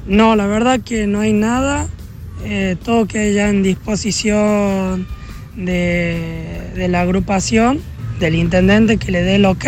No, 0.07 0.35
la 0.35 0.47
verdad 0.47 0.81
que 0.81 1.07
no 1.07 1.21
hay 1.21 1.35
nada. 1.35 1.87
Eh, 2.43 2.77
todo 2.83 3.07
que 3.07 3.35
ya 3.35 3.51
en 3.51 3.63
disposición 3.63 5.07
de, 5.57 6.71
de, 6.75 6.89
la 6.89 7.03
agrupación, 7.03 7.81
del 8.19 8.35
intendente 8.35 8.97
que 8.97 9.13
le 9.13 9.23
dé 9.23 9.35
el 9.35 9.45
ok. 9.45 9.67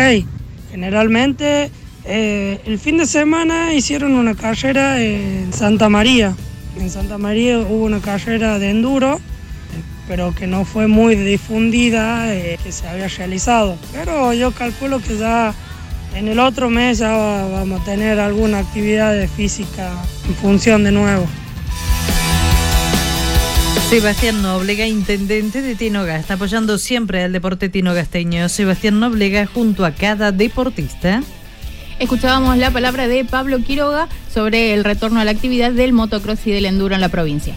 Generalmente 0.71 1.69
eh, 2.05 2.59
el 2.65 2.79
fin 2.79 2.97
de 2.97 3.05
semana 3.05 3.73
hicieron 3.73 4.15
una 4.15 4.35
carrera 4.35 5.01
en 5.01 5.53
Santa 5.53 5.89
María. 5.89 6.35
En 6.79 6.89
Santa 6.89 7.17
María 7.17 7.59
hubo 7.59 7.85
una 7.85 8.01
carrera 8.01 8.59
de 8.59 8.71
enduro, 8.71 9.21
pero 10.07 10.33
que 10.35 10.47
no 10.47 10.65
fue 10.65 10.87
muy 10.87 11.15
difundida, 11.15 12.33
eh, 12.33 12.57
que 12.63 12.71
se 12.71 12.87
había 12.87 13.07
realizado. 13.07 13.77
Pero 13.93 14.33
yo 14.33 14.51
calculo 14.51 14.99
que 14.99 15.17
ya 15.17 15.53
en 16.15 16.27
el 16.27 16.39
otro 16.39 16.69
mes 16.69 16.99
ya 16.99 17.11
vamos 17.11 17.81
a 17.81 17.85
tener 17.85 18.19
alguna 18.19 18.59
actividad 18.59 19.13
de 19.13 19.27
física 19.27 19.91
en 20.27 20.35
función 20.35 20.83
de 20.83 20.91
nuevo. 20.91 21.25
Sebastián 23.89 24.41
Noblega, 24.41 24.87
intendente 24.87 25.61
de 25.61 25.75
Tinoga, 25.75 26.17
está 26.17 26.33
apoyando 26.33 26.79
siempre 26.79 27.23
al 27.23 27.31
deporte 27.31 27.69
tinogasteño. 27.69 28.49
Sebastián 28.49 28.99
Noblega 28.99 29.45
junto 29.45 29.85
a 29.85 29.91
cada 29.91 30.31
deportista. 30.31 31.21
Escuchábamos 31.99 32.57
la 32.57 32.71
palabra 32.71 33.07
de 33.07 33.23
Pablo 33.23 33.59
Quiroga 33.59 34.07
sobre 34.33 34.73
el 34.73 34.83
retorno 34.83 35.19
a 35.19 35.25
la 35.25 35.31
actividad 35.31 35.71
del 35.71 35.93
motocross 35.93 36.45
y 36.47 36.51
del 36.51 36.65
enduro 36.65 36.95
en 36.95 37.01
la 37.01 37.09
provincia. 37.09 37.55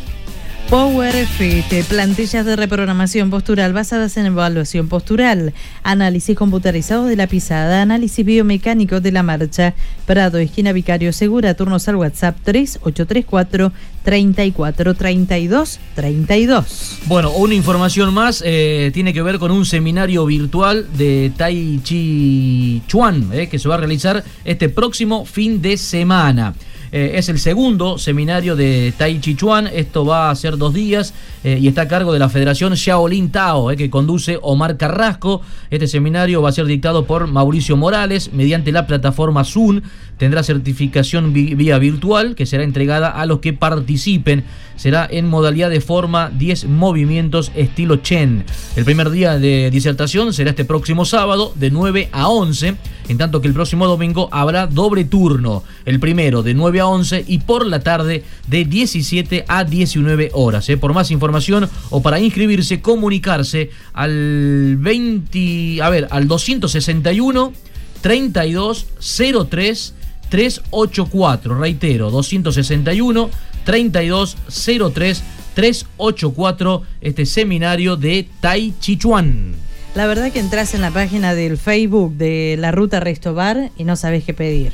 Power 0.70 1.26
Fit, 1.26 1.84
plantillas 1.84 2.44
de 2.44 2.56
reprogramación 2.56 3.30
postural 3.30 3.72
basadas 3.72 4.16
en 4.16 4.26
evaluación 4.26 4.88
postural, 4.88 5.54
análisis 5.84 6.36
computarizado 6.36 7.04
de 7.04 7.14
la 7.14 7.28
pisada, 7.28 7.82
análisis 7.82 8.26
biomecánico 8.26 9.00
de 9.00 9.12
la 9.12 9.22
marcha. 9.22 9.74
Prado, 10.06 10.38
esquina 10.38 10.72
Vicario 10.72 11.12
Segura, 11.12 11.54
turnos 11.54 11.86
al 11.88 11.96
WhatsApp 11.96 12.36
3834 12.42 13.72
3432 14.02 15.78
32. 15.94 16.98
Bueno, 17.06 17.30
una 17.30 17.54
información 17.54 18.12
más 18.12 18.42
eh, 18.44 18.90
tiene 18.92 19.14
que 19.14 19.22
ver 19.22 19.38
con 19.38 19.52
un 19.52 19.64
seminario 19.66 20.26
virtual 20.26 20.88
de 20.98 21.32
Tai 21.36 21.80
Chi 21.84 22.82
Chuan 22.88 23.30
eh, 23.32 23.48
que 23.48 23.60
se 23.60 23.68
va 23.68 23.76
a 23.76 23.78
realizar 23.78 24.24
este 24.44 24.68
próximo 24.68 25.26
fin 25.26 25.62
de 25.62 25.76
semana. 25.76 26.54
Eh, 26.92 27.12
es 27.14 27.28
el 27.28 27.38
segundo 27.38 27.98
seminario 27.98 28.56
de 28.56 28.92
Tai 28.96 29.20
Chi 29.20 29.34
Chuan. 29.34 29.66
Esto 29.66 30.04
va 30.04 30.30
a 30.30 30.34
ser 30.34 30.56
dos 30.56 30.74
días 30.74 31.14
eh, 31.44 31.58
y 31.60 31.68
está 31.68 31.82
a 31.82 31.88
cargo 31.88 32.12
de 32.12 32.18
la 32.18 32.28
Federación 32.28 32.74
Shaolin 32.74 33.30
Tao, 33.30 33.70
eh, 33.70 33.76
que 33.76 33.90
conduce 33.90 34.38
Omar 34.42 34.76
Carrasco. 34.76 35.42
Este 35.70 35.86
seminario 35.86 36.42
va 36.42 36.50
a 36.50 36.52
ser 36.52 36.66
dictado 36.66 37.04
por 37.04 37.26
Mauricio 37.26 37.76
Morales 37.76 38.32
mediante 38.32 38.72
la 38.72 38.86
plataforma 38.86 39.44
Zoom. 39.44 39.80
Tendrá 40.18 40.42
certificación 40.42 41.32
vía 41.34 41.78
virtual 41.78 42.34
que 42.34 42.46
será 42.46 42.64
entregada 42.64 43.10
a 43.10 43.26
los 43.26 43.40
que 43.40 43.52
participen. 43.52 44.44
Será 44.76 45.06
en 45.10 45.26
modalidad 45.26 45.68
de 45.68 45.80
forma 45.82 46.30
10 46.30 46.66
movimientos 46.66 47.52
estilo 47.54 47.96
Chen. 47.96 48.44
El 48.76 48.84
primer 48.84 49.10
día 49.10 49.38
de 49.38 49.70
disertación 49.70 50.32
será 50.32 50.50
este 50.50 50.64
próximo 50.64 51.04
sábado 51.04 51.52
de 51.54 51.70
9 51.70 52.08
a 52.12 52.28
11, 52.28 52.76
en 53.08 53.18
tanto 53.18 53.42
que 53.42 53.48
el 53.48 53.54
próximo 53.54 53.86
domingo 53.86 54.28
habrá 54.32 54.66
doble 54.66 55.04
turno. 55.04 55.62
El 55.84 56.00
primero 56.00 56.42
de 56.42 56.54
9 56.54 56.80
a 56.80 56.86
11 56.86 57.24
y 57.26 57.38
por 57.38 57.66
la 57.66 57.80
tarde 57.80 58.24
de 58.46 58.64
17 58.64 59.44
a 59.48 59.64
19 59.64 60.30
horas. 60.32 60.68
¿eh? 60.70 60.78
Por 60.78 60.94
más 60.94 61.10
información 61.10 61.68
o 61.90 62.00
para 62.00 62.20
inscribirse, 62.20 62.80
comunicarse 62.80 63.70
al 63.92 64.76
20, 64.78 65.82
a 65.82 65.90
ver, 65.90 66.08
al 66.10 66.26
261 66.26 67.52
3203 68.00 69.94
384. 70.28 71.58
Reitero, 71.58 72.10
261 72.10 73.30
3203 73.64 75.22
384. 75.54 76.82
Este 77.00 77.26
seminario 77.26 77.96
de 77.96 78.28
Tai 78.40 78.74
Chi 78.80 78.96
Chuan. 78.96 79.54
La 79.94 80.06
verdad 80.06 80.30
que 80.30 80.40
entras 80.40 80.74
en 80.74 80.82
la 80.82 80.90
página 80.90 81.34
del 81.34 81.56
Facebook 81.56 82.14
de 82.16 82.56
la 82.58 82.70
ruta 82.70 83.00
Restobar 83.00 83.70
y 83.78 83.84
no 83.84 83.96
sabes 83.96 84.24
qué 84.24 84.34
pedir 84.34 84.72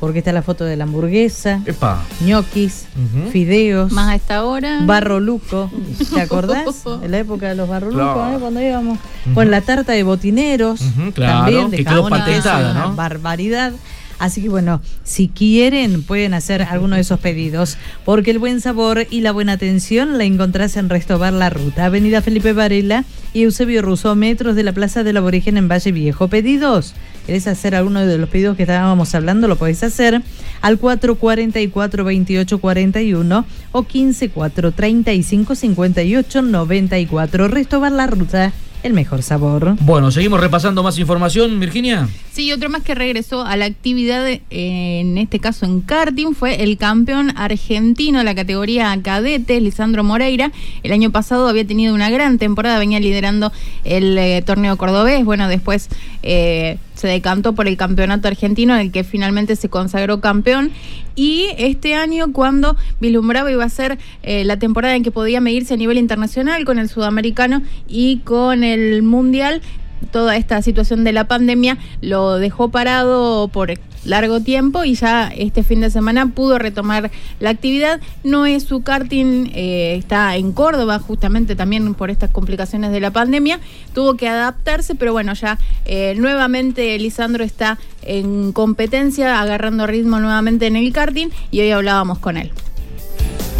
porque 0.00 0.20
está 0.20 0.32
la 0.32 0.42
foto 0.42 0.64
de 0.64 0.76
la 0.76 0.84
hamburguesa, 0.84 1.60
Epa. 1.66 2.04
ñoquis, 2.20 2.86
fideos. 3.32 3.90
Más 3.92 4.08
a 4.08 4.14
esta 4.14 4.44
hora. 4.44 4.80
Barro 4.84 5.18
luco, 5.18 5.70
¿te 6.14 6.20
acordás? 6.20 6.66
en 7.02 7.10
la 7.10 7.18
época 7.18 7.48
de 7.48 7.56
los 7.56 7.68
barro 7.68 7.90
¿eh? 7.90 8.38
cuando 8.38 8.60
íbamos. 8.60 8.98
Con 9.34 9.50
la 9.50 9.60
tarta 9.60 9.92
de 9.92 10.02
botineros, 10.04 10.80
también 11.14 11.70
de 11.70 11.78
que 11.78 11.84
quedó 11.84 12.08
patentada, 12.08 12.74
¿no? 12.74 12.94
barbaridad. 12.94 13.72
Así 14.18 14.42
que 14.42 14.48
bueno, 14.48 14.80
si 15.04 15.28
quieren 15.28 16.02
pueden 16.02 16.34
hacer 16.34 16.62
alguno 16.62 16.96
de 16.96 17.02
esos 17.02 17.20
pedidos, 17.20 17.76
porque 18.04 18.30
el 18.30 18.38
buen 18.38 18.60
sabor 18.60 19.06
y 19.10 19.20
la 19.20 19.32
buena 19.32 19.52
atención 19.52 20.18
la 20.18 20.24
encontrás 20.24 20.76
en 20.76 20.88
Restobar 20.88 21.32
La 21.32 21.50
Ruta, 21.50 21.86
Avenida 21.86 22.22
Felipe 22.22 22.52
Varela 22.52 23.04
y 23.32 23.42
Eusebio 23.42 23.82
Russo, 23.82 24.14
metros 24.16 24.56
de 24.56 24.62
la 24.64 24.72
Plaza 24.72 25.04
del 25.04 25.18
Aborigen 25.18 25.56
en 25.56 25.68
Valle 25.68 25.92
Viejo. 25.92 26.28
¿Pedidos? 26.28 26.94
¿Querés 27.26 27.46
hacer 27.46 27.74
alguno 27.74 28.06
de 28.06 28.16
los 28.16 28.30
pedidos 28.30 28.56
que 28.56 28.62
estábamos 28.62 29.14
hablando? 29.14 29.48
Lo 29.48 29.56
podéis 29.56 29.82
hacer 29.82 30.22
al 30.62 30.78
444 30.78 32.02
2841 32.02 33.44
o 33.72 33.84
154 33.84 34.72
35 34.72 35.54
58 35.54 36.42
94. 36.42 37.48
Restobar 37.48 37.92
La 37.92 38.06
Ruta 38.06 38.52
el 38.82 38.92
mejor 38.92 39.22
sabor. 39.22 39.76
Bueno, 39.80 40.10
seguimos 40.10 40.40
repasando 40.40 40.82
más 40.82 40.98
información, 40.98 41.58
Virginia. 41.60 42.08
Sí, 42.32 42.52
otro 42.52 42.70
más 42.70 42.82
que 42.82 42.94
regresó 42.94 43.42
a 43.42 43.56
la 43.56 43.64
actividad, 43.64 44.26
en 44.50 45.18
este 45.18 45.40
caso 45.40 45.66
en 45.66 45.80
karting, 45.80 46.34
fue 46.34 46.62
el 46.62 46.78
campeón 46.78 47.32
argentino 47.36 48.18
de 48.18 48.24
la 48.24 48.34
categoría 48.34 48.98
cadete, 49.02 49.60
Lisandro 49.60 50.04
Moreira. 50.04 50.52
El 50.82 50.92
año 50.92 51.10
pasado 51.10 51.48
había 51.48 51.66
tenido 51.66 51.94
una 51.94 52.10
gran 52.10 52.38
temporada, 52.38 52.78
venía 52.78 53.00
liderando 53.00 53.52
el 53.84 54.16
eh, 54.18 54.42
torneo 54.44 54.76
cordobés. 54.76 55.24
Bueno, 55.24 55.48
después 55.48 55.88
eh, 56.22 56.78
se 56.98 57.06
decantó 57.06 57.54
por 57.54 57.68
el 57.68 57.76
campeonato 57.76 58.26
argentino, 58.26 58.74
en 58.74 58.80
el 58.80 58.92
que 58.92 59.04
finalmente 59.04 59.54
se 59.54 59.68
consagró 59.68 60.20
campeón. 60.20 60.72
Y 61.14 61.46
este 61.56 61.94
año, 61.94 62.32
cuando 62.32 62.76
vislumbraba 63.00 63.52
iba 63.52 63.64
a 63.64 63.68
ser 63.68 63.98
eh, 64.24 64.44
la 64.44 64.58
temporada 64.58 64.96
en 64.96 65.04
que 65.04 65.12
podía 65.12 65.40
medirse 65.40 65.74
a 65.74 65.76
nivel 65.76 65.96
internacional 65.96 66.64
con 66.64 66.78
el 66.78 66.88
sudamericano 66.88 67.62
y 67.86 68.18
con 68.18 68.64
el 68.64 69.02
mundial, 69.02 69.62
toda 70.10 70.36
esta 70.36 70.62
situación 70.62 71.04
de 71.04 71.12
la 71.12 71.24
pandemia 71.24 71.78
lo 72.00 72.38
dejó 72.38 72.70
parado 72.70 73.48
por 73.48 73.70
largo 74.04 74.40
tiempo 74.40 74.84
y 74.84 74.94
ya 74.94 75.28
este 75.28 75.62
fin 75.62 75.80
de 75.80 75.90
semana 75.90 76.26
pudo 76.34 76.58
retomar 76.58 77.10
la 77.40 77.50
actividad. 77.50 78.00
No 78.24 78.46
es 78.46 78.64
su 78.64 78.82
karting, 78.82 79.50
eh, 79.54 79.96
está 79.96 80.36
en 80.36 80.52
Córdoba 80.52 80.98
justamente 80.98 81.56
también 81.56 81.94
por 81.94 82.10
estas 82.10 82.30
complicaciones 82.30 82.90
de 82.90 83.00
la 83.00 83.10
pandemia. 83.10 83.60
Tuvo 83.94 84.14
que 84.14 84.28
adaptarse, 84.28 84.94
pero 84.94 85.12
bueno, 85.12 85.34
ya 85.34 85.58
eh, 85.84 86.14
nuevamente 86.16 86.98
Lisandro 86.98 87.44
está 87.44 87.78
en 88.02 88.52
competencia, 88.52 89.40
agarrando 89.40 89.86
ritmo 89.86 90.18
nuevamente 90.20 90.66
en 90.66 90.76
el 90.76 90.92
karting 90.92 91.28
y 91.50 91.60
hoy 91.60 91.70
hablábamos 91.70 92.18
con 92.18 92.36
él. 92.36 92.52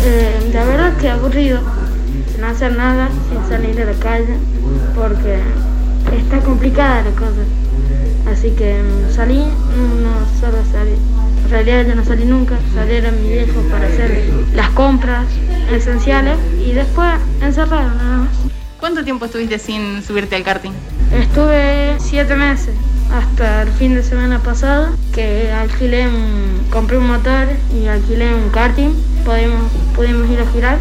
Eh, 0.04 0.50
la 0.52 0.64
verdad 0.64 0.96
que 0.96 1.08
aburrido, 1.08 1.60
sin 2.34 2.44
hacer 2.44 2.76
nada, 2.76 3.10
sin 3.28 3.48
salir 3.48 3.74
de 3.74 3.84
la 3.84 3.94
calle, 3.94 4.36
porque 4.94 5.40
está 6.16 6.40
complicada 6.40 7.02
la 7.02 7.10
cosa. 7.10 7.42
Así 8.30 8.50
que 8.50 8.82
mm, 8.82 9.14
salí, 9.14 9.38
no 9.38 10.40
solo 10.40 10.58
salí. 10.70 10.94
En 11.44 11.50
realidad 11.50 11.86
yo 11.86 11.94
no 11.94 12.04
salí 12.04 12.24
nunca, 12.24 12.58
salieron 12.74 13.22
mi 13.22 13.30
viejo 13.30 13.60
para 13.70 13.86
hacer 13.86 14.22
las 14.54 14.68
compras 14.70 15.24
esenciales 15.72 16.36
y 16.64 16.72
después 16.72 17.08
encerrado 17.40 17.88
nada 17.94 18.16
más. 18.18 18.28
¿Cuánto 18.78 19.02
tiempo 19.02 19.24
estuviste 19.24 19.58
sin 19.58 20.02
subirte 20.02 20.36
al 20.36 20.44
karting? 20.44 20.72
Estuve 21.12 21.96
siete 21.98 22.36
meses, 22.36 22.74
hasta 23.12 23.62
el 23.62 23.70
fin 23.70 23.94
de 23.94 24.02
semana 24.02 24.40
pasado, 24.40 24.94
que 25.14 25.50
alquilé 25.50 26.06
compré 26.70 26.98
un 26.98 27.06
motor 27.06 27.46
y 27.74 27.86
alquilé 27.86 28.34
un 28.34 28.50
karting 28.50 28.90
pudimos, 29.24 29.72
pudimos 29.94 30.30
ir 30.30 30.40
a 30.40 30.46
girar. 30.52 30.78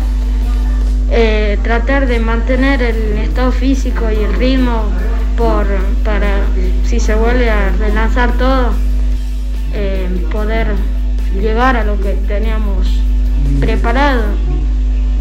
Eh, 1.09 1.57
tratar 1.63 2.05
de 2.07 2.19
mantener 2.19 2.81
el 2.81 3.17
estado 3.19 3.51
físico 3.53 4.11
y 4.11 4.23
el 4.23 4.33
ritmo 4.33 4.83
por, 5.37 5.67
para, 6.03 6.41
si 6.83 6.99
se 6.99 7.15
vuelve 7.15 7.49
a 7.49 7.69
relanzar 7.77 8.33
todo, 8.37 8.71
eh, 9.73 10.09
poder 10.31 10.67
llegar 11.39 11.77
a 11.77 11.83
lo 11.83 11.99
que 12.01 12.13
teníamos 12.27 12.87
preparado, 13.59 14.23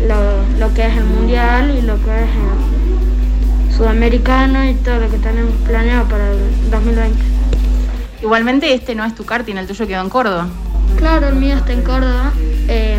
lo, 0.09 0.59
lo 0.59 0.75
que 0.75 0.87
es 0.87 0.97
el 0.97 1.05
mundial 1.05 1.77
y 1.77 1.83
lo 1.83 1.97
que 2.03 2.11
es 2.11 2.31
el 2.31 3.77
sudamericano 3.77 4.65
y 4.65 4.75
todo 4.75 5.01
lo 5.01 5.11
que 5.11 5.19
tenemos 5.19 5.53
planeado 5.67 6.09
para 6.09 6.31
el 6.31 6.71
2020. 6.71 7.19
Igualmente 8.23 8.73
este 8.73 8.95
no 8.95 9.05
es 9.05 9.15
tu 9.15 9.25
karting, 9.25 9.57
el 9.57 9.67
tuyo 9.67 9.87
quedó 9.87 10.01
en 10.01 10.09
Córdoba. 10.09 10.49
Claro, 10.97 11.29
el 11.29 11.35
mío 11.35 11.57
está 11.57 11.73
en 11.73 11.83
Córdoba, 11.83 12.33
eh, 12.69 12.99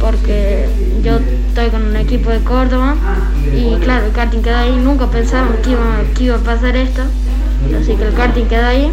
porque 0.00 0.68
yo 1.02 1.18
estoy 1.48 1.70
con 1.70 1.82
un 1.82 1.96
equipo 1.96 2.30
de 2.30 2.40
Córdoba 2.40 2.96
y 3.54 3.74
claro, 3.76 4.06
el 4.06 4.12
karting 4.12 4.40
queda 4.42 4.60
ahí. 4.60 4.76
Nunca 4.76 5.06
pensamos 5.08 5.56
que 5.62 5.70
iba, 5.70 6.02
que 6.14 6.24
iba 6.24 6.36
a 6.36 6.40
pasar 6.40 6.76
esto, 6.76 7.02
así 7.80 7.94
que 7.94 8.04
el 8.04 8.14
karting 8.14 8.46
queda 8.46 8.68
ahí. 8.68 8.90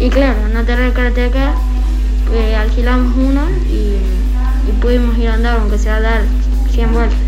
Y 0.00 0.10
claro, 0.10 0.36
no 0.52 0.64
tener 0.64 0.84
el 0.86 0.92
karate 0.92 1.24
acá, 1.24 1.54
alquilamos 2.60 3.16
uno 3.16 3.42
y, 3.68 3.96
y 4.68 4.72
pudimos 4.80 5.16
ir 5.18 5.28
a 5.28 5.34
andar, 5.34 5.58
aunque 5.58 5.78
sea 5.78 5.96
a 5.96 6.00
dar 6.00 6.22
100 6.70 6.92
vueltas. 6.92 7.18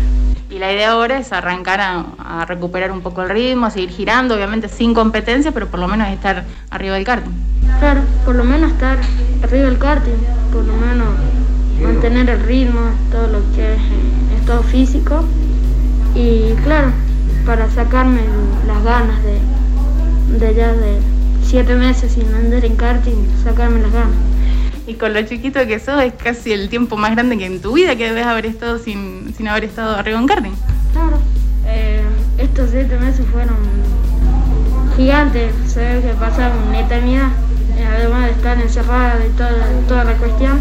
Y 0.49 0.59
la 0.59 0.71
idea 0.71 0.91
ahora 0.91 1.17
es 1.17 1.31
arrancar 1.31 1.79
a, 1.79 2.05
a 2.17 2.45
recuperar 2.45 2.91
un 2.91 3.01
poco 3.01 3.21
el 3.21 3.29
ritmo, 3.29 3.65
a 3.65 3.71
seguir 3.71 3.89
girando, 3.89 4.35
obviamente 4.35 4.67
sin 4.67 4.93
competencia, 4.93 5.51
pero 5.51 5.67
por 5.67 5.79
lo 5.79 5.87
menos 5.87 6.09
estar 6.09 6.43
arriba 6.69 6.95
del 6.95 7.05
karting. 7.05 7.31
Claro, 7.79 8.01
por 8.25 8.35
lo 8.35 8.43
menos 8.43 8.71
estar 8.71 8.97
arriba 9.43 9.65
del 9.65 9.77
karting, 9.77 10.17
por 10.51 10.63
lo 10.65 10.73
menos 10.73 11.07
mantener 11.81 12.29
el 12.29 12.39
ritmo, 12.41 12.81
todo 13.11 13.27
lo 13.27 13.39
que 13.55 13.73
es 13.73 13.79
eh, 13.79 14.39
estado 14.39 14.63
físico. 14.63 15.23
Y 16.15 16.53
claro, 16.63 16.91
para 17.45 17.69
sacarme 17.69 18.21
las 18.67 18.83
ganas 18.83 19.19
de, 19.23 20.37
de 20.39 20.55
ya 20.55 20.73
de 20.73 20.97
siete 21.43 21.75
meses 21.75 22.13
sin 22.13 22.33
andar 22.33 22.63
en 22.65 22.75
karting, 22.75 23.27
sacarme 23.43 23.81
las 23.81 23.91
ganas. 23.91 24.15
Y 24.87 24.95
con 24.95 25.13
lo 25.13 25.21
chiquito 25.23 25.65
que 25.67 25.79
sos, 25.79 26.01
es 26.01 26.13
casi 26.13 26.51
el 26.51 26.69
tiempo 26.69 26.97
más 26.97 27.11
grande 27.11 27.37
que 27.37 27.45
en 27.45 27.61
tu 27.61 27.73
vida 27.73 27.95
que 27.95 28.05
debes 28.09 28.25
haber 28.25 28.45
estado 28.45 28.77
sin, 28.77 29.33
sin 29.35 29.47
haber 29.47 29.65
estado 29.65 29.95
arriba 29.95 30.19
en 30.19 30.27
karting. 30.27 30.53
Claro, 30.91 31.19
eh, 31.65 32.01
estos 32.37 32.71
siete 32.71 32.97
meses 32.97 33.25
fueron 33.31 33.55
gigantes, 34.97 35.53
se 35.67 35.79
ve 35.79 36.01
que 36.01 36.13
pasaron 36.19 36.67
una 36.67 36.81
eternidad, 36.81 37.29
eh, 37.77 37.85
además 37.85 38.25
de 38.25 38.31
estar 38.31 38.59
encerrada 38.59 39.17
de 39.17 39.29
toda, 39.29 39.67
toda 39.87 40.03
la 40.03 40.13
cuestión. 40.17 40.59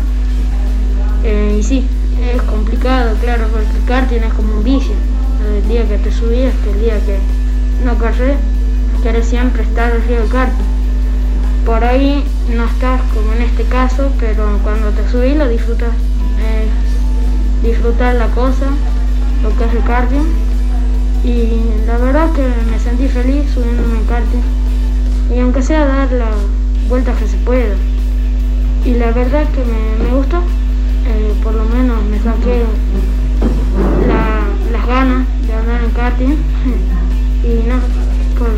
Eh, 1.23 1.57
y 1.59 1.63
sí, 1.63 1.87
es 2.35 2.43
complicado, 2.43 3.15
claro, 3.23 3.47
porque 3.53 3.69
el 3.77 3.85
karting 3.87 4.23
es 4.23 4.33
como 4.35 4.55
un 4.55 4.65
vicio. 4.65 4.95
El 5.57 5.69
día 5.69 5.87
que 5.87 5.99
te 5.99 6.11
subís, 6.11 6.53
que 6.65 6.71
el 6.71 6.81
día 6.81 7.01
que 7.05 7.19
no 7.85 7.97
corres, 7.99 8.37
querés 9.03 9.27
siempre 9.27 9.63
estar 9.63 9.93
arriba 9.93 10.21
del 10.21 10.31
karting. 10.31 10.65
Por 11.65 11.85
ahí 11.85 12.25
no 12.55 12.65
estás 12.65 13.01
como 13.15 13.33
en 13.35 13.43
este 13.43 13.65
caso, 13.65 14.11
pero 14.19 14.59
cuando 14.63 14.91
te 14.91 15.09
subís 15.11 15.37
lo 15.37 15.49
disfrutas. 15.49 15.91
Eh, 16.41 16.69
disfrutar 17.63 18.15
la 18.15 18.29
cosa, 18.29 18.67
lo 19.43 19.57
que 19.57 19.65
es 19.65 19.75
el 19.75 19.85
karting. 19.85 20.27
Y 21.23 21.87
la 21.87 21.99
verdad 21.99 22.33
que 22.33 22.43
me 22.71 22.79
sentí 22.79 23.09
feliz 23.09 23.45
subiéndome 23.53 23.99
en 23.99 24.07
karting. 24.07 25.37
Y 25.37 25.41
aunque 25.41 25.63
sea 25.63 25.85
dar 25.85 26.11
las 26.13 26.35
vueltas 26.89 27.19
que 27.19 27.27
se 27.27 27.37
pueda. 27.39 27.75
Y 28.85 28.95
la 28.95 29.13
verdad 29.13 29.45
que 29.51 29.65
me, 29.65 30.05
me 30.05 30.17
gustó. 30.17 30.43
Eh, 31.07 31.35
por 31.43 31.55
lo 31.55 31.65
menos 31.65 32.03
me 32.05 32.19
saqué 32.19 32.65
la- 34.07 34.47
las 34.73 34.87
ganas 34.87 35.27
de 35.47 35.53
andar 35.55 35.83
en 35.83 35.91
karting. 35.91 36.37
y 37.45 38.39
por, 38.39 38.49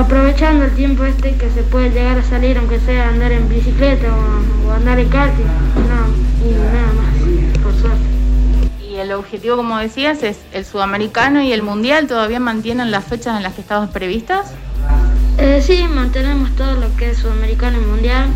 aprovechando 0.00 0.64
el 0.64 0.72
tiempo 0.74 1.04
este 1.04 1.34
que 1.36 1.50
se 1.50 1.62
puede 1.62 1.90
llegar 1.90 2.18
a 2.18 2.22
salir, 2.22 2.58
aunque 2.58 2.78
sea 2.80 3.08
andar 3.08 3.32
en 3.32 3.48
bicicleta 3.48 4.08
o, 4.14 4.68
o 4.68 4.72
andar 4.72 4.98
en 4.98 5.08
karting. 5.08 5.44
No, 5.44 6.48
y 6.48 6.52
nada 6.52 6.92
más, 6.94 7.62
por 7.62 7.72
suerte. 7.74 8.04
Y 8.90 8.96
el 8.96 9.12
objetivo, 9.12 9.56
como 9.56 9.78
decías, 9.78 10.22
es 10.22 10.38
el 10.52 10.64
sudamericano 10.64 11.42
y 11.42 11.52
el 11.52 11.62
mundial. 11.62 12.06
¿Todavía 12.06 12.40
mantienen 12.40 12.90
las 12.90 13.04
fechas 13.04 13.36
en 13.36 13.42
las 13.42 13.54
que 13.54 13.60
estaban 13.60 13.88
previstas? 13.88 14.52
Eh, 15.38 15.60
sí, 15.64 15.84
mantenemos 15.92 16.50
todo 16.56 16.74
lo 16.76 16.94
que 16.96 17.10
es 17.10 17.18
sudamericano 17.18 17.78
y 17.80 17.84
mundial. 17.84 18.28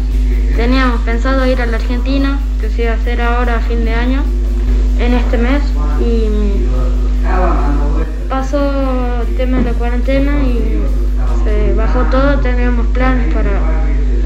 Teníamos 0.60 1.00
pensado 1.00 1.46
ir 1.46 1.62
a 1.62 1.64
la 1.64 1.78
Argentina, 1.78 2.38
que 2.60 2.68
se 2.68 2.82
iba 2.82 2.92
a 2.92 2.94
hacer 2.96 3.22
ahora 3.22 3.56
a 3.56 3.60
fin 3.60 3.82
de 3.86 3.94
año, 3.94 4.20
en 4.98 5.14
este 5.14 5.38
mes. 5.38 5.62
Y 6.00 6.28
pasó 8.28 9.22
el 9.22 9.36
tema 9.38 9.56
de 9.56 9.64
la 9.64 9.72
cuarentena 9.72 10.32
y 10.42 10.82
se 11.44 11.72
bajó 11.72 12.00
todo. 12.10 12.40
Teníamos 12.40 12.86
planes 12.88 13.32
para, 13.32 13.52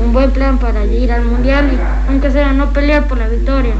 un 0.05 0.12
buen 0.12 0.32
plan 0.32 0.59
para 0.59 0.85
ir 0.85 1.12
al 1.12 1.24
mundial, 1.24 1.70
y, 1.72 2.11
aunque 2.11 2.32
sea 2.32 2.53
no 2.53 2.72
pelear 2.72 3.07
por 3.07 3.18
la 3.18 3.28
victoria, 3.28 3.74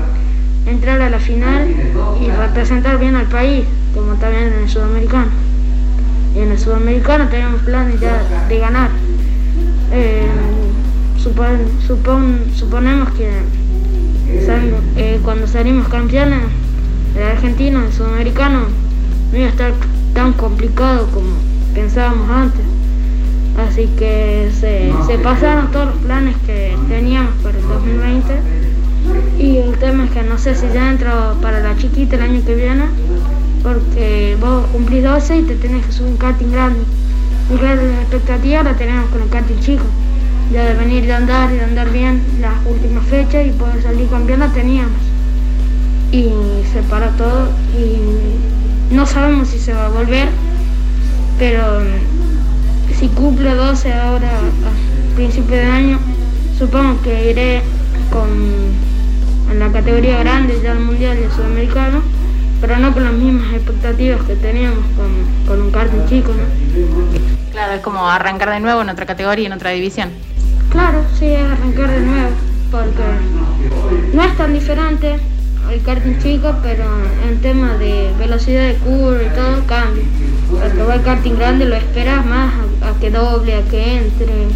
entrar 0.64 1.02
a 1.02 1.11
la 1.11 1.18
final 1.18 1.74
y 2.22 2.30
representar 2.30 3.00
bien 3.00 3.16
al 3.16 3.26
país, 3.26 3.64
como 3.96 4.14
también 4.14 4.52
en 4.52 4.62
el 4.62 4.68
sudamericano. 4.68 5.32
Y 6.36 6.38
en 6.38 6.52
el 6.52 6.59
sudamericano 6.61 7.26
tenemos 7.28 7.62
planes 7.62 7.98
ya 7.98 8.22
de 8.48 8.59
ganar. 8.61 8.90
Eh, 9.90 10.28
supon- 11.25 11.70
supon- 11.87 12.53
suponemos 12.55 13.09
que 13.14 13.29
sal- 14.47 14.75
eh, 14.97 15.20
cuando 15.25 15.47
salimos 15.47 15.89
campeones 15.89 16.41
de 17.14 17.25
Argentina, 17.25 17.83
del 17.83 17.93
sudamericano, 17.93 18.61
no 19.33 19.39
iba 19.39 19.47
a 19.47 19.51
estar 19.51 19.72
tan 20.14 20.33
complicado 20.35 21.07
como 21.12 21.31
pensábamos 21.75 22.29
antes. 22.31 22.61
Así 23.57 23.89
que 23.99 24.51
se, 24.53 24.93
se 25.07 25.18
pasaron 25.18 25.70
todos 25.70 25.87
los 25.87 25.97
planes 26.05 26.35
que 26.45 26.77
teníamos 26.89 27.33
para 27.43 27.57
el 27.57 27.66
2020. 27.68 28.25
Y 29.39 29.59
el 29.59 29.72
tema 29.79 30.05
es 30.07 30.11
que 30.11 30.22
no 30.22 30.39
sé 30.39 30.55
si 30.55 30.66
ya 30.72 30.91
entro 30.91 31.37
para 31.41 31.61
la 31.61 31.77
chiquita 31.77 32.16
el 32.16 32.22
año 32.22 32.41
que 32.45 32.55
viene, 32.55 32.85
porque 33.62 34.37
vos 34.41 34.66
cumplís 34.72 35.05
12 35.05 35.39
y 35.39 35.43
te 35.43 35.55
tenés 35.57 35.85
que 35.87 35.93
subir 35.93 36.11
un 36.12 36.16
karting 36.16 36.51
grande. 36.51 36.81
Y 37.53 37.57
claro, 37.59 37.83
la 37.83 38.01
expectativa 38.01 38.62
la 38.62 38.75
tenemos 38.75 39.09
con 39.11 39.22
el 39.22 39.29
karting 39.29 39.61
chico. 39.61 39.85
De 40.55 40.72
venir 40.74 41.05
de 41.05 41.12
andar 41.12 41.52
y 41.52 41.57
de 41.57 41.64
andar 41.64 41.90
bien 41.90 42.22
las 42.40 42.55
últimas 42.64 43.05
fechas 43.07 43.44
y 43.44 43.50
poder 43.50 43.82
salir 43.82 44.09
campeón 44.09 44.38
la 44.38 44.52
teníamos. 44.52 45.00
Y 46.12 46.28
se 46.72 46.80
paró 46.88 47.09
todo 47.18 47.48
y 47.76 48.94
no 48.94 49.05
sabemos 49.05 49.48
si 49.48 49.59
se 49.59 49.72
va 49.72 49.86
a 49.86 49.88
volver, 49.88 50.28
pero 51.40 51.80
mm, 51.80 52.94
si 53.00 53.09
cumple 53.09 53.52
12 53.52 53.94
ahora 53.94 54.28
a 54.28 55.16
principio 55.16 55.57
de 55.57 55.64
año, 55.64 55.98
supongo 56.57 57.02
que 57.02 57.32
iré 57.32 57.62
con 58.12 58.28
en 59.50 59.59
la 59.59 59.72
categoría 59.72 60.20
grande 60.20 60.61
ya 60.62 60.70
el 60.70 60.78
mundial 60.78 61.18
y 61.18 61.24
el 61.24 61.32
sudamericano, 61.32 62.00
pero 62.61 62.78
no 62.78 62.92
con 62.92 63.02
las 63.02 63.12
mismas 63.12 63.55
expectativas 63.55 64.22
que 64.22 64.36
teníamos 64.36 64.84
con, 64.96 65.48
con 65.48 65.66
un 65.66 65.72
karting 65.72 66.07
chico, 66.09 66.32
¿no? 66.32 67.50
Claro, 67.50 67.72
es 67.72 67.80
como 67.80 68.09
arrancar 68.09 68.50
de 68.50 68.61
nuevo 68.61 68.82
en 68.82 68.90
otra 68.90 69.05
categoría, 69.05 69.46
en 69.48 69.52
otra 69.52 69.70
división. 69.70 70.11
Claro, 70.70 71.04
sí, 71.18 71.26
es 71.26 71.44
arrancar 71.44 71.90
de 71.90 72.00
nuevo, 72.00 72.30
porque 72.70 74.14
no 74.14 74.22
es 74.22 74.36
tan 74.36 74.52
diferente 74.52 75.16
el 75.72 75.82
karting 75.82 76.18
chico, 76.18 76.54
pero 76.62 76.84
en 77.28 77.40
tema 77.40 77.74
de 77.78 78.10
velocidad 78.18 78.68
de 78.68 78.74
curva 78.74 79.22
y 79.22 79.28
todo 79.34 79.66
cambia. 79.66 80.04
Porque 80.50 80.82
va 80.82 80.94
el 80.96 81.02
karting 81.02 81.36
grande 81.36 81.64
lo 81.64 81.76
esperas 81.76 82.24
más 82.26 82.52
a, 82.82 82.98
que 83.00 83.10
doble, 83.10 83.54
a 83.54 83.62
que 83.62 83.98
entre, 83.98 84.48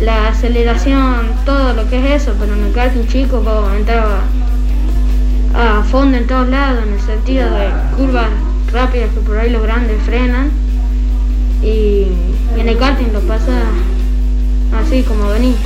la 0.00 0.28
aceleración, 0.28 1.26
todo 1.44 1.72
lo 1.72 1.88
que 1.88 1.98
es 1.98 2.22
eso, 2.22 2.34
pero 2.38 2.54
en 2.54 2.64
el 2.64 2.72
karting 2.72 3.06
chico 3.06 3.40
vos 3.40 3.72
entraba 3.76 4.20
a 5.54 5.82
fondo 5.84 6.16
en 6.16 6.26
todos 6.26 6.48
lados, 6.48 6.82
en 6.86 6.94
el 6.94 7.00
sentido 7.00 7.48
de 7.50 7.68
curvas 7.96 8.28
rápidas 8.72 9.10
que 9.14 9.20
por 9.20 9.38
ahí 9.38 9.50
los 9.50 9.62
grandes 9.62 10.02
frenan 10.02 10.50
y 11.62 12.06
en 12.58 12.68
el 12.68 12.76
karting 12.76 13.12
lo 13.12 13.20
pasa 13.20 13.52
así 14.76 15.02
como 15.02 15.28
venís. 15.28 15.56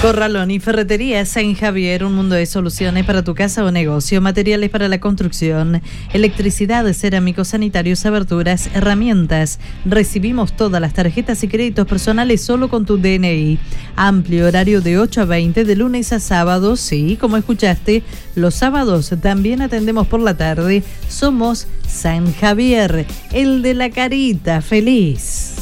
Corralón 0.00 0.52
y 0.52 0.60
Ferretería 0.60 1.26
San 1.26 1.56
Javier, 1.56 2.04
un 2.04 2.14
mundo 2.14 2.36
de 2.36 2.46
soluciones 2.46 3.04
para 3.04 3.24
tu 3.24 3.34
casa 3.34 3.64
o 3.64 3.72
negocio, 3.72 4.20
materiales 4.20 4.70
para 4.70 4.86
la 4.86 5.00
construcción, 5.00 5.82
electricidad, 6.12 6.90
cerámicos 6.92 7.48
sanitarios, 7.48 8.06
aberturas, 8.06 8.70
herramientas. 8.74 9.58
Recibimos 9.84 10.52
todas 10.56 10.80
las 10.80 10.94
tarjetas 10.94 11.42
y 11.42 11.48
créditos 11.48 11.88
personales 11.88 12.42
solo 12.42 12.68
con 12.68 12.86
tu 12.86 12.96
DNI. 12.96 13.58
Amplio 13.96 14.46
horario 14.46 14.80
de 14.80 15.00
8 15.00 15.22
a 15.22 15.24
20 15.24 15.64
de 15.64 15.74
lunes 15.74 16.12
a 16.12 16.20
sábados, 16.20 16.78
sí, 16.78 17.18
como 17.20 17.36
escuchaste, 17.36 18.04
los 18.36 18.54
sábados 18.54 19.12
también 19.20 19.62
atendemos 19.62 20.06
por 20.06 20.20
la 20.20 20.36
tarde. 20.36 20.84
Somos 21.08 21.66
San 21.88 22.32
Javier, 22.34 23.04
el 23.32 23.62
de 23.62 23.74
la 23.74 23.90
carita 23.90 24.62
feliz. 24.62 25.57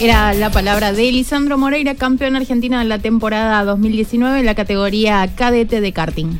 Era 0.00 0.32
la 0.32 0.50
palabra 0.50 0.92
de 0.92 1.10
Lisandro 1.10 1.58
Moreira, 1.58 1.96
campeón 1.96 2.36
argentino 2.36 2.80
en 2.80 2.88
la 2.88 3.00
temporada 3.00 3.64
2019 3.64 4.38
en 4.40 4.46
la 4.46 4.54
categoría 4.54 5.28
cadete 5.34 5.80
de 5.80 5.92
karting. 5.92 6.38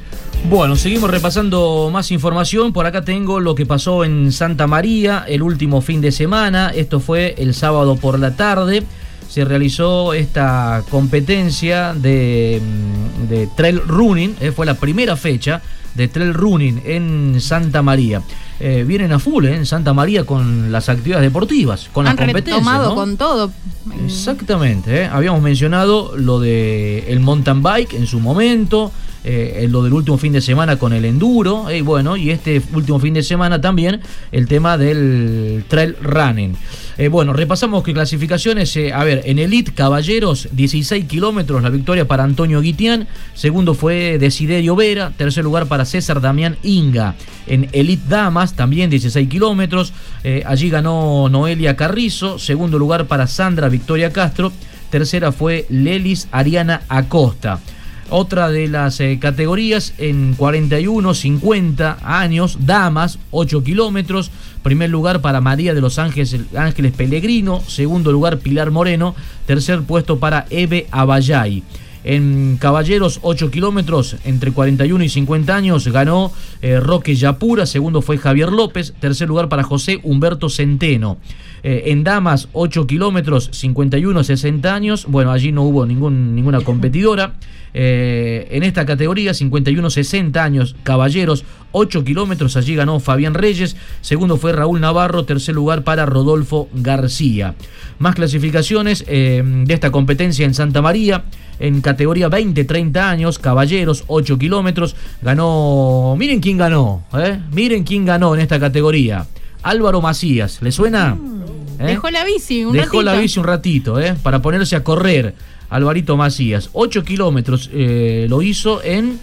Bueno, 0.48 0.76
seguimos 0.76 1.10
repasando 1.10 1.90
más 1.92 2.12
información. 2.12 2.72
Por 2.72 2.86
acá 2.86 3.02
tengo 3.02 3.40
lo 3.40 3.56
que 3.56 3.66
pasó 3.66 4.04
en 4.04 4.30
Santa 4.30 4.68
María 4.68 5.24
el 5.26 5.42
último 5.42 5.80
fin 5.80 6.00
de 6.00 6.12
semana. 6.12 6.70
Esto 6.72 7.00
fue 7.00 7.34
el 7.38 7.52
sábado 7.52 7.96
por 7.96 8.20
la 8.20 8.36
tarde. 8.36 8.84
Se 9.28 9.44
realizó 9.44 10.14
esta 10.14 10.84
competencia 10.88 11.94
de, 11.94 12.62
mm, 12.62 13.28
de 13.28 13.48
trail 13.56 13.80
running. 13.86 14.36
eh, 14.40 14.52
fue 14.52 14.66
la 14.66 14.74
primera 14.74 15.16
fecha 15.16 15.60
de 15.98 16.06
trail 16.08 16.32
running 16.32 16.80
en 16.84 17.40
Santa 17.40 17.82
María. 17.82 18.22
Eh, 18.60 18.84
vienen 18.86 19.12
a 19.12 19.18
full 19.18 19.44
eh, 19.46 19.54
en 19.56 19.66
Santa 19.66 19.92
María 19.92 20.24
con 20.24 20.70
las 20.72 20.88
actividades 20.88 21.24
deportivas, 21.24 21.90
con 21.92 22.04
las 22.04 22.12
Han 22.12 22.18
competencias. 22.18 22.56
retomado 22.58 22.90
¿no? 22.90 22.94
con 22.94 23.16
todo. 23.16 23.50
Exactamente, 24.06 25.02
¿eh? 25.02 25.10
habíamos 25.12 25.42
mencionado 25.42 26.16
lo 26.16 26.38
de 26.40 27.12
el 27.12 27.20
mountain 27.20 27.62
bike 27.62 27.94
en 27.94 28.06
su 28.06 28.20
momento, 28.20 28.92
eh, 29.24 29.66
lo 29.70 29.82
del 29.82 29.92
último 29.92 30.16
fin 30.16 30.32
de 30.32 30.40
semana 30.40 30.78
con 30.78 30.92
el 30.92 31.04
enduro, 31.04 31.70
y 31.72 31.80
bueno, 31.80 32.16
y 32.16 32.30
este 32.30 32.62
último 32.72 33.00
fin 33.00 33.14
de 33.14 33.22
semana 33.22 33.60
también 33.60 34.00
el 34.30 34.46
tema 34.46 34.78
del 34.78 35.64
trail 35.68 35.96
running. 36.00 36.54
Eh, 36.96 37.08
bueno, 37.08 37.32
repasamos 37.32 37.82
que 37.82 37.92
clasificaciones, 37.92 38.74
eh, 38.76 38.92
a 38.92 39.04
ver, 39.04 39.22
en 39.24 39.38
Elite 39.38 39.72
Caballeros, 39.72 40.48
16 40.52 41.06
kilómetros, 41.06 41.62
la 41.62 41.70
victoria 41.70 42.06
para 42.06 42.24
Antonio 42.24 42.60
Guitián, 42.60 43.08
segundo 43.34 43.74
fue 43.74 44.18
Desiderio 44.18 44.76
Vera, 44.76 45.12
tercer 45.16 45.44
lugar 45.44 45.66
para 45.66 45.84
César 45.84 46.20
Damián 46.20 46.56
Inga. 46.62 47.14
En 47.46 47.68
Elite 47.72 48.04
Damas, 48.08 48.54
también 48.54 48.90
16 48.90 49.28
kilómetros, 49.28 49.92
allí 50.44 50.68
ganó 50.68 51.28
Noelia 51.28 51.76
Carrizo, 51.76 52.38
segundo 52.38 52.78
lugar 52.78 53.06
para 53.06 53.26
Sandra 53.26 53.68
Victoria 53.68 54.12
Castro, 54.12 54.52
tercera 54.90 55.32
fue 55.32 55.66
Lelis 55.70 56.28
Ariana 56.30 56.82
Acosta. 56.88 57.60
Otra 58.10 58.48
de 58.48 58.68
las 58.68 59.00
eh, 59.00 59.18
categorías 59.20 59.92
en 59.98 60.34
41, 60.34 61.12
50 61.12 61.98
años, 62.02 62.58
damas, 62.60 63.18
8 63.30 63.62
kilómetros. 63.62 64.30
Primer 64.62 64.88
lugar 64.88 65.20
para 65.20 65.42
María 65.42 65.74
de 65.74 65.82
los 65.82 65.98
Ángeles, 65.98 66.36
Ángeles 66.56 66.92
Pellegrino. 66.92 67.60
Segundo 67.66 68.10
lugar 68.10 68.38
Pilar 68.38 68.70
Moreno. 68.70 69.14
Tercer 69.46 69.82
puesto 69.82 70.18
para 70.18 70.46
Eve 70.48 70.86
Abayay. 70.90 71.62
En 72.04 72.56
caballeros, 72.58 73.18
8 73.20 73.50
kilómetros, 73.50 74.16
entre 74.24 74.52
41 74.52 75.04
y 75.04 75.08
50 75.10 75.54
años, 75.54 75.88
ganó 75.88 76.32
eh, 76.62 76.80
Roque 76.80 77.14
Yapura. 77.14 77.66
Segundo 77.66 78.00
fue 78.00 78.16
Javier 78.16 78.50
López. 78.50 78.94
Tercer 78.98 79.28
lugar 79.28 79.50
para 79.50 79.64
José 79.64 80.00
Humberto 80.02 80.48
Centeno. 80.48 81.18
Eh, 81.62 81.84
en 81.86 82.04
damas, 82.04 82.48
8 82.52 82.86
kilómetros, 82.86 83.50
51 83.52 84.24
60 84.24 84.74
años. 84.74 85.06
Bueno, 85.08 85.32
allí 85.32 85.52
no 85.52 85.62
hubo 85.62 85.86
ningún, 85.86 86.34
ninguna 86.34 86.60
competidora. 86.60 87.34
Eh, 87.74 88.48
en 88.50 88.62
esta 88.62 88.86
categoría, 88.86 89.32
51-60 89.32 90.36
años, 90.38 90.74
caballeros, 90.82 91.44
8 91.72 92.02
kilómetros, 92.04 92.56
allí 92.56 92.74
ganó 92.74 92.98
Fabián 92.98 93.34
Reyes, 93.34 93.76
segundo 94.00 94.36
fue 94.36 94.52
Raúl 94.52 94.80
Navarro, 94.80 95.24
tercer 95.24 95.54
lugar 95.54 95.84
para 95.84 96.06
Rodolfo 96.06 96.68
García. 96.72 97.54
Más 97.98 98.14
clasificaciones 98.14 99.04
eh, 99.06 99.42
de 99.44 99.74
esta 99.74 99.90
competencia 99.90 100.46
en 100.46 100.54
Santa 100.54 100.80
María, 100.80 101.24
en 101.60 101.80
categoría 101.80 102.28
20-30 102.28 102.96
años, 102.96 103.38
caballeros, 103.38 104.04
8 104.06 104.38
kilómetros, 104.38 104.96
ganó, 105.20 106.16
miren 106.18 106.40
quién 106.40 106.56
ganó, 106.56 107.04
miren 107.52 107.84
quién 107.84 108.06
ganó 108.06 108.34
en 108.34 108.40
esta 108.40 108.58
categoría, 108.58 109.26
Álvaro 109.62 110.00
Macías, 110.00 110.62
¿le 110.62 110.72
suena? 110.72 111.18
¿Eh? 111.78 111.86
Dejó 111.86 112.10
la 112.10 112.24
bici 112.24 112.64
un 112.64 112.72
Dejó 112.72 113.02
la 113.02 113.14
bici 113.14 113.38
un 113.38 113.46
ratito, 113.46 114.00
¿eh? 114.00 114.16
Para 114.22 114.42
ponerse 114.42 114.76
a 114.76 114.84
correr. 114.84 115.34
Alvarito 115.70 116.16
Macías. 116.16 116.70
8 116.72 117.04
kilómetros 117.04 117.70
eh, 117.72 118.26
lo 118.28 118.42
hizo 118.42 118.82
en 118.82 119.20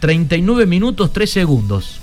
39 0.00 0.66
minutos 0.66 1.12
3 1.12 1.30
segundos. 1.30 2.00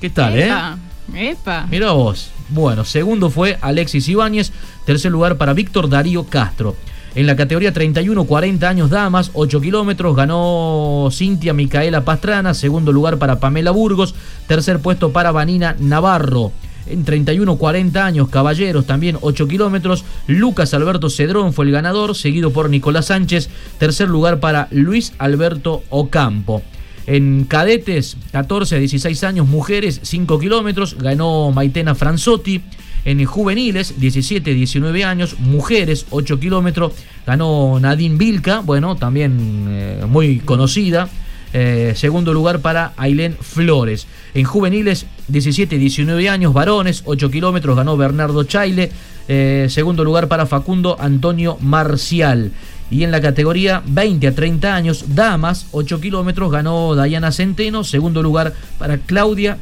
¿Qué 0.00 0.10
tal, 0.10 0.38
eh? 0.38 0.46
Epa, 0.46 0.78
epa. 1.14 1.66
Mira 1.70 1.92
vos. 1.92 2.30
Bueno, 2.48 2.84
segundo 2.84 3.30
fue 3.30 3.58
Alexis 3.60 4.08
Ibáñez. 4.08 4.52
Tercer 4.84 5.10
lugar 5.10 5.36
para 5.36 5.54
Víctor 5.54 5.88
Darío 5.88 6.24
Castro. 6.24 6.76
En 7.14 7.26
la 7.26 7.36
categoría 7.36 7.74
31-40 7.74 8.62
años 8.64 8.90
damas, 8.90 9.30
8 9.34 9.60
kilómetros, 9.60 10.16
ganó 10.16 11.08
Cintia 11.10 11.52
Micaela 11.52 12.04
Pastrana. 12.04 12.54
Segundo 12.54 12.92
lugar 12.92 13.18
para 13.18 13.38
Pamela 13.38 13.70
Burgos. 13.70 14.14
Tercer 14.46 14.80
puesto 14.80 15.12
para 15.12 15.32
Vanina 15.32 15.76
Navarro. 15.78 16.52
En 16.86 17.04
31-40 17.04 17.96
años, 17.96 18.28
caballeros, 18.28 18.86
también 18.86 19.18
8 19.20 19.48
kilómetros. 19.48 20.04
Lucas 20.26 20.74
Alberto 20.74 21.10
Cedrón 21.10 21.52
fue 21.52 21.66
el 21.66 21.72
ganador, 21.72 22.16
seguido 22.16 22.52
por 22.52 22.70
Nicolás 22.70 23.06
Sánchez. 23.06 23.48
Tercer 23.78 24.08
lugar 24.08 24.40
para 24.40 24.68
Luis 24.70 25.12
Alberto 25.18 25.82
Ocampo. 25.90 26.62
En 27.06 27.44
cadetes, 27.44 28.16
14 28.30 28.76
a 28.76 28.78
16 28.78 29.24
años, 29.24 29.48
mujeres, 29.48 30.00
5 30.02 30.38
kilómetros, 30.38 30.96
ganó 30.98 31.50
Maitena 31.50 31.94
Franzotti. 31.94 32.62
En 33.04 33.24
juveniles, 33.24 33.98
17 33.98 34.52
a 34.52 34.54
19 34.54 35.04
años, 35.04 35.36
mujeres, 35.40 36.06
8 36.10 36.38
kilómetros, 36.38 36.92
ganó 37.26 37.80
Nadine 37.80 38.16
Vilca, 38.16 38.60
bueno, 38.60 38.94
también 38.94 39.66
eh, 39.68 40.04
muy 40.08 40.38
conocida. 40.38 41.08
Eh, 41.52 41.92
segundo 41.96 42.32
lugar 42.32 42.60
para 42.60 42.92
Ailén 42.96 43.36
Flores. 43.40 44.06
En 44.34 44.44
juveniles, 44.44 45.06
17 45.28 45.76
y 45.76 45.78
19 45.78 46.28
años, 46.28 46.52
varones, 46.52 47.02
8 47.04 47.30
kilómetros, 47.30 47.76
ganó 47.76 47.96
Bernardo 47.96 48.44
Chaile. 48.44 48.90
Eh, 49.28 49.66
segundo 49.68 50.04
lugar 50.04 50.28
para 50.28 50.46
Facundo 50.46 50.96
Antonio 50.98 51.58
Marcial. 51.60 52.52
Y 52.90 53.04
en 53.04 53.10
la 53.10 53.20
categoría 53.20 53.82
20 53.86 54.26
a 54.26 54.34
30 54.34 54.74
años, 54.74 55.14
damas, 55.14 55.66
8 55.72 56.00
kilómetros, 56.00 56.50
ganó 56.50 56.94
Dayana 56.94 57.32
Centeno. 57.32 57.84
Segundo 57.84 58.22
lugar 58.22 58.52
para 58.78 58.98
Claudia 58.98 59.58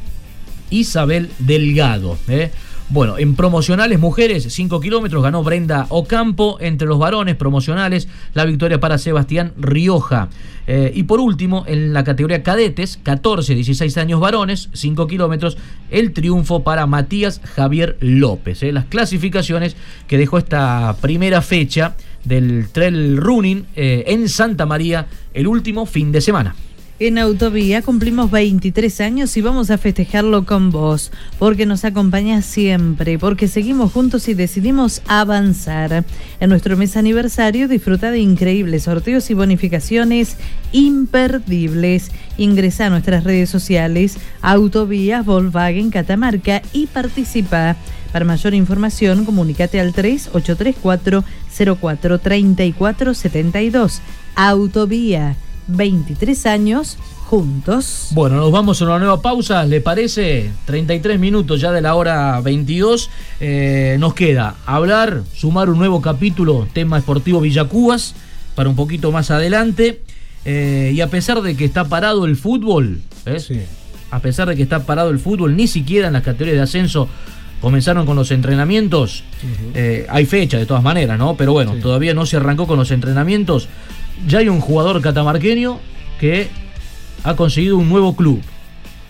Isabel 0.69 1.29
Delgado. 1.39 2.17
¿eh? 2.27 2.51
Bueno, 2.93 3.17
en 3.17 3.35
promocionales 3.35 4.01
mujeres, 4.01 4.47
5 4.49 4.81
kilómetros, 4.81 5.23
ganó 5.23 5.45
Brenda 5.45 5.85
Ocampo. 5.87 6.57
Entre 6.59 6.85
los 6.85 6.99
varones 6.99 7.37
promocionales, 7.37 8.09
la 8.33 8.43
victoria 8.43 8.81
para 8.81 8.97
Sebastián 8.97 9.53
Rioja. 9.57 10.27
Eh, 10.67 10.91
y 10.93 11.03
por 11.03 11.21
último, 11.21 11.63
en 11.67 11.93
la 11.93 12.03
categoría 12.03 12.43
cadetes, 12.43 12.99
14, 13.01 13.55
16 13.55 13.97
años 13.97 14.19
varones, 14.19 14.67
5 14.73 15.07
kilómetros, 15.07 15.57
el 15.89 16.11
triunfo 16.11 16.63
para 16.63 16.85
Matías 16.85 17.39
Javier 17.55 17.95
López. 18.01 18.61
¿eh? 18.61 18.73
Las 18.73 18.83
clasificaciones 18.87 19.77
que 20.09 20.17
dejó 20.17 20.37
esta 20.37 20.97
primera 20.99 21.41
fecha 21.41 21.95
del 22.25 22.67
trail 22.73 23.15
running 23.15 23.67
eh, 23.77 24.03
en 24.07 24.27
Santa 24.27 24.65
María 24.65 25.07
el 25.33 25.47
último 25.47 25.85
fin 25.85 26.11
de 26.11 26.19
semana. 26.19 26.55
En 27.03 27.17
Autovía 27.17 27.81
cumplimos 27.81 28.29
23 28.29 29.01
años 29.01 29.35
y 29.35 29.41
vamos 29.41 29.71
a 29.71 29.79
festejarlo 29.79 30.45
con 30.45 30.69
vos, 30.69 31.11
porque 31.39 31.65
nos 31.65 31.83
acompañás 31.83 32.45
siempre, 32.45 33.17
porque 33.17 33.47
seguimos 33.47 33.91
juntos 33.91 34.27
y 34.27 34.35
decidimos 34.35 35.01
avanzar. 35.07 36.05
En 36.39 36.49
nuestro 36.51 36.77
mes 36.77 36.95
aniversario 36.95 37.67
disfruta 37.67 38.11
de 38.11 38.19
increíbles 38.19 38.83
sorteos 38.83 39.31
y 39.31 39.33
bonificaciones 39.33 40.37
imperdibles. 40.73 42.11
Ingresa 42.37 42.85
a 42.85 42.91
nuestras 42.91 43.23
redes 43.23 43.49
sociales 43.49 44.17
Autovía 44.43 45.23
Volkswagen 45.23 45.89
Catamarca 45.89 46.61
y 46.71 46.85
participa. 46.85 47.77
Para 48.11 48.25
mayor 48.25 48.53
información, 48.53 49.25
comunícate 49.25 49.79
al 49.79 49.93
3834 49.93 51.23
043472. 51.49 54.01
Autovía. 54.35 55.35
23 55.67 56.45
años 56.45 56.97
juntos. 57.31 58.09
Bueno, 58.11 58.35
nos 58.35 58.51
vamos 58.51 58.81
a 58.81 58.85
una 58.85 58.99
nueva 58.99 59.21
pausa, 59.21 59.63
¿le 59.63 59.79
parece? 59.79 60.51
33 60.65 61.17
minutos 61.17 61.61
ya 61.61 61.71
de 61.71 61.81
la 61.81 61.95
hora 61.95 62.41
22. 62.41 63.09
Eh, 63.39 63.95
nos 63.99 64.13
queda 64.13 64.55
hablar, 64.65 65.23
sumar 65.33 65.69
un 65.69 65.77
nuevo 65.77 66.01
capítulo, 66.01 66.67
tema 66.73 66.97
esportivo 66.97 67.39
Villacúas, 67.39 68.15
para 68.55 68.69
un 68.69 68.75
poquito 68.75 69.11
más 69.11 69.31
adelante. 69.31 70.01
Eh, 70.43 70.91
y 70.93 71.01
a 71.01 71.07
pesar 71.07 71.41
de 71.41 71.55
que 71.55 71.65
está 71.65 71.85
parado 71.85 72.25
el 72.25 72.35
fútbol, 72.35 73.01
¿eh? 73.25 73.65
a 74.09 74.19
pesar 74.19 74.49
de 74.49 74.55
que 74.55 74.63
está 74.63 74.85
parado 74.85 75.09
el 75.09 75.19
fútbol, 75.19 75.55
ni 75.55 75.67
siquiera 75.67 76.07
en 76.07 76.13
las 76.13 76.23
categorías 76.23 76.57
de 76.57 76.63
ascenso 76.63 77.07
comenzaron 77.61 78.05
con 78.05 78.15
los 78.17 78.31
entrenamientos. 78.31 79.23
Eh, 79.75 80.07
hay 80.09 80.25
fecha 80.25 80.57
de 80.57 80.65
todas 80.65 80.83
maneras, 80.83 81.17
¿no? 81.17 81.35
Pero 81.35 81.53
bueno, 81.53 81.75
todavía 81.75 82.13
no 82.13 82.25
se 82.25 82.37
arrancó 82.37 82.65
con 82.67 82.77
los 82.77 82.91
entrenamientos. 82.91 83.69
Ya 84.27 84.39
hay 84.39 84.49
un 84.49 84.61
jugador 84.61 85.01
catamarqueño 85.01 85.79
que 86.19 86.47
ha 87.23 87.35
conseguido 87.35 87.77
un 87.77 87.89
nuevo 87.89 88.15
club. 88.15 88.41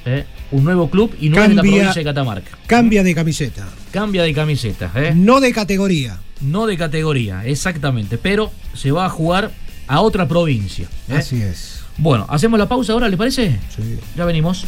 ¿eh? 0.05 0.25
Un 0.51 0.63
nuevo 0.63 0.89
club 0.89 1.15
y 1.19 1.29
no 1.29 1.41
es 1.41 1.49
de 1.49 1.55
la 1.55 1.61
Cambia- 1.61 1.71
provincia 1.77 1.99
de 1.99 2.03
Catamarca. 2.03 2.57
Cambia 2.67 3.03
de 3.03 3.15
camiseta. 3.15 3.67
Cambia 3.91 4.23
de 4.23 4.33
camiseta. 4.33 4.91
¿eh? 4.95 5.13
No 5.15 5.39
de 5.39 5.53
categoría. 5.53 6.17
No 6.41 6.65
de 6.65 6.77
categoría, 6.77 7.45
exactamente. 7.45 8.17
Pero 8.17 8.51
se 8.73 8.91
va 8.91 9.05
a 9.05 9.09
jugar 9.09 9.51
a 9.87 10.01
otra 10.01 10.27
provincia. 10.27 10.87
¿eh? 11.09 11.15
Así 11.15 11.41
es. 11.41 11.83
Bueno, 11.97 12.25
¿hacemos 12.29 12.57
la 12.59 12.67
pausa 12.67 12.93
ahora, 12.93 13.07
le 13.09 13.17
parece? 13.17 13.59
Sí. 13.75 13.97
Ya 14.15 14.25
venimos. 14.25 14.65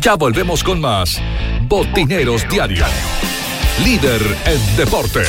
Ya 0.00 0.14
volvemos 0.16 0.62
con 0.64 0.80
más 0.80 1.20
Botineros 1.68 2.44
Diario. 2.50 2.84
Líder 3.84 4.20
en 4.46 4.76
deportes. 4.76 5.28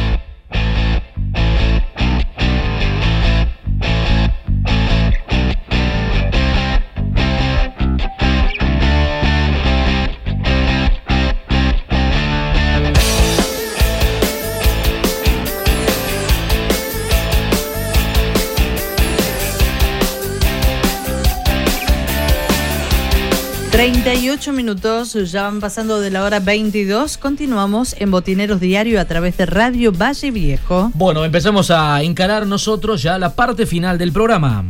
38 23.71 24.51
minutos, 24.51 25.13
ya 25.31 25.43
van 25.43 25.61
pasando 25.61 26.01
de 26.01 26.11
la 26.11 26.25
hora 26.25 26.41
22. 26.41 27.17
Continuamos 27.17 27.95
en 27.97 28.11
Botineros 28.11 28.59
Diario 28.59 28.99
a 28.99 29.05
través 29.05 29.37
de 29.37 29.45
Radio 29.45 29.93
Valle 29.93 30.29
Viejo. 30.29 30.91
Bueno, 30.93 31.23
empezamos 31.23 31.71
a 31.71 32.03
encarar 32.03 32.45
nosotros 32.45 33.01
ya 33.01 33.17
la 33.17 33.33
parte 33.33 33.65
final 33.65 33.97
del 33.97 34.11
programa. 34.11 34.65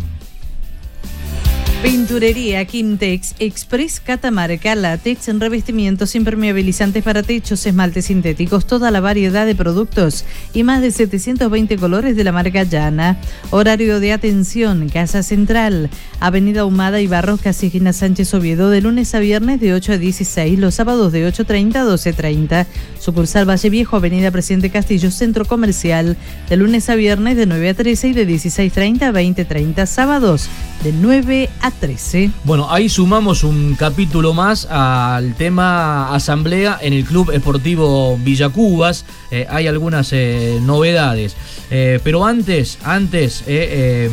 Pinturería 1.82 2.64
Quintex 2.66 3.34
Express 3.40 4.00
Catamarca, 4.00 4.76
látex 4.76 5.30
en 5.30 5.40
revestimientos 5.40 6.14
impermeabilizantes 6.14 7.04
para 7.04 7.24
techos, 7.24 7.66
esmaltes 7.66 8.06
sintéticos, 8.06 8.68
toda 8.68 8.92
la 8.92 9.02
variedad 9.02 9.48
de 9.48 9.56
productos 9.56 10.24
y 10.54 10.62
más 10.62 10.82
de 10.82 10.92
720 10.92 11.78
colores 11.78 12.16
de 12.16 12.24
la 12.24 12.32
marca 12.32 12.64
Llana. 12.66 13.18
Horario 13.50 14.00
de 14.00 14.14
atención, 14.14 14.90
Casa 14.90 15.24
Central, 15.24 15.90
Avenida 16.20 16.66
Humada 16.66 17.02
y 17.02 17.08
Barros, 17.08 17.42
Casi 17.42 17.72
Sánchez 17.72 18.32
Oviedo, 18.36 18.70
de 18.70 18.82
lunes 18.82 19.16
a 19.16 19.20
viernes 19.20 19.60
de 19.60 19.74
8 19.74 19.94
a 19.94 19.98
16, 19.98 20.60
los 20.60 20.76
sábados 20.76 21.12
de 21.12 21.28
8.30 21.28 21.76
a 21.78 21.86
12.30. 21.86 22.68
Sucursal 23.00 23.50
Valle 23.50 23.70
Viejo, 23.72 23.96
Avenida 23.96 24.30
Presidente 24.30 24.70
Castillo, 24.70 25.10
Centro 25.10 25.46
Comercial, 25.46 26.16
de 26.48 26.58
lunes 26.58 26.90
a 26.92 26.96
viernes 26.96 27.38
de 27.38 27.48
9 27.48 27.70
a 27.70 27.74
13 27.74 28.10
y 28.10 28.14
de 28.14 28.28
16.30 28.28 29.02
a 29.02 29.12
20.30, 29.12 29.88
sábados 29.88 30.48
de 30.84 30.92
9 30.94 31.50
a 31.62 31.71
13. 31.80 32.32
Bueno, 32.44 32.68
ahí 32.70 32.90
sumamos 32.90 33.44
un 33.44 33.76
capítulo 33.76 34.34
más 34.34 34.66
al 34.66 35.36
tema 35.36 36.14
asamblea 36.14 36.78
en 36.82 36.94
el 36.94 37.06
Club 37.06 37.32
Esportivo 37.32 38.18
Villacubas. 38.18 39.06
Eh, 39.32 39.48
hay 39.50 39.68
algunas 39.68 40.12
eh, 40.14 40.60
novedades. 40.62 41.36
Eh, 41.70 42.00
pero 42.04 42.26
antes, 42.26 42.78
antes, 42.84 43.42
eh, 43.48 44.08
eh, 44.08 44.10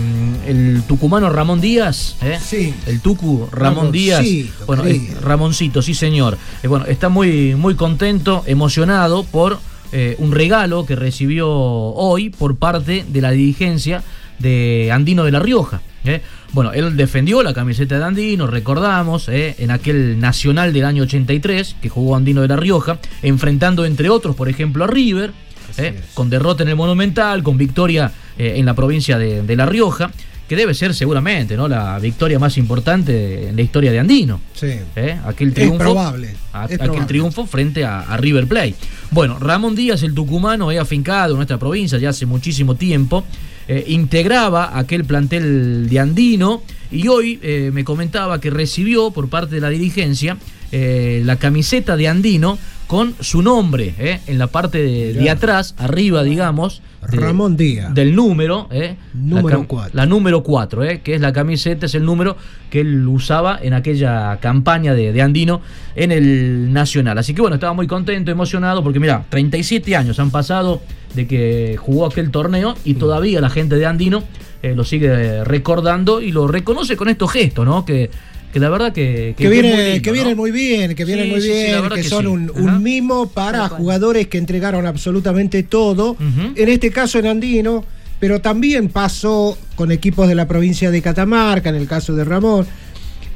el 0.47 0.83
tucumano 0.87 1.29
Ramón 1.29 1.61
Díaz, 1.61 2.17
eh, 2.23 2.73
el 2.87 3.01
Tucu 3.01 3.49
Ramón 3.51 3.91
Díaz, 3.91 4.19
Ramoncito, 4.21 4.67
bueno, 4.67 4.87
eh. 4.87 5.17
Ramoncito, 5.21 5.83
sí 5.83 5.95
señor. 5.95 6.39
Eh, 6.63 6.69
bueno, 6.69 6.87
está 6.87 7.09
muy, 7.09 7.57
muy 7.57 7.75
contento, 7.75 8.45
emocionado 8.47 9.25
por 9.25 9.59
eh, 9.91 10.15
un 10.19 10.33
regalo 10.33 10.87
que 10.87 10.95
recibió 10.95 11.49
hoy 11.51 12.31
por 12.31 12.57
parte 12.57 13.05
de 13.09 13.21
la 13.21 13.33
dirigencia 13.33 14.05
de 14.39 14.91
Andino 14.93 15.25
de 15.25 15.33
la 15.33 15.41
Rioja. 15.41 15.81
¿eh? 16.05 16.23
Bueno, 16.53 16.73
él 16.73 16.97
defendió 16.97 17.43
la 17.43 17.53
camiseta 17.53 17.99
de 17.99 18.05
Andino, 18.05 18.47
recordamos, 18.47 19.29
¿eh? 19.29 19.55
en 19.59 19.71
aquel 19.71 20.19
Nacional 20.19 20.73
del 20.73 20.85
año 20.87 21.03
83, 21.03 21.77
que 21.81 21.89
jugó 21.89 22.17
Andino 22.17 22.41
de 22.43 22.49
la 22.49 22.57
Rioja, 22.57 22.99
enfrentando 23.23 23.85
entre 23.85 24.09
otros, 24.09 24.35
por 24.35 24.49
ejemplo, 24.49 24.85
a 24.85 24.87
River, 24.87 25.33
¿eh? 25.77 26.01
con 26.15 26.31
derrota 26.31 26.63
en 26.63 26.71
el 26.71 26.77
Monumental, 26.77 27.43
con 27.43 27.59
victoria 27.59 28.11
eh, 28.39 28.55
en 28.57 28.65
la 28.65 28.75
provincia 28.75 29.19
de, 29.19 29.43
de 29.43 29.57
La 29.57 29.67
Rioja, 29.67 30.11
que 30.49 30.57
debe 30.57 30.73
ser 30.73 30.95
seguramente 30.95 31.55
¿no? 31.59 31.69
la 31.69 31.99
victoria 31.99 32.39
más 32.39 32.57
importante 32.57 33.49
en 33.51 33.55
la 33.57 33.61
historia 33.61 33.93
de 33.93 33.99
Andino. 33.99 34.41
Sí. 34.55 34.69
¿eh? 34.97 35.19
Aquel 35.27 35.49
Es 35.49 35.55
triunfo, 35.55 35.79
probable, 35.79 36.29
a- 36.55 36.65
es 36.65 36.73
aquel 36.73 36.79
probable. 36.79 37.07
triunfo 37.07 37.47
frente 37.47 37.85
a, 37.85 38.01
a 38.01 38.17
River 38.17 38.47
Plate. 38.47 38.75
Bueno, 39.11 39.39
Ramón 39.39 39.77
Díaz, 39.77 40.03
el 40.03 40.15
tucumano, 40.15 40.71
es 40.71 40.81
afincado 40.81 41.33
en 41.33 41.37
nuestra 41.37 41.59
provincia 41.59 41.99
ya 41.99 42.09
hace 42.09 42.25
muchísimo 42.25 42.75
tiempo. 42.77 43.25
Eh, 43.71 43.85
integraba 43.89 44.79
aquel 44.79 45.05
plantel 45.05 45.91
de 45.91 46.01
Andino 46.01 46.63
y 46.91 47.09
hoy 47.09 47.39
eh, 47.43 47.71
me 47.71 47.85
comentaba 47.85 48.41
que 48.41 48.49
recibió 48.49 49.11
por 49.11 49.29
parte 49.29 49.57
de 49.57 49.61
la 49.61 49.69
dirigencia 49.69 50.39
eh, 50.73 51.21
la 51.27 51.37
camiseta 51.37 51.99
de 51.99 52.09
Andino 52.09 52.59
con 52.87 53.15
su 53.21 53.43
nombre 53.43 54.21
en 54.27 54.39
la 54.39 54.47
parte 54.47 54.79
de, 54.83 55.29
atrás, 55.29 55.75
arriba, 55.77 56.23
digamos. 56.23 56.81
De- 57.11 57.17
Ramón 57.19 57.57
Díaz. 57.57 57.95
Del 57.95 58.15
número, 58.15 58.69
eh, 58.71 58.97
Número 59.15 59.49
la 59.49 59.55
cam- 59.57 59.67
cuatro. 59.67 59.91
La 59.95 60.07
número 60.07 60.43
4, 60.43 60.85
eh, 60.85 61.01
que 61.03 61.15
es 61.15 61.21
la 61.21 61.33
camiseta, 61.33 61.87
es 61.87 61.95
el 61.95 62.05
número 62.05 62.37
que 62.71 62.81
él 62.81 63.07
usaba 63.07 63.59
en 63.63 63.73
aquella 63.75 64.39
campaña 64.41 64.95
de, 64.95 65.13
de 65.13 65.23
Andino 65.23 65.61
en 65.97 66.13
el 66.13 66.73
Nacional. 66.73 67.17
Así 67.19 67.35
que 67.35 67.41
bueno, 67.41 67.55
estaba 67.55 67.73
muy 67.73 67.87
contento, 67.87 68.31
emocionado, 68.31 68.83
porque 68.83 69.01
mira, 69.01 69.25
37 69.29 69.97
años 69.97 70.19
han 70.19 70.31
pasado 70.31 70.83
de 71.15 71.27
que 71.27 71.77
jugó 71.79 72.07
aquel 72.07 72.31
torneo 72.31 72.75
y 72.85 72.95
Mm. 72.95 72.99
todavía 72.99 73.41
la 73.41 73.51
gente 73.51 73.77
de 73.77 73.87
Andino 73.87 74.25
eh, 74.63 74.75
lo 74.75 74.83
sigue 74.85 75.45
recordando 75.45 76.21
y 76.21 76.33
lo 76.33 76.49
reconoce 76.49 76.97
con 76.97 77.09
estos 77.09 77.31
gestos, 77.31 77.65
¿no? 77.65 77.85
Que, 77.85 78.11
que 78.53 78.61
la 78.61 78.71
verdad 78.71 78.93
que... 78.93 79.35
Que, 79.37 79.47
muy 79.47 79.53
viene, 79.53 79.93
lindo, 79.93 80.03
que 80.03 80.11
¿no? 80.11 80.15
vienen 80.15 80.37
muy 80.37 80.51
bien, 80.51 80.95
que 80.95 81.05
vienen 81.05 81.27
Sí, 81.27 81.31
muy 81.31 81.41
sí, 81.41 81.53
sí, 81.53 81.71
la 81.71 81.81
bien, 81.81 81.93
que, 81.95 82.03
son 82.03 82.27
un, 82.27 82.83
mimo 82.83 83.29
para 83.29 83.69
jugadores 83.69 84.29
que 84.29 84.39
entregaron 84.39 84.87
absolutamente 84.87 85.63
todo. 85.63 86.17
En 86.55 86.69
este 86.69 86.91
caso 86.91 87.19
en 87.19 87.27
Andino, 87.27 87.85
pero 88.21 88.41
también 88.41 88.89
pasó 88.89 89.57
con 89.75 89.93
equipos 89.93 90.29
de 90.29 90.35
la 90.35 90.49
provincia 90.49 90.91
de 90.91 91.03
Catamarca, 91.03 91.69
en 91.69 91.77
el 91.77 91.87
caso 91.87 92.15
de 92.15 92.25
Ramón, 92.25 92.67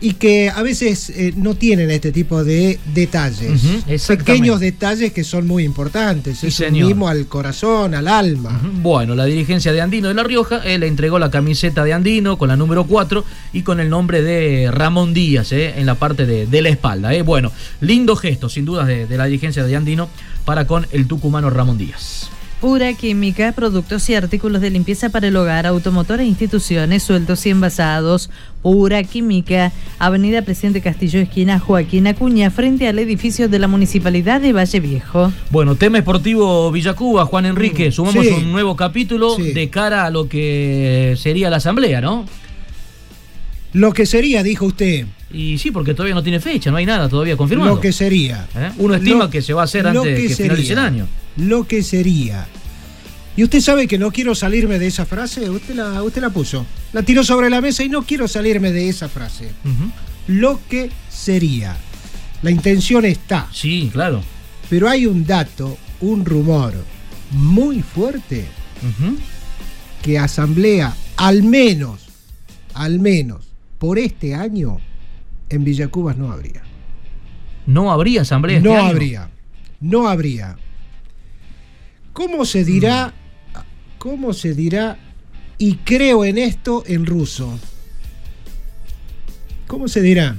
y 0.02 0.14
que 0.14 0.50
a 0.50 0.62
veces 0.62 1.10
eh, 1.10 1.32
no 1.36 1.54
tienen 1.54 1.90
este 1.90 2.12
tipo 2.12 2.42
de 2.44 2.78
detalles. 2.92 3.62
Exactamente. 3.86 4.16
Pequeños 4.16 4.60
detalles 4.60 5.12
que 5.12 5.24
son 5.24 5.46
muy 5.46 5.64
importantes. 5.64 6.38
Sí, 6.38 6.48
es 6.48 6.60
un 6.60 6.72
mimo 6.72 7.08
al 7.08 7.26
corazón, 7.26 7.94
al 7.94 8.08
alma. 8.08 8.60
Bueno, 8.82 9.14
la 9.14 9.24
dirigencia 9.24 9.72
de 9.72 9.80
Andino 9.80 10.08
de 10.08 10.14
La 10.14 10.24
Rioja 10.24 10.60
eh, 10.64 10.78
le 10.78 10.88
entregó 10.88 11.18
la 11.18 11.30
camiseta 11.30 11.84
de 11.84 11.92
Andino 11.92 12.36
con 12.36 12.48
la 12.48 12.56
número 12.56 12.84
4 12.84 13.24
y 13.52 13.62
con 13.62 13.78
el 13.80 13.88
nombre 13.88 14.22
de 14.22 14.70
Ramón 14.72 15.14
Díaz 15.14 15.52
eh, 15.52 15.74
en 15.76 15.86
la 15.86 15.94
parte 15.94 16.26
de, 16.26 16.46
de 16.46 16.62
la 16.62 16.68
espalda. 16.68 17.14
eh. 17.14 17.22
Bueno, 17.22 17.52
lindo 17.80 18.16
gesto, 18.16 18.48
sin 18.48 18.64
dudas, 18.64 18.86
de, 18.86 19.06
de 19.06 19.16
la 19.16 19.26
dirigencia 19.26 19.62
de 19.64 19.76
Andino 19.76 20.08
para 20.44 20.66
con 20.66 20.86
el 20.92 21.06
tucumano 21.06 21.48
Ramón 21.50 21.78
Díaz. 21.78 22.28
Pura 22.62 22.92
Química, 22.94 23.50
productos 23.50 24.08
y 24.08 24.14
artículos 24.14 24.62
de 24.62 24.70
limpieza 24.70 25.08
para 25.10 25.26
el 25.26 25.34
hogar, 25.36 25.66
automotor 25.66 26.20
e 26.20 26.24
instituciones, 26.26 27.02
sueltos 27.02 27.44
y 27.44 27.50
envasados. 27.50 28.30
Pura 28.62 29.02
Química, 29.02 29.72
Avenida 29.98 30.42
Presidente 30.42 30.80
Castillo, 30.80 31.18
esquina 31.18 31.58
Joaquín 31.58 32.06
Acuña, 32.06 32.52
frente 32.52 32.86
al 32.86 33.00
edificio 33.00 33.48
de 33.48 33.58
la 33.58 33.66
Municipalidad 33.66 34.40
de 34.40 34.52
Valle 34.52 34.78
Viejo. 34.78 35.32
Bueno, 35.50 35.74
tema 35.74 35.98
esportivo 35.98 36.70
Villacuba, 36.70 37.26
Juan 37.26 37.46
Enrique, 37.46 37.90
sumamos 37.90 38.24
sí. 38.24 38.32
un 38.32 38.52
nuevo 38.52 38.76
capítulo 38.76 39.34
Sí. 39.34 39.50
de 39.52 39.68
cara 39.68 40.04
a 40.06 40.10
lo 40.10 40.28
que 40.28 41.16
sería 41.18 41.50
la 41.50 41.56
asamblea, 41.56 42.00
¿no? 42.00 42.24
Lo 43.72 43.92
que 43.92 44.06
sería, 44.06 44.44
dijo 44.44 44.66
usted. 44.66 45.06
Y 45.32 45.58
sí, 45.58 45.72
porque 45.72 45.94
todavía 45.94 46.14
no 46.14 46.22
tiene 46.22 46.38
fecha, 46.38 46.70
no 46.70 46.76
hay 46.76 46.86
nada 46.86 47.08
todavía 47.08 47.36
confirmado. 47.36 47.74
Lo 47.74 47.80
que 47.80 47.90
sería. 47.90 48.46
¿Eh? 48.54 48.70
Uno 48.78 48.94
estima 48.94 49.24
Lo- 49.24 49.30
que 49.30 49.42
se 49.42 49.52
va 49.52 49.62
a 49.62 49.64
hacer 49.64 49.84
antes 49.84 50.04
de 50.04 50.14
que, 50.14 50.28
sería, 50.28 50.36
finalice 50.52 50.72
el 50.74 50.78
año. 50.78 51.08
Lo 51.36 51.66
que 51.66 51.82
sería. 51.82 52.46
Y 53.36 53.44
usted 53.44 53.60
sabe 53.60 53.88
que 53.88 53.98
no 53.98 54.10
quiero 54.10 54.34
salirme 54.34 54.78
de 54.78 54.86
esa 54.88 55.06
frase, 55.06 55.48
usted 55.48 55.74
la, 55.74 56.02
usted 56.02 56.20
la 56.20 56.30
puso. 56.30 56.66
La 56.92 57.02
tiró 57.02 57.24
sobre 57.24 57.48
la 57.48 57.60
mesa 57.62 57.82
y 57.82 57.88
no 57.88 58.02
quiero 58.02 58.28
salirme 58.28 58.72
de 58.72 58.88
esa 58.88 59.08
frase. 59.08 59.50
Lo 60.26 60.60
que 60.68 60.90
sería. 61.08 61.76
La 62.42 62.50
intención 62.50 63.04
está. 63.06 63.48
Sí, 63.52 63.88
claro. 63.92 64.22
Pero 64.68 64.88
hay 64.88 65.06
un 65.06 65.24
dato, 65.24 65.78
un 66.00 66.24
rumor 66.24 66.74
muy 67.30 67.80
fuerte 67.82 68.44
que 70.02 70.18
Asamblea, 70.18 70.94
al 71.16 71.42
menos, 71.42 72.00
al 72.74 72.98
menos, 72.98 73.46
por 73.78 73.98
este 73.98 74.34
año, 74.34 74.78
en 75.48 75.64
Villacubas 75.64 76.16
no 76.16 76.32
habría. 76.32 76.62
No 77.66 77.92
habría 77.92 78.22
asamblea 78.22 78.56
este 78.58 78.68
No 78.68 78.74
año? 78.76 78.86
habría. 78.88 79.30
No 79.80 80.08
habría. 80.08 80.56
¿Cómo 82.12 82.44
se 82.44 82.64
dirá? 82.64 83.12
¿Cómo 83.98 84.32
se 84.32 84.54
dirá? 84.54 84.98
Y 85.58 85.76
creo 85.76 86.24
en 86.24 86.38
esto 86.38 86.82
en 86.86 87.06
ruso. 87.06 87.58
¿Cómo 89.66 89.88
se 89.88 90.02
dirá? 90.02 90.36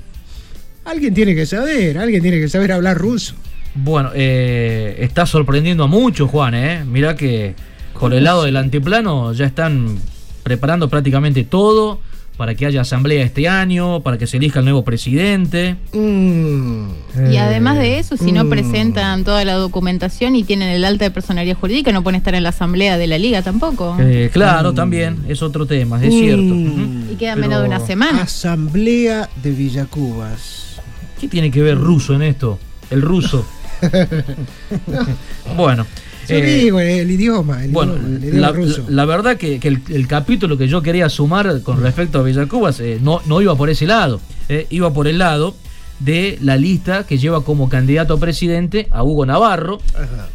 Alguien 0.86 1.14
tiene 1.14 1.34
que 1.34 1.46
saber, 1.46 1.98
alguien 1.98 2.22
tiene 2.22 2.40
que 2.40 2.50
saber 2.50 2.72
hablar 2.74 2.98
ruso. 2.98 3.36
Bueno, 3.74 4.12
eh, 4.14 4.98
está 5.00 5.26
sorprendiendo 5.26 5.86
a 5.86 5.88
muchos, 5.88 6.30
Juan, 6.30 6.54
¿eh? 6.54 6.84
Mirá 6.86 7.16
que 7.16 7.56
por 8.00 8.14
el 8.14 8.26
lado 8.26 8.44
del 8.44 8.58
antiplano 8.58 9.32
ya 9.32 9.46
están 9.46 9.98
preparando 10.44 10.90
prácticamente 10.90 11.46
todo 11.46 12.02
para 12.38 12.56
que 12.56 12.66
haya 12.66 12.82
asamblea 12.82 13.24
este 13.24 13.48
año, 13.48 14.02
para 14.02 14.18
que 14.18 14.26
se 14.28 14.38
elija 14.38 14.60
el 14.60 14.66
nuevo 14.66 14.84
presidente. 14.84 15.76
Mm. 15.94 16.86
Y 17.32 17.38
además 17.38 17.78
de 17.78 18.00
eso, 18.00 18.18
si 18.18 18.32
no 18.32 18.44
Mm. 18.46 18.50
presentan 18.50 19.24
toda 19.24 19.46
la 19.46 19.54
documentación 19.54 20.36
y 20.36 20.44
tienen 20.44 20.70
el 20.70 20.84
alta 20.84 21.06
de 21.06 21.12
personalidad 21.12 21.56
jurídica, 21.58 21.92
no 21.92 22.02
pueden 22.02 22.18
estar 22.18 22.34
en 22.34 22.44
la 22.44 22.50
asamblea 22.50 22.98
de 22.98 23.06
la 23.08 23.18
liga 23.20 23.42
tampoco. 23.44 23.96
Eh, 24.00 24.30
claro, 24.34 24.74
también 24.74 25.24
es 25.28 25.42
otro 25.44 25.66
tema, 25.68 26.04
es 26.04 26.12
cierto. 26.14 26.44
Mm. 26.44 27.12
y 27.12 27.16
queda 27.16 27.36
menos 27.36 27.62
de 27.62 27.68
una 27.68 27.80
semana. 27.80 28.24
Asamblea 28.24 29.30
de 29.44 29.52
Villacubas. 29.52 30.80
¿Qué 31.22 31.28
tiene 31.28 31.52
que 31.52 31.62
ver 31.62 31.78
ruso 31.78 32.16
en 32.16 32.24
esto? 32.24 32.58
El 32.90 33.02
ruso. 33.02 33.46
bueno. 35.56 35.86
Yo 36.28 36.36
eh, 36.36 36.42
digo, 36.42 36.80
el 36.80 37.10
idioma, 37.12 37.64
el 37.64 37.72
Bueno, 37.72 37.94
idioma, 37.94 38.08
el 38.18 38.24
idioma 38.24 38.40
la, 38.40 38.52
ruso. 38.54 38.86
la 38.88 39.06
verdad 39.06 39.38
que, 39.38 39.60
que 39.60 39.68
el, 39.68 39.82
el 39.90 40.08
capítulo 40.08 40.58
que 40.58 40.68
yo 40.68 40.82
quería 40.82 41.10
sumar 41.10 41.62
con 41.62 41.82
respecto 41.82 42.20
a 42.20 42.24
Villacubas 42.24 42.80
eh, 42.80 43.00
no, 43.02 43.22
no 43.26 43.42
iba 43.42 43.56
por 43.56 43.70
ese 43.70 43.86
lado, 43.86 44.22
eh, 44.50 44.68
iba 44.70 44.94
por 44.94 45.08
el 45.08 45.18
lado 45.18 45.56
de 46.00 46.38
la 46.42 46.58
lista 46.58 47.06
que 47.06 47.18
lleva 47.18 47.44
como 47.44 47.70
candidato 47.70 48.16
a 48.16 48.20
presidente 48.20 48.88
a 48.92 49.04
Hugo 49.04 49.26
Navarro, 49.26 49.80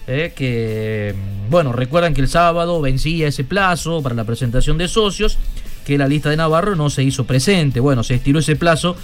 eh, 0.07 0.33
que, 0.35 1.15
mm, 1.15 1.51
bueno, 1.51 1.73
recuerdan 1.73 2.15
que 2.15 2.21
el 2.21 2.29
sábado 2.29 2.81
vencía 2.81 3.29
ese 3.29 3.45
plazo 3.45 4.03
para 4.03 4.15
la 4.15 4.25
presentación 4.25 4.79
de 4.79 4.89
socios, 4.89 5.37
que 5.85 5.99
la 5.99 6.07
lista 6.09 6.31
de 6.31 6.37
Navarro 6.37 6.77
no 6.77 6.91
se 6.91 7.03
hizo 7.03 7.25
presente, 7.25 7.81
bueno, 7.81 8.03
se 8.03 8.15
estiró 8.15 8.39
ese 8.39 8.57
plazo, 8.57 8.97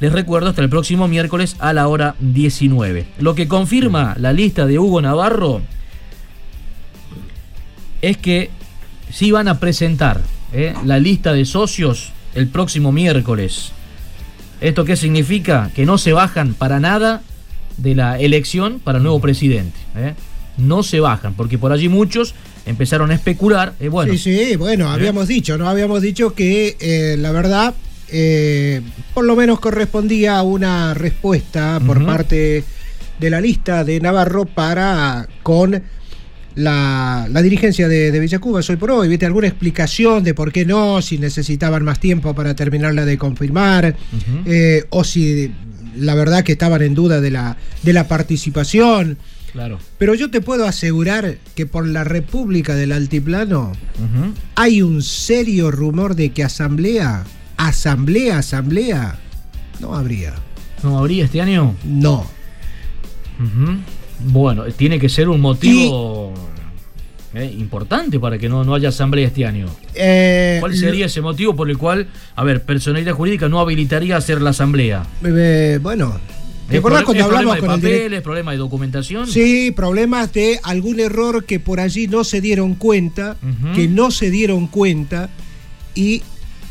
les 0.00 0.12
recuerdo, 0.12 0.50
hasta 0.50 0.62
el 0.62 0.68
próximo 0.68 1.06
miércoles 1.08 1.56
a 1.60 1.72
la 1.72 1.86
hora 1.88 2.14
19. 2.20 3.06
Lo 3.18 3.34
que 3.34 3.48
confirma 3.48 4.14
la 4.18 4.32
lista 4.32 4.66
de 4.66 4.78
Hugo 4.78 5.00
Navarro 5.00 5.60
es 8.02 8.16
que 8.16 8.50
sí 9.10 9.30
van 9.30 9.48
a 9.48 9.58
presentar 9.60 10.20
eh, 10.52 10.74
la 10.84 10.98
lista 10.98 11.32
de 11.32 11.44
socios 11.44 12.12
el 12.34 12.48
próximo 12.48 12.92
miércoles 12.92 13.72
¿Esto 14.60 14.84
qué 14.84 14.94
significa? 14.94 15.72
Que 15.74 15.84
no 15.84 15.98
se 15.98 16.12
bajan 16.12 16.54
para 16.54 16.78
nada 16.78 17.22
de 17.78 17.96
la 17.96 18.20
elección 18.20 18.78
para 18.78 18.98
el 18.98 19.02
nuevo 19.02 19.20
presidente. 19.20 19.76
¿eh? 19.96 20.14
No 20.56 20.84
se 20.84 21.00
bajan, 21.00 21.34
porque 21.34 21.58
por 21.58 21.72
allí 21.72 21.88
muchos 21.88 22.36
empezaron 22.64 23.10
a 23.10 23.14
especular. 23.14 23.74
eh, 23.80 23.88
bueno, 23.88 24.12
Sí, 24.12 24.18
sí, 24.18 24.54
bueno, 24.54 24.88
habíamos 24.88 25.26
dicho, 25.26 25.58
¿no? 25.58 25.68
Habíamos 25.68 26.00
dicho 26.00 26.32
que 26.34 27.16
la 27.18 27.32
verdad, 27.32 27.74
por 29.14 29.24
lo 29.24 29.34
menos 29.34 29.58
correspondía 29.58 30.38
a 30.38 30.44
una 30.44 30.94
respuesta 30.94 31.80
por 31.84 32.06
parte 32.06 32.62
de 33.18 33.30
la 33.30 33.40
lista 33.40 33.82
de 33.82 33.98
Navarro 33.98 34.44
para 34.44 35.26
con 35.42 35.82
la, 36.54 37.26
la 37.30 37.42
dirigencia 37.42 37.88
de, 37.88 38.10
de 38.12 38.20
Villa 38.20 38.38
Cuba 38.38 38.60
hoy 38.68 38.76
por 38.76 38.90
hoy. 38.90 39.08
¿Viste 39.08 39.26
alguna 39.26 39.48
explicación 39.48 40.24
de 40.24 40.34
por 40.34 40.52
qué 40.52 40.64
no? 40.64 41.00
Si 41.02 41.18
necesitaban 41.18 41.84
más 41.84 42.00
tiempo 42.00 42.34
para 42.34 42.54
terminarla 42.54 43.04
de 43.04 43.18
confirmar, 43.18 43.96
eh, 44.46 44.84
o 44.90 45.04
si 45.04 45.52
la 45.96 46.14
verdad 46.14 46.42
que 46.44 46.52
estaban 46.52 46.82
en 46.82 46.94
duda 46.94 47.20
de 47.20 47.30
la, 47.30 47.56
de 47.82 47.92
la 47.92 48.08
participación. 48.08 49.18
claro. 49.52 49.78
Pero 49.98 50.14
yo 50.14 50.30
te 50.30 50.40
puedo 50.40 50.66
asegurar 50.66 51.36
que 51.54 51.66
por 51.66 51.86
la 51.86 52.04
República 52.04 52.74
del 52.74 52.92
Altiplano 52.92 53.72
hay 54.54 54.82
un 54.82 55.02
serio 55.02 55.70
rumor 55.70 56.14
de 56.16 56.30
que 56.30 56.44
asamblea, 56.44 57.24
asamblea, 57.56 58.38
asamblea, 58.38 59.18
no 59.80 59.94
habría. 59.94 60.34
¿No 60.82 60.98
habría 60.98 61.26
este 61.26 61.40
año? 61.40 61.76
No. 61.84 62.26
Bueno, 64.24 64.64
tiene 64.76 64.98
que 64.98 65.08
ser 65.08 65.28
un 65.28 65.40
motivo 65.40 66.32
eh, 67.34 67.54
importante 67.58 68.18
para 68.20 68.38
que 68.38 68.48
no, 68.48 68.62
no 68.64 68.74
haya 68.74 68.90
asamblea 68.90 69.26
este 69.26 69.44
año. 69.46 69.66
Eh, 69.94 70.58
¿Cuál 70.60 70.76
sería 70.76 71.06
ese 71.06 71.20
motivo 71.20 71.54
por 71.56 71.70
el 71.70 71.78
cual, 71.78 72.08
a 72.36 72.44
ver, 72.44 72.62
personalidad 72.62 73.14
jurídica 73.14 73.48
no 73.48 73.60
habilitaría 73.60 74.16
hacer 74.16 74.40
la 74.42 74.50
asamblea? 74.50 75.04
eh, 75.24 75.78
bueno, 75.82 76.18
¿te 76.68 76.74
¿Es 76.74 76.78
acordás 76.80 77.02
cuando 77.04 77.24
hablamos 77.24 77.56
con 77.56 77.70
el 77.70 77.80
direct- 77.80 77.82
papeles, 78.02 78.20
problema 78.22 78.52
de 78.52 78.58
documentación? 78.58 79.26
Sí, 79.26 79.72
problemas 79.74 80.32
de 80.32 80.60
algún 80.62 81.00
error 81.00 81.44
que 81.44 81.58
por 81.58 81.80
allí 81.80 82.06
no 82.06 82.22
se 82.24 82.40
dieron 82.40 82.74
cuenta, 82.74 83.36
que 83.74 83.88
no 83.88 84.10
se 84.10 84.30
dieron 84.30 84.66
cuenta 84.66 85.28
y 85.94 86.22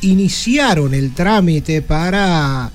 iniciaron 0.02 0.94
el 0.94 1.14
trámite 1.14 1.82
para 1.82 2.72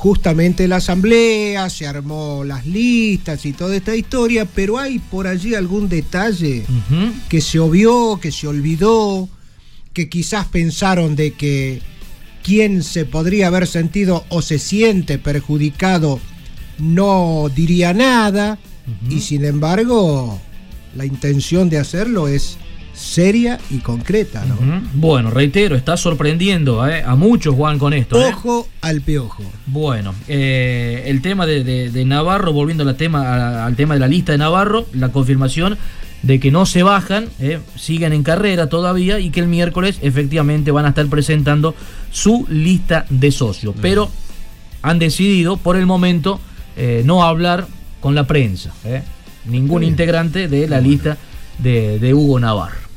justamente 0.00 0.66
la 0.66 0.76
asamblea, 0.76 1.68
se 1.68 1.86
armó 1.86 2.42
las 2.42 2.64
listas 2.64 3.44
y 3.44 3.52
toda 3.52 3.76
esta 3.76 3.94
historia, 3.94 4.46
pero 4.46 4.78
hay 4.78 4.98
por 4.98 5.26
allí 5.26 5.54
algún 5.54 5.90
detalle 5.90 6.64
que 7.28 7.42
se 7.42 7.58
obvió, 7.58 8.18
que 8.18 8.32
se 8.32 8.46
olvidó, 8.46 9.28
que 9.92 10.08
quizás 10.08 10.46
pensaron 10.46 11.16
de 11.16 11.34
que 11.34 11.82
quien 12.42 12.82
se 12.82 13.04
podría 13.04 13.48
haber 13.48 13.66
sentido 13.66 14.24
o 14.30 14.40
se 14.40 14.58
siente 14.58 15.18
perjudicado 15.18 16.18
no 16.78 17.50
diría 17.54 17.92
nada 17.92 18.58
y 19.10 19.20
sin 19.20 19.44
embargo 19.44 20.40
la 20.96 21.04
intención 21.04 21.68
de 21.68 21.76
hacerlo 21.76 22.26
es 22.26 22.56
seria 23.00 23.58
y 23.70 23.78
concreta. 23.78 24.44
¿no? 24.44 24.56
Bueno, 24.94 25.30
reitero, 25.30 25.74
está 25.74 25.96
sorprendiendo 25.96 26.86
eh, 26.86 27.02
a 27.04 27.14
muchos, 27.16 27.54
Juan, 27.54 27.78
con 27.78 27.92
esto. 27.94 28.20
eh. 28.20 28.30
Ojo 28.32 28.68
al 28.82 29.00
piojo. 29.00 29.42
Bueno, 29.66 30.14
eh, 30.28 31.04
el 31.06 31.22
tema 31.22 31.46
de, 31.46 31.64
de- 31.64 31.90
de 31.90 32.04
Navarro, 32.04 32.52
volviendo 32.52 32.86
al 32.88 32.96
tema, 32.96 33.64
al 33.64 33.74
tema 33.76 33.94
de 33.94 34.00
la 34.00 34.08
lista 34.08 34.32
de 34.32 34.38
Navarro, 34.38 34.86
la 34.92 35.08
confirmación 35.10 35.78
de 36.22 36.38
que 36.38 36.50
no 36.50 36.66
se 36.66 36.82
bajan, 36.82 37.28
siguen 37.76 38.12
en 38.12 38.22
carrera 38.22 38.68
todavía 38.68 39.18
y 39.20 39.30
que 39.30 39.40
el 39.40 39.46
miércoles 39.46 39.98
efectivamente 40.02 40.70
van 40.70 40.84
a 40.84 40.90
estar 40.90 41.06
presentando 41.06 41.74
su 42.10 42.46
lista 42.50 43.06
de 43.08 43.30
socios. 43.32 43.74
Pero 43.80 44.10
han 44.82 44.98
decidido 44.98 45.56
por 45.56 45.76
el 45.76 45.86
momento 45.86 46.38
no 47.04 47.24
hablar 47.24 47.66
con 48.00 48.14
la 48.14 48.26
prensa. 48.26 48.70
Ningún 49.46 49.82
integrante 49.82 50.46
de 50.48 50.68
la 50.68 50.82
lista 50.82 51.16
de, 51.58 51.98
de 51.98 52.12
Hugo 52.12 52.38
Navarro. 52.38 52.89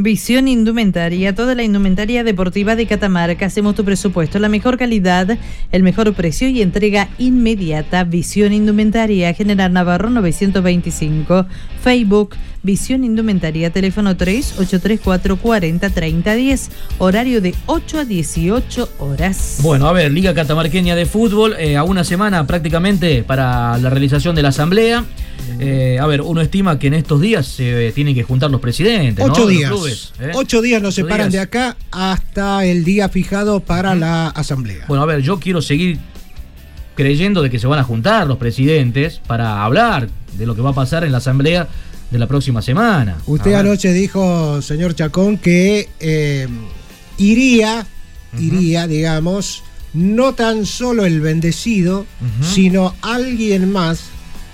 Visión 0.00 0.46
Indumentaria, 0.46 1.34
toda 1.34 1.56
la 1.56 1.64
indumentaria 1.64 2.22
deportiva 2.22 2.76
de 2.76 2.86
Catamarca. 2.86 3.46
Hacemos 3.46 3.74
tu 3.74 3.84
presupuesto, 3.84 4.38
la 4.38 4.48
mejor 4.48 4.78
calidad, 4.78 5.36
el 5.72 5.82
mejor 5.82 6.14
precio 6.14 6.48
y 6.48 6.62
entrega 6.62 7.08
inmediata. 7.18 8.04
Visión 8.04 8.52
Indumentaria, 8.52 9.34
General 9.34 9.72
Navarro 9.72 10.08
925. 10.08 11.46
Facebook, 11.82 12.36
Visión 12.62 13.04
Indumentaria, 13.04 13.70
teléfono 13.70 14.16
3834 14.16 15.36
40 15.36 15.90
30 15.90 16.34
10. 16.34 16.70
Horario 16.98 17.40
de 17.40 17.54
8 17.66 17.98
a 18.00 18.04
18 18.04 18.88
horas. 18.98 19.58
Bueno, 19.62 19.86
a 19.86 19.92
ver, 19.92 20.12
Liga 20.12 20.34
Catamarqueña 20.34 20.96
de 20.96 21.06
Fútbol, 21.06 21.54
eh, 21.58 21.76
a 21.76 21.84
una 21.84 22.02
semana 22.02 22.46
prácticamente 22.46 23.22
para 23.22 23.78
la 23.78 23.90
realización 23.90 24.34
de 24.34 24.42
la 24.42 24.48
asamblea. 24.48 25.04
Eh, 25.60 25.98
a 26.00 26.06
ver, 26.06 26.20
uno 26.20 26.40
estima 26.40 26.78
que 26.78 26.88
en 26.88 26.94
estos 26.94 27.20
días 27.20 27.46
se 27.46 27.92
tienen 27.94 28.14
que 28.14 28.24
juntar 28.24 28.50
los 28.50 28.60
presidentes. 28.60 29.24
¿no? 29.24 29.32
Ocho 29.32 29.42
los 29.42 29.50
días. 29.50 29.70
clubes, 29.70 30.12
¿eh? 30.20 30.32
Ocho 30.34 30.60
días 30.60 30.82
nos 30.82 30.94
Ocho 30.98 31.04
separan 31.06 31.30
días. 31.30 31.32
de 31.34 31.40
acá 31.40 31.76
hasta 31.92 32.64
el 32.64 32.84
día 32.84 33.08
fijado 33.08 33.60
para 33.60 33.94
la 33.94 34.28
asamblea. 34.28 34.84
Bueno, 34.88 35.02
a 35.04 35.06
ver, 35.06 35.22
yo 35.22 35.38
quiero 35.38 35.62
seguir 35.62 35.98
creyendo 36.96 37.42
de 37.42 37.50
que 37.50 37.60
se 37.60 37.68
van 37.68 37.78
a 37.78 37.84
juntar 37.84 38.26
los 38.26 38.38
presidentes 38.38 39.20
para 39.26 39.64
hablar 39.64 40.08
de 40.36 40.46
lo 40.46 40.56
que 40.56 40.62
va 40.62 40.70
a 40.70 40.74
pasar 40.74 41.04
en 41.04 41.12
la 41.12 41.18
asamblea 41.18 41.68
de 42.10 42.18
la 42.18 42.26
próxima 42.26 42.62
semana. 42.62 43.18
Usted 43.26 43.54
anoche 43.54 43.92
dijo, 43.92 44.62
señor 44.62 44.94
Chacón, 44.94 45.36
que 45.38 45.88
eh, 46.00 46.46
iría, 47.18 47.86
iría, 48.38 48.86
digamos, 48.86 49.62
no 49.94 50.34
tan 50.34 50.64
solo 50.66 51.04
el 51.04 51.20
bendecido, 51.20 52.06
sino 52.42 52.94
alguien 53.02 53.70
más 53.72 54.04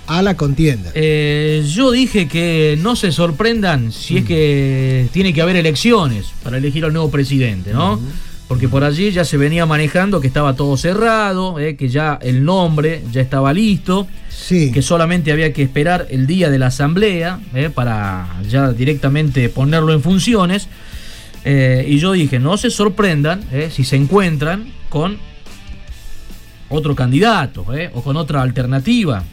a 0.07 0.21
la 0.21 0.35
contienda. 0.37 0.91
Eh, 0.93 1.65
yo 1.67 1.91
dije 1.91 2.27
que 2.27 2.77
no 2.81 2.95
se 2.95 3.11
sorprendan 3.11 3.91
si 3.91 4.13
Mm. 4.13 4.17
es 4.17 4.25
que 4.25 5.09
tiene 5.11 5.33
que 5.33 5.41
haber 5.41 5.55
elecciones 5.55 6.27
para 6.43 6.57
elegir 6.57 6.85
al 6.85 6.93
nuevo 6.93 7.09
presidente, 7.09 7.73
¿no? 7.73 7.99
Porque 8.47 8.69
por 8.69 8.83
allí 8.83 9.11
ya 9.11 9.25
se 9.25 9.37
venía 9.37 9.65
manejando 9.65 10.21
que 10.21 10.27
estaba 10.27 10.55
todo 10.55 10.77
cerrado, 10.77 11.59
eh, 11.59 11.75
que 11.75 11.89
ya 11.89 12.19
el 12.21 12.45
nombre 12.45 13.01
ya 13.11 13.21
estaba 13.21 13.53
listo, 13.53 14.07
que 14.47 14.81
solamente 14.83 15.31
había 15.31 15.51
que 15.51 15.63
esperar 15.63 16.05
el 16.11 16.27
día 16.27 16.51
de 16.51 16.59
la 16.59 16.67
asamblea 16.67 17.39
eh, 17.55 17.71
para 17.73 18.27
ya 18.47 18.71
directamente 18.71 19.49
ponerlo 19.49 19.93
en 19.93 20.01
funciones. 20.01 20.67
Eh, 21.43 21.85
y 21.87 21.97
yo 21.97 22.11
dije, 22.11 22.39
no 22.39 22.57
se 22.57 22.69
sorprendan 22.69 23.43
si 23.71 23.83
se 23.83 23.95
encuentran 23.95 24.65
con 24.89 25.17
otro 26.69 26.95
candidato 26.95 27.65
o 27.93 28.01
con 28.03 28.17
otra 28.17 28.41
alternativa. 28.41 29.23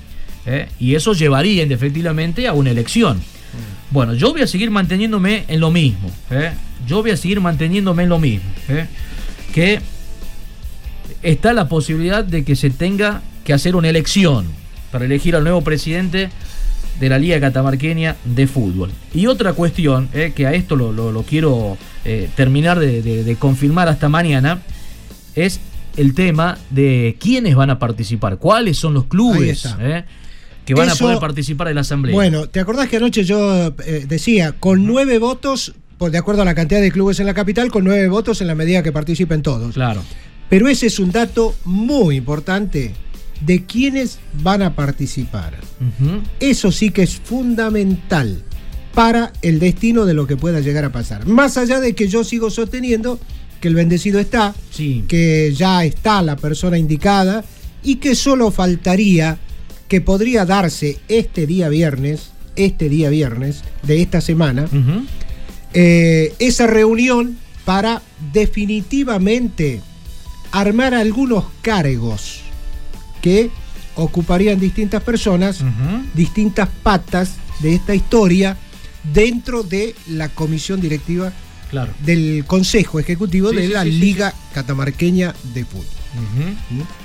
y 0.78 0.94
eso 0.94 1.12
llevaría 1.12 1.64
efectivamente 1.64 2.48
a 2.48 2.52
una 2.54 2.70
elección. 2.70 3.20
Bueno, 3.90 4.14
yo 4.14 4.32
voy 4.32 4.42
a 4.42 4.46
seguir 4.46 4.70
manteniéndome 4.70 5.44
en 5.48 5.60
lo 5.60 5.70
mismo. 5.70 6.10
Yo 6.86 7.02
voy 7.02 7.10
a 7.12 7.16
seguir 7.16 7.40
manteniéndome 7.40 8.02
en 8.04 8.08
lo 8.08 8.18
mismo. 8.18 8.48
eh, 8.68 8.86
Que 9.54 9.80
está 11.22 11.52
la 11.52 11.68
posibilidad 11.68 12.24
de 12.24 12.44
que 12.44 12.56
se 12.56 12.70
tenga 12.70 13.22
que 13.44 13.52
hacer 13.52 13.76
una 13.76 13.88
elección 13.88 14.46
para 14.90 15.04
elegir 15.04 15.36
al 15.36 15.44
nuevo 15.44 15.62
presidente 15.62 16.30
de 17.00 17.08
la 17.08 17.18
Liga 17.18 17.40
Catamarqueña 17.40 18.16
de 18.24 18.46
Fútbol. 18.46 18.90
Y 19.14 19.26
otra 19.26 19.52
cuestión, 19.54 20.08
eh, 20.12 20.32
que 20.34 20.46
a 20.46 20.52
esto 20.54 20.76
lo, 20.76 20.92
lo- 20.92 21.10
lo 21.12 21.22
quiero 21.22 21.76
eh, 22.04 22.28
terminar 22.36 22.78
de, 22.78 23.02
de- 23.02 23.24
de 23.24 23.36
confirmar 23.36 23.88
hasta 23.88 24.08
mañana, 24.08 24.60
es 25.34 25.60
el 25.96 26.14
tema 26.14 26.58
de 26.70 27.16
quiénes 27.20 27.54
van 27.54 27.70
a 27.70 27.78
participar, 27.78 28.38
cuáles 28.38 28.76
son 28.78 28.94
los 28.94 29.04
clubes 29.04 29.64
eh, 29.80 30.04
que 30.64 30.74
van 30.74 30.88
a 30.88 30.92
poder 31.06 31.18
participar 31.20 31.68
de 31.68 31.74
la 31.74 31.80
asamblea. 31.80 32.14
Bueno, 32.14 32.46
¿te 32.48 32.60
acordás 32.60 32.88
que 32.88 32.98
anoche 32.98 33.24
yo 33.24 33.74
eh, 33.84 34.04
decía, 34.06 34.52
con 34.52 34.86
nueve 34.86 35.18
votos, 35.18 35.74
de 36.10 36.18
acuerdo 36.18 36.42
a 36.42 36.44
la 36.44 36.54
cantidad 36.54 36.80
de 36.80 36.90
clubes 36.90 37.20
en 37.20 37.26
la 37.26 37.34
capital, 37.34 37.70
con 37.70 37.84
nueve 37.84 38.08
votos 38.08 38.40
en 38.40 38.46
la 38.46 38.54
medida 38.54 38.82
que 38.82 38.92
participen 38.92 39.42
todos? 39.42 39.74
Claro. 39.74 40.02
Pero 40.48 40.68
ese 40.68 40.86
es 40.86 40.98
un 40.98 41.12
dato 41.12 41.54
muy 41.64 42.16
importante 42.16 42.92
de 43.40 43.64
quiénes 43.64 44.18
van 44.42 44.62
a 44.62 44.74
participar. 44.74 45.54
Eso 46.40 46.70
sí 46.70 46.90
que 46.90 47.02
es 47.02 47.16
fundamental 47.16 48.42
para 48.94 49.32
el 49.42 49.58
destino 49.58 50.04
de 50.04 50.14
lo 50.14 50.26
que 50.26 50.36
pueda 50.36 50.60
llegar 50.60 50.84
a 50.84 50.92
pasar. 50.92 51.26
Más 51.26 51.56
allá 51.56 51.80
de 51.80 51.94
que 51.94 52.08
yo 52.08 52.24
sigo 52.24 52.50
sosteniendo 52.50 53.18
que 53.60 53.68
el 53.68 53.74
bendecido 53.74 54.20
está, 54.20 54.54
que 55.08 55.52
ya 55.56 55.84
está 55.84 56.20
la 56.22 56.36
persona 56.36 56.78
indicada 56.78 57.44
y 57.82 57.96
que 57.96 58.14
solo 58.14 58.50
faltaría 58.50 59.38
que 59.88 60.00
podría 60.00 60.44
darse 60.44 60.98
este 61.08 61.46
día 61.46 61.68
viernes, 61.68 62.30
este 62.56 62.88
día 62.88 63.08
viernes 63.08 63.62
de 63.82 64.02
esta 64.02 64.20
semana, 64.20 64.68
eh, 65.74 66.34
esa 66.38 66.66
reunión 66.66 67.38
para 67.64 68.02
definitivamente 68.32 69.80
armar 70.50 70.94
algunos 70.94 71.44
cargos 71.62 72.40
que 73.22 73.50
ocuparían 73.94 74.58
distintas 74.58 75.02
personas, 75.02 75.58
distintas 76.14 76.68
patas 76.82 77.34
de 77.60 77.74
esta 77.74 77.94
historia 77.94 78.56
dentro 79.14 79.62
de 79.62 79.94
la 80.08 80.28
comisión 80.28 80.80
directiva 80.80 81.32
Claro. 81.70 81.92
del 82.04 82.44
Consejo 82.46 83.00
Ejecutivo 83.00 83.48
Sí, 83.50 83.56
de 83.56 83.66
sí, 83.68 83.72
la 83.72 83.82
sí, 83.84 83.92
Liga 83.92 84.34
Catamarqueña 84.52 85.34
de 85.54 85.64
Fútbol. 85.64 85.86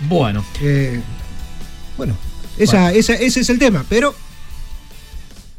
Bueno. 0.09 0.43
Eh, 0.61 0.99
bueno, 1.97 2.17
esa, 2.57 2.81
Bueno. 2.83 2.97
esa- 2.99 3.13
ese 3.15 3.39
es 3.39 3.49
el 3.49 3.59
tema, 3.59 3.85
pero 3.87 4.13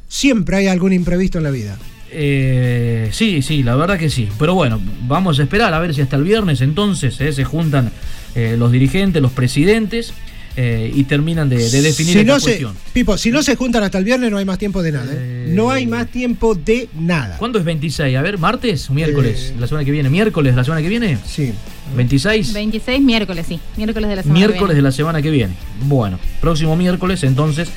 siempre 0.09 0.57
hay 0.59 0.67
algún 0.67 0.93
imprevisto 0.93 1.39
en 1.39 1.45
la 1.45 1.51
vida. 1.51 1.79
Eh, 2.11 3.09
sí, 3.13 3.43
sí, 3.43 3.63
la 3.63 3.77
verdad 3.77 3.99
que 3.99 4.11
sí. 4.11 4.29
Pero 4.39 4.55
bueno, 4.55 4.81
vamos 5.07 5.39
a 5.39 5.43
esperar 5.43 5.73
a 5.75 5.79
ver 5.79 5.95
si 5.95 6.01
hasta 6.01 6.17
el 6.17 6.25
viernes 6.25 6.61
entonces 6.61 7.21
eh, 7.21 7.33
se 7.33 7.45
juntan 7.45 7.91
eh, 8.35 8.57
los 8.59 8.73
dirigentes, 8.73 9.21
los 9.23 9.33
presidentes 9.33 10.13
eh, 10.57 10.91
y 10.93 11.05
terminan 11.05 11.49
de, 11.49 11.57
de 11.71 11.83
definir 11.83 12.13
si 12.15 12.19
esta 12.21 12.33
no 12.33 12.41
se, 12.41 12.47
cuestión. 12.47 12.75
Pipo, 12.93 13.17
si 13.17 13.31
no 13.31 13.43
se 13.43 13.55
juntan 13.57 13.83
hasta 13.85 13.99
el 13.99 14.05
viernes 14.05 14.31
no 14.31 14.39
hay 14.39 14.45
más 14.45 14.59
tiempo 14.59 14.83
de 14.83 14.93
nada. 14.93 15.13
¿eh? 15.15 15.47
No 15.51 15.71
hay 15.71 15.87
más 15.87 16.09
tiempo 16.09 16.55
de 16.55 16.89
nada. 16.99 17.37
¿Cuándo 17.39 17.59
es 17.59 17.65
26? 17.65 18.17
A 18.17 18.23
ver, 18.23 18.39
¿martes 18.39 18.91
o 18.91 18.95
miércoles? 18.95 19.53
Eh, 19.55 19.61
¿La 19.61 19.67
semana 19.69 19.85
que 19.85 19.91
viene? 19.93 20.11
¿Miércoles 20.11 20.55
la 20.57 20.65
semana 20.65 20.83
que 20.83 20.89
viene? 20.89 21.19
Sí. 21.27 21.53
¿26? 21.97 22.53
26 22.53 23.01
miércoles, 23.03 23.47
sí. 23.49 23.61
Miércoles 23.77 24.11
de 24.11 24.17
la 24.17 24.23
semana. 24.23 24.41
que 24.41 24.47
Miércoles 24.47 24.69
de 24.71 24.75
viene. 24.75 24.89
la 24.89 24.93
semana 24.93 25.23
que 25.23 25.31
viene. 25.31 25.55
Bueno, 25.85 26.19
próximo 26.41 26.75
miércoles 26.77 27.23
entonces 27.23 27.69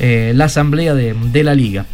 eh, 0.00 0.32
la 0.34 0.46
asamblea 0.46 0.94
de, 0.94 1.14
de 1.14 1.44
la 1.44 1.54
liga. 1.54 1.86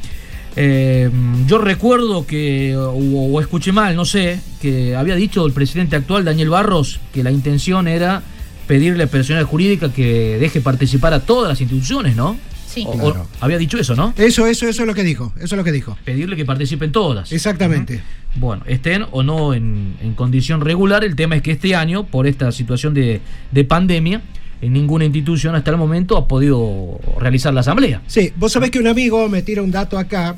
Eh, 0.57 1.11
yo 1.47 1.59
recuerdo 1.59 2.27
que, 2.27 2.77
o, 2.77 2.91
o 2.93 3.41
escuché 3.41 3.73
mal, 3.73 3.97
no 3.97 4.05
sé, 4.05 4.41
que 4.61 4.95
había 4.97 5.15
dicho 5.17 5.47
el 5.47 5.53
presidente 5.53 5.97
actual, 5.97 6.25
Daniel 6.25 6.51
Barros, 6.51 7.01
que 7.13 7.23
la 7.23 7.31
intención 7.31 7.89
era 7.89 8.23
pedirle 8.67 9.05
a 9.05 9.07
personal 9.07 9.45
jurídica 9.45 9.93
que 9.93 10.37
deje 10.39 10.61
participar 10.61 11.15
a 11.15 11.21
todas 11.21 11.49
las 11.49 11.61
instituciones, 11.61 12.17
¿no? 12.17 12.37
Sí. 12.67 12.85
O- 12.87 12.91
o- 12.91 12.99
Claro. 13.13 13.27
había 13.41 13.59
dicho 13.59 13.77
eso, 13.79 13.95
¿no? 13.95 14.15
Eso, 14.17 14.47
eso, 14.47 14.67
eso 14.69 14.83
es 14.83 14.87
lo 14.87 14.95
que 14.95 15.03
dijo. 15.05 15.33
Eso 15.37 15.55
es 15.55 15.59
lo 15.59 15.65
que 15.65 15.73
dijo. 15.73 15.97
Pedirle 16.05 16.37
que 16.37 16.45
participen 16.45 16.91
todas. 16.93 17.33
Exactamente. 17.33 18.01
Bueno, 18.37 18.63
estén 18.67 19.05
o 19.11 19.23
no 19.23 19.53
en, 19.53 19.95
en 20.03 20.15
condición 20.15 20.63
regular, 20.63 21.05
el 21.05 21.15
tema 21.17 21.37
es 21.37 21.43
que 21.43 21.51
este 21.53 21.75
año, 21.75 22.05
por 22.07 22.27
esta 22.27 22.51
situación 22.51 22.95
de, 22.95 23.21
de 23.51 23.65
pandemia, 23.65 24.23
ninguna 24.71 25.05
institución 25.05 25.55
hasta 25.55 25.71
el 25.71 25.77
momento 25.77 26.17
ha 26.17 26.29
podido 26.29 26.99
realizar 27.19 27.53
la 27.53 27.61
asamblea. 27.61 28.03
Sí, 28.07 28.33
vos 28.37 28.53
sabés 28.53 28.71
que 28.71 28.79
un 28.79 28.87
amigo 28.87 29.29
me 29.29 29.43
tira 29.43 29.63
un 29.63 29.71
dato 29.71 29.99
acá, 29.99 30.37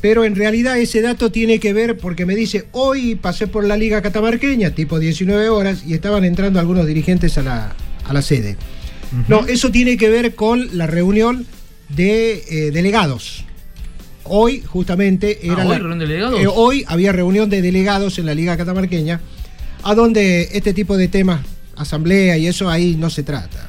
pero 0.00 0.24
en 0.24 0.36
realidad 0.36 0.78
ese 0.78 1.02
dato 1.02 1.32
tiene 1.32 1.58
que 1.58 1.72
ver 1.72 1.96
porque 1.98 2.24
me 2.24 2.36
dice, 2.36 2.66
hoy 2.72 3.16
pasé 3.16 3.46
por 3.48 3.64
la 3.64 3.76
Liga 3.76 4.00
Catamarqueña, 4.02 4.70
tipo 4.70 4.98
19 5.00 5.48
horas, 5.48 5.82
y 5.86 5.94
estaban 5.94 6.24
entrando 6.24 6.60
algunos 6.60 6.86
dirigentes 6.86 7.36
a 7.38 7.42
la, 7.42 7.72
a 8.04 8.12
la 8.12 8.22
sede. 8.22 8.56
No, 9.26 9.46
eso 9.46 9.70
tiene 9.72 9.96
que 9.96 10.08
ver 10.10 10.34
con 10.34 10.76
la 10.76 10.86
reunión 10.86 11.46
de 11.88 12.44
eh, 12.48 12.70
delegados. 12.70 13.44
Hoy, 14.24 14.60
justamente, 14.66 15.38
era 15.46 15.62
Ah, 15.62 15.64
¿hoy 15.64 15.68
la- 15.72 15.78
reunión 15.78 15.98
de 15.98 16.06
delegados? 16.06 16.40
eh, 16.40 16.46
hoy 16.46 16.84
había 16.86 17.12
reunión 17.12 17.48
de 17.48 17.62
delegados 17.62 18.18
en 18.18 18.26
la 18.26 18.34
Liga 18.34 18.56
Catamarqueña, 18.58 19.20
a 19.82 19.94
donde 19.94 20.50
este 20.52 20.74
tipo 20.74 20.96
de 20.98 21.08
temas, 21.08 21.40
asamblea 21.78 22.36
y 22.36 22.46
eso 22.46 22.68
ahí 22.68 22.96
no 22.98 23.10
se 23.10 23.22
trata. 23.22 23.68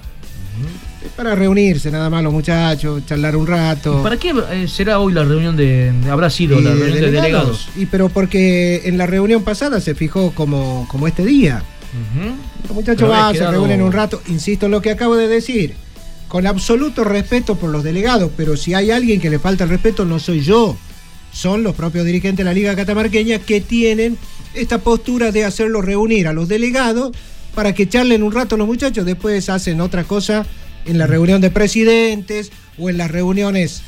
Es 1.04 1.12
para 1.14 1.34
reunirse 1.34 1.90
nada 1.92 2.10
más 2.10 2.22
los 2.22 2.34
muchachos, 2.34 3.06
charlar 3.06 3.38
un 3.38 3.48
rato. 3.48 4.04
¿Para 4.04 4.18
qué 4.18 4.34
eh, 4.52 4.68
será 4.68 5.00
hoy 5.00 5.14
la 5.14 5.24
reunión 5.24 5.56
de... 5.56 5.94
habrá 6.12 6.30
sido 6.30 6.60
Y 6.60 6.64
la 6.64 6.72
reunión 6.72 7.00
de 7.00 7.12
delegados? 7.12 7.70
Y 7.78 7.86
pero 7.86 8.10
porque 8.10 8.82
en 8.84 8.98
la 8.98 9.06
reunión 9.06 9.44
pasada 9.44 9.80
se 9.80 9.96
fijó 9.96 10.32
como, 10.32 10.86
como 10.90 11.08
este 11.08 11.26
día. 11.26 11.64
Los 12.68 12.76
muchachos 12.76 13.10
van, 13.10 13.34
se 13.34 13.50
reúnen 13.50 13.82
un 13.82 13.92
rato, 13.92 14.22
insisto 14.28 14.66
en 14.66 14.74
lo 14.74 14.82
que 14.82 14.92
acabo 14.92 15.16
de 15.16 15.28
decir, 15.28 15.74
con 16.28 16.46
absoluto 16.46 17.04
respeto 17.04 17.56
por 17.56 17.72
los 17.72 17.84
delegados, 17.84 18.32
pero 18.38 18.56
si 18.56 18.74
hay 18.74 18.92
alguien 18.92 19.20
que 19.20 19.30
le 19.30 19.40
falta 19.40 19.64
el 19.64 19.72
respeto 19.72 20.06
no 20.06 20.20
soy 20.20 20.42
yo, 20.42 20.78
son 21.32 21.64
los 21.64 21.76
propios 21.76 22.06
dirigentes 22.06 22.38
de 22.38 22.44
la 22.44 22.54
Liga 22.54 22.76
Catamarqueña 22.76 23.40
que 23.40 23.62
tienen 23.62 24.18
esta 24.54 24.80
postura 24.80 25.32
de 25.32 25.46
hacerlos 25.46 25.86
reunir 25.86 26.28
a 26.28 26.34
los 26.34 26.48
delegados 26.48 27.12
para 27.60 27.74
que 27.74 27.90
charlen 27.90 28.24
un 28.24 28.32
rato 28.32 28.56
los 28.56 28.66
muchachos, 28.68 29.06
después 29.06 29.50
hacen 29.50 29.82
otra 29.82 30.06
cosa 30.06 30.46
en 30.86 30.98
la 30.98 31.08
reunión 31.08 31.42
de 31.42 31.52
presidentes 31.52 32.54
o 32.78 32.90
en 32.90 32.98
las 32.98 33.12
reuniones 33.12 33.82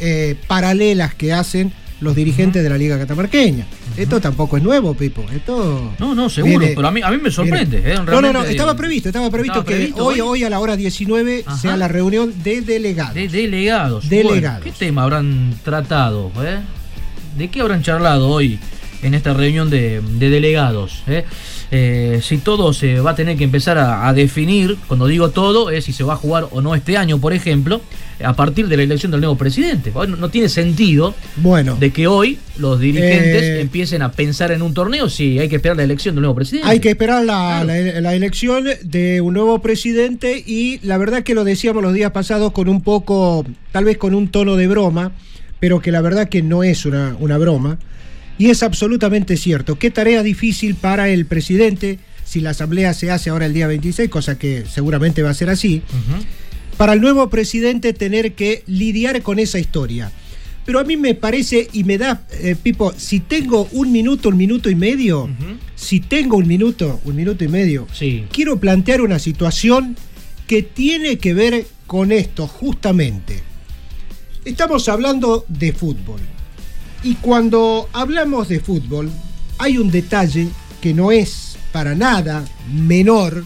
eh, 0.00 0.34
paralelas 0.48 1.14
que 1.14 1.32
hacen 1.32 1.72
los 2.00 2.16
dirigentes 2.16 2.64
de 2.64 2.68
la 2.68 2.76
Liga 2.76 2.98
Catamarqueña. 2.98 3.64
Esto 3.96 4.20
tampoco 4.20 4.56
es 4.56 4.62
nuevo, 4.64 4.92
Pipo. 4.94 5.24
Esto 5.32 5.92
No, 6.00 6.16
no, 6.16 6.28
seguro, 6.28 6.58
viene- 6.58 6.74
pero 6.74 6.88
a 6.88 6.90
mí, 6.90 7.00
a 7.00 7.12
mí 7.12 7.18
me 7.22 7.30
sorprende. 7.30 7.80
eh, 7.84 7.94
no, 8.04 8.20
no, 8.20 8.32
no, 8.32 8.42
estaba 8.42 8.72
eh, 8.72 8.74
previsto, 8.74 9.08
estaba 9.10 9.30
previsto 9.30 9.60
estaba 9.60 9.68
que 9.68 9.76
previsto 9.84 10.04
hoy, 10.04 10.14
hoy. 10.20 10.40
hoy 10.40 10.42
a 10.44 10.50
la 10.50 10.58
hora 10.58 10.74
19 10.76 11.44
Ajá. 11.46 11.56
sea 11.58 11.76
la 11.76 11.86
reunión 11.86 12.34
de 12.42 12.60
delegados. 12.62 13.14
De 13.14 13.28
delegados. 13.28 14.08
Delegados. 14.08 14.62
Bueno, 14.64 14.64
¿Qué 14.64 14.72
tema 14.84 15.04
habrán 15.04 15.54
tratado? 15.62 16.32
eh? 16.44 16.58
¿De 17.38 17.48
qué 17.50 17.60
habrán 17.60 17.84
charlado 17.84 18.28
hoy 18.30 18.58
en 19.04 19.14
esta 19.14 19.32
reunión 19.32 19.70
de, 19.70 20.00
de 20.18 20.28
delegados? 20.28 21.04
eh? 21.06 21.24
Eh, 21.74 22.20
si 22.22 22.36
todo 22.36 22.74
se 22.74 23.00
va 23.00 23.12
a 23.12 23.14
tener 23.14 23.38
que 23.38 23.44
empezar 23.44 23.78
a, 23.78 24.06
a 24.06 24.12
definir, 24.12 24.76
cuando 24.88 25.06
digo 25.06 25.30
todo, 25.30 25.70
es 25.70 25.84
si 25.86 25.94
se 25.94 26.04
va 26.04 26.12
a 26.12 26.16
jugar 26.16 26.46
o 26.50 26.60
no 26.60 26.74
este 26.74 26.98
año, 26.98 27.18
por 27.18 27.32
ejemplo, 27.32 27.80
a 28.22 28.34
partir 28.34 28.68
de 28.68 28.76
la 28.76 28.82
elección 28.82 29.10
del 29.10 29.22
nuevo 29.22 29.36
presidente. 29.36 29.90
Hoy 29.94 30.06
No, 30.08 30.16
no 30.16 30.28
tiene 30.28 30.50
sentido 30.50 31.14
Bueno, 31.36 31.76
de 31.80 31.90
que 31.90 32.06
hoy 32.06 32.38
los 32.58 32.78
dirigentes 32.78 33.42
Eh, 33.42 33.60
empiecen 33.62 34.02
a 34.02 34.12
pensar 34.12 34.52
en 34.52 34.60
un 34.60 34.74
torneo 34.74 35.08
si 35.08 35.38
hay 35.38 35.48
que 35.48 35.56
esperar 35.56 35.78
la 35.78 35.84
elección 35.84 36.14
del 36.14 36.20
nuevo 36.22 36.34
presidente. 36.34 36.68
hay 36.68 36.78
que 36.78 36.90
esperar 36.90 37.24
la, 37.24 37.64
la- 37.64 38.00
la 38.02 38.14
elección 38.14 38.66
de 38.84 39.22
un 39.22 39.32
nuevo 39.32 39.60
presidente 39.62 40.44
y 40.46 40.78
la 40.82 40.98
verdad 40.98 41.22
que 41.22 41.34
lo 41.34 41.42
decíamos 41.42 41.82
los 41.82 41.94
días 41.94 42.10
pasados 42.12 42.52
con 42.52 42.68
un 42.68 42.82
poco, 42.82 43.46
tal 43.72 43.86
vez 43.86 43.96
con 43.96 44.14
un 44.14 44.28
tono 44.28 44.56
de 44.56 44.68
broma, 44.68 45.12
pero 45.58 45.80
que 45.80 45.90
la 45.90 46.02
verdad 46.02 46.28
que 46.28 46.42
no 46.42 46.64
es 46.64 46.84
una, 46.84 47.16
una 47.18 47.38
broma. 47.38 47.78
Y 48.38 48.50
es 48.50 48.62
absolutamente 48.62 49.36
cierto. 49.36 49.78
Qué 49.78 49.90
tarea 49.90 50.22
difícil 50.22 50.74
para 50.74 51.08
el 51.08 51.26
presidente 51.26 51.98
si 52.24 52.40
la 52.40 52.50
asamblea 52.50 52.94
se 52.94 53.10
hace 53.10 53.28
ahora 53.28 53.44
el 53.46 53.52
día 53.52 53.66
26, 53.66 54.08
cosa 54.08 54.38
que 54.38 54.64
seguramente 54.64 55.22
va 55.22 55.30
a 55.30 55.34
ser 55.34 55.50
así. 55.50 55.82
para 56.78 56.94
el 56.94 57.00
nuevo 57.02 57.28
presidente 57.28 57.92
tener 57.92 58.32
que 58.32 58.62
lidiar 58.66 59.20
con 59.22 59.38
esa 59.38 59.58
historia. 59.58 60.10
Pero 60.64 60.78
a 60.78 60.84
mí 60.84 60.96
me 60.96 61.14
parece 61.14 61.68
y 61.72 61.84
me 61.84 61.98
da, 61.98 62.22
eh, 62.40 62.56
Pipo, 62.60 62.94
si 62.96 63.20
tengo 63.20 63.68
un 63.72 63.92
minuto, 63.92 64.28
un 64.30 64.36
minuto 64.36 64.70
y 64.70 64.74
medio, 64.74 65.28
si 65.74 66.00
tengo 66.00 66.36
un 66.38 66.46
minuto, 66.46 67.00
un 67.04 67.16
minuto 67.16 67.44
y 67.44 67.48
medio, 67.48 67.86
quiero 68.32 68.58
plantear 68.58 69.00
una 69.02 69.18
situación 69.18 69.96
que 70.46 70.62
tiene 70.62 71.18
que 71.18 71.34
ver 71.34 71.66
con 71.86 72.12
esto 72.12 72.46
justamente. 72.46 73.42
Estamos 74.44 74.88
hablando 74.88 75.44
de 75.48 75.72
fútbol. 75.72 76.20
Y 77.02 77.16
cuando 77.16 77.88
hablamos 77.92 78.48
de 78.48 78.60
fútbol, 78.60 79.10
hay 79.58 79.78
un 79.78 79.90
detalle 79.90 80.48
que 80.80 80.94
no 80.94 81.10
es 81.10 81.56
para 81.72 81.94
nada 81.94 82.44
menor 82.72 83.44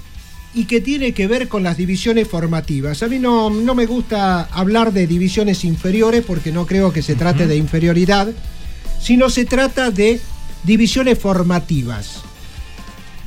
y 0.54 0.64
que 0.64 0.80
tiene 0.80 1.12
que 1.12 1.26
ver 1.26 1.48
con 1.48 1.62
las 1.62 1.76
divisiones 1.76 2.28
formativas. 2.28 3.02
A 3.02 3.08
mí 3.08 3.18
no, 3.18 3.50
no 3.50 3.74
me 3.74 3.86
gusta 3.86 4.44
hablar 4.44 4.92
de 4.92 5.06
divisiones 5.06 5.64
inferiores 5.64 6.24
porque 6.26 6.52
no 6.52 6.66
creo 6.66 6.92
que 6.92 7.02
se 7.02 7.14
trate 7.14 7.46
de 7.46 7.56
inferioridad, 7.56 8.28
sino 9.00 9.28
se 9.30 9.44
trata 9.44 9.90
de 9.90 10.20
divisiones 10.64 11.18
formativas. 11.18 12.22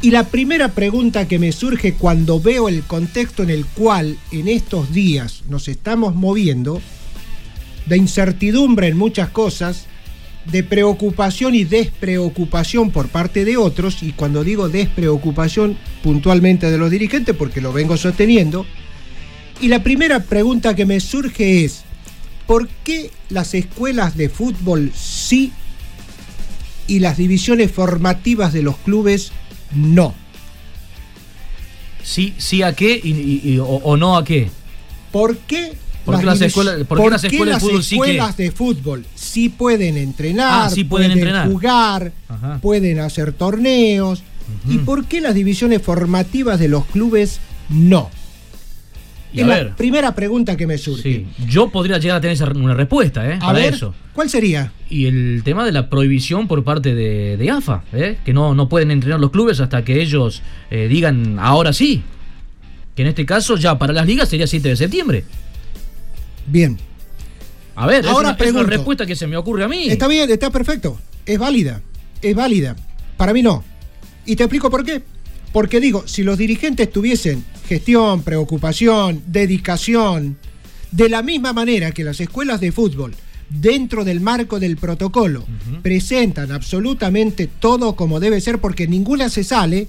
Y 0.01 0.11
la 0.11 0.25
primera 0.27 0.69
pregunta 0.69 1.27
que 1.27 1.39
me 1.39 1.51
surge 1.51 1.93
cuando 1.93 2.39
veo 2.39 2.69
el 2.69 2.83
contexto 2.83 3.43
en 3.43 3.49
el 3.49 3.65
cual 3.65 4.17
en 4.31 4.47
estos 4.47 4.93
días 4.93 5.43
nos 5.49 5.67
estamos 5.67 6.15
moviendo, 6.15 6.81
de 7.85 7.97
incertidumbre 7.97 8.87
en 8.87 8.97
muchas 8.97 9.29
cosas, 9.29 9.87
de 10.51 10.63
preocupación 10.63 11.55
y 11.55 11.63
despreocupación 11.63 12.91
por 12.91 13.07
parte 13.09 13.45
de 13.45 13.57
otros, 13.57 14.01
y 14.03 14.11
cuando 14.13 14.43
digo 14.43 14.69
despreocupación 14.69 15.77
puntualmente 16.03 16.69
de 16.71 16.77
los 16.77 16.89
dirigentes, 16.91 17.35
porque 17.35 17.61
lo 17.61 17.73
vengo 17.73 17.97
sosteniendo, 17.97 18.65
y 19.61 19.67
la 19.67 19.83
primera 19.83 20.21
pregunta 20.23 20.75
que 20.75 20.85
me 20.85 20.99
surge 20.99 21.65
es, 21.65 21.83
¿por 22.47 22.67
qué 22.83 23.11
las 23.29 23.53
escuelas 23.53 24.15
de 24.17 24.29
fútbol 24.29 24.91
sí 24.95 25.51
y 26.87 26.99
las 26.99 27.17
divisiones 27.17 27.71
formativas 27.71 28.53
de 28.53 28.63
los 28.63 28.77
clubes 28.77 29.31
no? 29.75 30.15
Sí, 32.03 32.33
sí 32.37 32.63
a 32.63 32.73
qué 32.73 32.99
y, 33.03 33.11
y- 33.11 33.41
y- 33.53 33.59
o, 33.59 33.65
o 33.65 33.97
no 33.97 34.17
a 34.17 34.23
qué. 34.23 34.49
¿Por 35.11 35.37
qué? 35.39 35.73
¿Por 36.11 36.19
qué 36.19 36.25
las 36.25 36.41
escuelas- 36.41 36.83
por 36.87 37.01
qué 37.03 37.09
las 37.09 37.23
escuelas 37.23 37.55
de 37.61 37.67
fútbol 37.69 37.83
sí 37.83 37.95
que- 37.99 38.01
escuelas 38.11 38.37
de 38.37 38.51
fútbol 38.51 39.05
sí 39.15 39.49
pueden 39.49 39.97
entrenar, 39.97 40.67
Ah, 40.67 40.69
sí 40.69 40.83
pueden 40.83 41.11
entrenar. 41.11 41.47
jugar, 41.49 42.11
Ajá. 42.27 42.59
pueden 42.61 42.99
hacer 42.99 43.33
torneos? 43.33 44.23
¿Y 44.67 44.79
por 44.79 45.05
qué 45.05 45.21
las 45.21 45.35
divisiones 45.35 45.81
formativas 45.81 46.59
de 46.59 46.69
los 46.69 46.85
clubes 46.85 47.39
no? 47.69 48.09
Y 49.31 49.41
es 49.41 49.47
la 49.47 49.55
ver. 49.57 49.75
primera 49.75 50.15
pregunta 50.15 50.57
que 50.57 50.65
me 50.65 50.79
surge. 50.79 51.03
Sí, 51.03 51.27
yo 51.47 51.69
podría 51.69 51.99
llegar 51.99 52.17
a 52.17 52.21
tener 52.21 52.57
una 52.57 52.73
respuesta, 52.73 53.29
¿eh? 53.29 53.35
A 53.35 53.39
para 53.39 53.59
ver, 53.59 53.75
eso. 53.75 53.93
¿cuál 54.11 54.27
sería? 54.27 54.71
Y 54.89 55.05
el 55.05 55.41
tema 55.45 55.63
de 55.63 55.71
la 55.71 55.87
prohibición 55.87 56.47
por 56.47 56.63
parte 56.63 56.95
de, 56.95 57.37
de 57.37 57.51
AFA, 57.51 57.83
¿eh? 57.93 58.17
que 58.25 58.33
no, 58.33 58.55
no 58.55 58.67
pueden 58.69 58.89
entrenar 58.89 59.19
los 59.19 59.29
clubes 59.29 59.59
hasta 59.59 59.83
que 59.85 60.01
ellos 60.01 60.41
eh, 60.71 60.87
digan 60.89 61.37
ahora 61.39 61.73
sí. 61.73 62.01
Que 62.95 63.03
en 63.03 63.09
este 63.09 63.23
caso 63.27 63.55
ya 63.55 63.77
para 63.77 63.93
las 63.93 64.07
ligas 64.07 64.29
sería 64.29 64.47
7 64.47 64.69
de 64.69 64.75
septiembre. 64.75 65.25
Bien. 66.49 66.77
A 67.75 67.87
ver, 67.87 68.03
es 68.03 68.11
Ahora 68.11 68.35
es, 68.37 68.51
una, 68.51 68.63
respuesta 68.63 69.05
que 69.05 69.15
se 69.15 69.27
me 69.27 69.37
ocurre 69.37 69.63
a 69.63 69.67
mí. 69.67 69.89
Está 69.89 70.07
bien, 70.07 70.29
está 70.29 70.49
perfecto. 70.49 70.99
Es 71.25 71.39
válida. 71.39 71.81
Es 72.21 72.35
válida. 72.35 72.75
Para 73.15 73.33
mí 73.33 73.41
no. 73.41 73.63
Y 74.25 74.35
te 74.35 74.43
explico 74.43 74.69
por 74.69 74.83
qué. 74.83 75.01
Porque 75.53 75.79
digo, 75.79 76.07
si 76.07 76.23
los 76.23 76.37
dirigentes 76.37 76.91
tuviesen 76.91 77.43
gestión, 77.67 78.21
preocupación, 78.23 79.23
dedicación, 79.27 80.37
de 80.91 81.09
la 81.09 81.21
misma 81.21 81.53
manera 81.53 81.91
que 81.91 82.03
las 82.03 82.19
escuelas 82.19 82.59
de 82.59 82.71
fútbol, 82.71 83.15
dentro 83.49 84.03
del 84.03 84.21
marco 84.21 84.59
del 84.59 84.77
protocolo, 84.77 85.45
presentan 85.81 86.51
absolutamente 86.51 87.47
todo 87.47 87.95
como 87.95 88.19
debe 88.19 88.41
ser, 88.41 88.59
porque 88.59 88.87
ninguna 88.87 89.29
se 89.29 89.43
sale, 89.43 89.87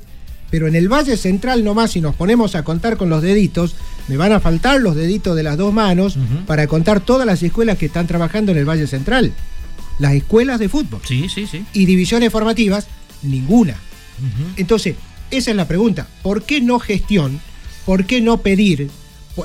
pero 0.50 0.66
en 0.66 0.74
el 0.74 0.88
Valle 0.88 1.16
Central 1.16 1.64
nomás, 1.64 1.92
si 1.92 2.00
nos 2.00 2.14
ponemos 2.14 2.54
a 2.54 2.64
contar 2.64 2.96
con 2.96 3.08
los 3.08 3.22
deditos, 3.22 3.74
me 4.08 4.16
van 4.16 4.32
a 4.32 4.40
faltar 4.40 4.80
los 4.80 4.96
deditos 4.96 5.36
de 5.36 5.42
las 5.42 5.56
dos 5.56 5.72
manos 5.72 6.18
para 6.46 6.66
contar 6.66 7.00
todas 7.00 7.26
las 7.26 7.42
escuelas 7.42 7.78
que 7.78 7.86
están 7.86 8.06
trabajando 8.06 8.52
en 8.52 8.58
el 8.58 8.68
Valle 8.68 8.86
Central. 8.86 9.32
Las 9.98 10.14
escuelas 10.14 10.58
de 10.58 10.68
fútbol. 10.68 11.00
Sí, 11.04 11.28
sí, 11.28 11.46
sí. 11.46 11.64
Y 11.72 11.84
divisiones 11.86 12.32
formativas, 12.32 12.88
ninguna. 13.22 13.76
Entonces, 14.56 14.96
esa 15.30 15.50
es 15.50 15.56
la 15.56 15.68
pregunta. 15.68 16.08
¿Por 16.22 16.42
qué 16.42 16.60
no 16.60 16.78
gestión? 16.78 17.40
¿Por 17.86 18.04
qué 18.04 18.20
no 18.20 18.38
pedir? 18.38 18.90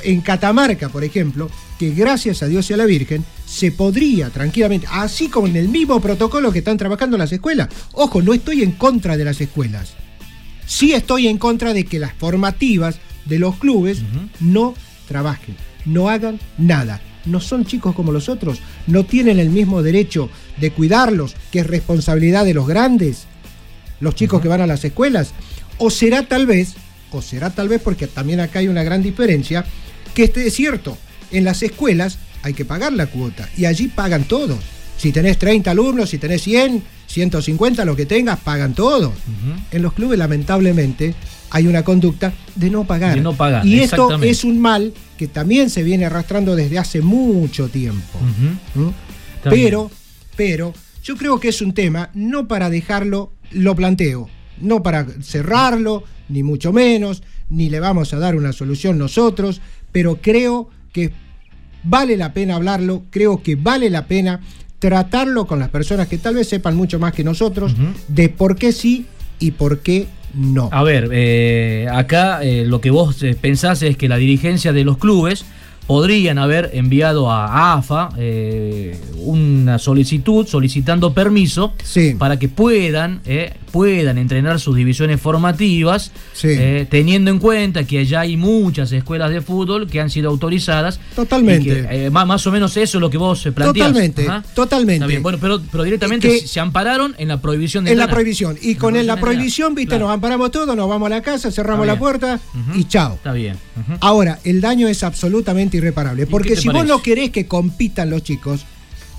En 0.04 0.22
Catamarca, 0.22 0.90
por 0.90 1.04
ejemplo, 1.04 1.50
que 1.78 1.92
gracias 1.92 2.42
a 2.42 2.48
Dios 2.48 2.70
y 2.70 2.74
a 2.74 2.78
la 2.78 2.86
Virgen, 2.86 3.24
se 3.46 3.72
podría 3.72 4.30
tranquilamente, 4.30 4.88
así 4.90 5.30
como 5.30 5.48
en 5.48 5.56
el 5.56 5.70
mismo 5.70 6.02
protocolo 6.02 6.52
que 6.52 6.60
están 6.60 6.78
trabajando 6.78 7.18
las 7.18 7.32
escuelas. 7.32 7.70
Ojo, 7.94 8.22
no 8.22 8.34
estoy 8.34 8.64
en 8.64 8.72
contra 8.72 9.16
de 9.16 9.26
las 9.26 9.40
escuelas. 9.40 9.94
Sí 10.66 10.94
estoy 10.94 11.28
en 11.28 11.38
contra 11.38 11.74
de 11.74 11.86
que 11.86 12.00
las 12.00 12.14
formativas 12.14 13.00
de 13.26 13.40
los 13.40 13.58
clubes 13.58 14.02
no 14.40 14.74
trabajen, 15.08 15.56
no 15.86 16.10
hagan 16.10 16.40
nada. 16.58 17.02
No 17.26 17.40
son 17.40 17.66
chicos 17.66 17.96
como 17.96 18.12
los 18.12 18.30
otros, 18.30 18.60
no 18.86 19.04
tienen 19.04 19.40
el 19.40 19.50
mismo 19.50 19.82
derecho 19.82 20.30
de 20.58 20.72
cuidarlos, 20.72 21.36
que 21.52 21.60
es 21.60 21.68
responsabilidad 21.68 22.46
de 22.46 22.54
los 22.54 22.68
grandes, 22.68 23.26
los 24.00 24.14
chicos 24.14 24.42
que 24.42 24.48
van 24.48 24.62
a 24.62 24.68
las 24.68 24.86
escuelas. 24.86 25.34
O 25.80 25.90
será 25.90 26.28
tal 26.28 26.46
vez, 26.46 26.76
o 27.12 27.22
será 27.22 27.50
tal 27.50 27.68
vez 27.68 27.82
porque 27.82 28.06
también 28.06 28.40
acá 28.40 28.60
hay 28.60 28.68
una 28.68 28.84
gran 28.84 29.02
diferencia, 29.02 29.66
que 30.14 30.26
este 30.26 30.46
es 30.46 30.54
cierto, 30.54 30.98
en 31.32 31.44
las 31.44 31.64
escuelas 31.64 32.20
hay 32.44 32.54
que 32.54 32.64
pagar 32.64 32.94
la 32.94 33.08
cuota 33.08 33.50
y 33.58 33.66
allí 33.66 33.88
pagan 33.88 34.26
todos. 34.26 34.60
Si 34.98 35.12
tenés 35.12 35.40
30 35.40 35.72
alumnos, 35.72 36.12
si 36.12 36.20
tenés 36.20 36.44
100, 36.44 36.84
150, 37.08 37.86
lo 37.86 37.96
que 37.96 38.06
tengas, 38.06 38.40
pagan 38.40 38.74
todos. 38.74 39.14
En 39.72 39.82
los 39.82 39.94
clubes, 39.94 40.18
lamentablemente, 40.18 41.16
hay 41.50 41.68
una 41.68 41.84
conducta 41.84 42.34
de 42.56 42.70
no 42.70 42.86
pagar. 42.86 43.16
De 43.16 43.22
no 43.22 43.34
pagar, 43.34 43.66
y 43.66 43.80
esto 43.80 44.22
es 44.22 44.44
un 44.44 44.60
mal 44.60 44.94
que 45.18 45.28
también 45.28 45.70
se 45.70 45.84
viene 45.84 46.06
arrastrando 46.06 46.56
desde 46.56 46.80
hace 46.80 47.02
mucho 47.02 47.70
tiempo. 47.70 48.20
Pero, 49.44 49.92
pero, 50.36 50.74
yo 51.04 51.16
creo 51.16 51.40
que 51.40 51.50
es 51.50 51.62
un 51.62 51.74
tema, 51.74 52.10
no 52.14 52.48
para 52.48 52.70
dejarlo, 52.70 53.32
lo 53.52 53.76
planteo, 53.76 54.30
no 54.60 54.82
para 54.82 55.06
cerrarlo, 55.22 56.04
ni 56.30 56.44
mucho 56.44 56.74
menos, 56.74 57.24
ni 57.50 57.70
le 57.70 57.80
vamos 57.80 58.14
a 58.14 58.20
dar 58.20 58.36
una 58.36 58.52
solución 58.54 58.98
nosotros, 58.98 59.62
pero 59.92 60.20
creo 60.22 60.70
que 60.92 61.14
vale 61.84 62.18
la 62.18 62.34
pena 62.34 62.56
hablarlo, 62.56 63.04
creo 63.12 63.42
que 63.42 63.56
vale 63.56 63.90
la 63.90 64.08
pena 64.08 64.42
tratarlo 64.80 65.46
con 65.46 65.60
las 65.60 65.70
personas 65.70 66.08
que 66.08 66.18
tal 66.18 66.36
vez 66.36 66.48
sepan 66.48 66.76
mucho 66.76 67.00
más 67.00 67.14
que 67.14 67.24
nosotros 67.24 67.74
de 68.08 68.30
por 68.30 68.56
qué 68.56 68.72
sí 68.72 69.06
y 69.40 69.52
por 69.52 69.80
qué 69.80 70.08
no. 70.34 70.70
A 70.72 70.84
ver, 70.84 71.10
eh, 71.14 71.88
acá 71.92 72.44
eh, 72.44 72.66
lo 72.66 72.82
que 72.82 72.90
vos 72.92 73.24
eh, 73.24 73.38
pensás 73.40 73.82
es 73.84 73.96
que 73.96 74.10
la 74.10 74.18
dirigencia 74.18 74.74
de 74.74 74.84
los 74.84 74.98
clubes 74.98 75.46
podrían 75.88 76.38
haber 76.40 76.72
enviado 76.74 77.32
a 77.32 77.74
AFA 77.76 78.10
eh, 78.18 79.00
una 79.18 79.78
solicitud 79.80 80.48
solicitando 80.48 81.14
permiso 81.14 81.74
para 82.18 82.38
que 82.40 82.48
puedan 82.50 83.22
eh, 83.26 83.54
puedan 83.72 84.18
entrenar 84.18 84.60
sus 84.60 84.76
divisiones 84.76 85.20
formativas 85.20 86.12
eh, 86.44 86.88
teniendo 86.90 87.30
en 87.30 87.40
cuenta 87.40 87.84
que 87.86 88.00
allá 88.00 88.22
hay 88.22 88.38
muchas 88.38 88.92
escuelas 88.94 89.32
de 89.32 89.42
fútbol 89.42 89.88
que 89.88 90.00
han 90.00 90.10
sido 90.10 90.30
autorizadas 90.30 91.00
Totalmente. 91.16 91.86
que, 91.88 92.06
eh, 92.06 92.10
más, 92.10 92.26
más 92.26 92.48
o 92.48 92.52
menos 92.52 92.78
eso 92.78 92.98
es 92.98 93.02
lo 93.02 93.10
que 93.10 93.18
vos 93.18 93.42
planteás 93.54 93.88
Totalmente, 93.90 94.28
Ajá. 94.28 94.44
totalmente. 94.56 94.96
Está 94.96 95.08
bien, 95.08 95.22
bueno 95.24 95.38
pero, 95.42 95.62
pero 95.72 95.84
directamente 95.84 96.28
Que- 96.30 96.48
se- 96.48 96.60
ampararon 96.60 97.16
en 97.18 97.28
la 97.28 97.42
prohibición 97.42 97.84
de 97.86 97.92
En 97.92 97.98
la 98.00 98.08
prohibición. 98.08 98.58
Y 98.62 98.76
con 98.76 98.94
la 99.06 99.18
prohibición, 99.18 99.76
viste, 99.76 100.00
nos 100.00 100.10
amparamos 100.10 100.52
todos, 100.52 100.76
nos 100.76 100.88
vamos 100.88 101.08
a 101.08 101.10
la 101.10 101.22
casa, 101.22 101.52
cerramos 101.52 101.86
la 101.86 102.00
puerta 102.00 102.40
y 102.74 102.86
chao. 102.86 103.16
Está 103.16 103.34
bien. 103.34 103.58
Ahora, 104.00 104.40
el 104.46 104.62
daño 104.62 104.88
es 104.88 105.04
absolutamente 105.04 105.75
irreparable. 105.76 106.26
Porque 106.28 106.56
si 106.56 106.68
vos 106.80 106.86
no 106.88 107.02
querés 107.02 107.32
que 107.32 107.46
compitan 107.48 108.10
los 108.10 108.24
chicos, 108.24 108.66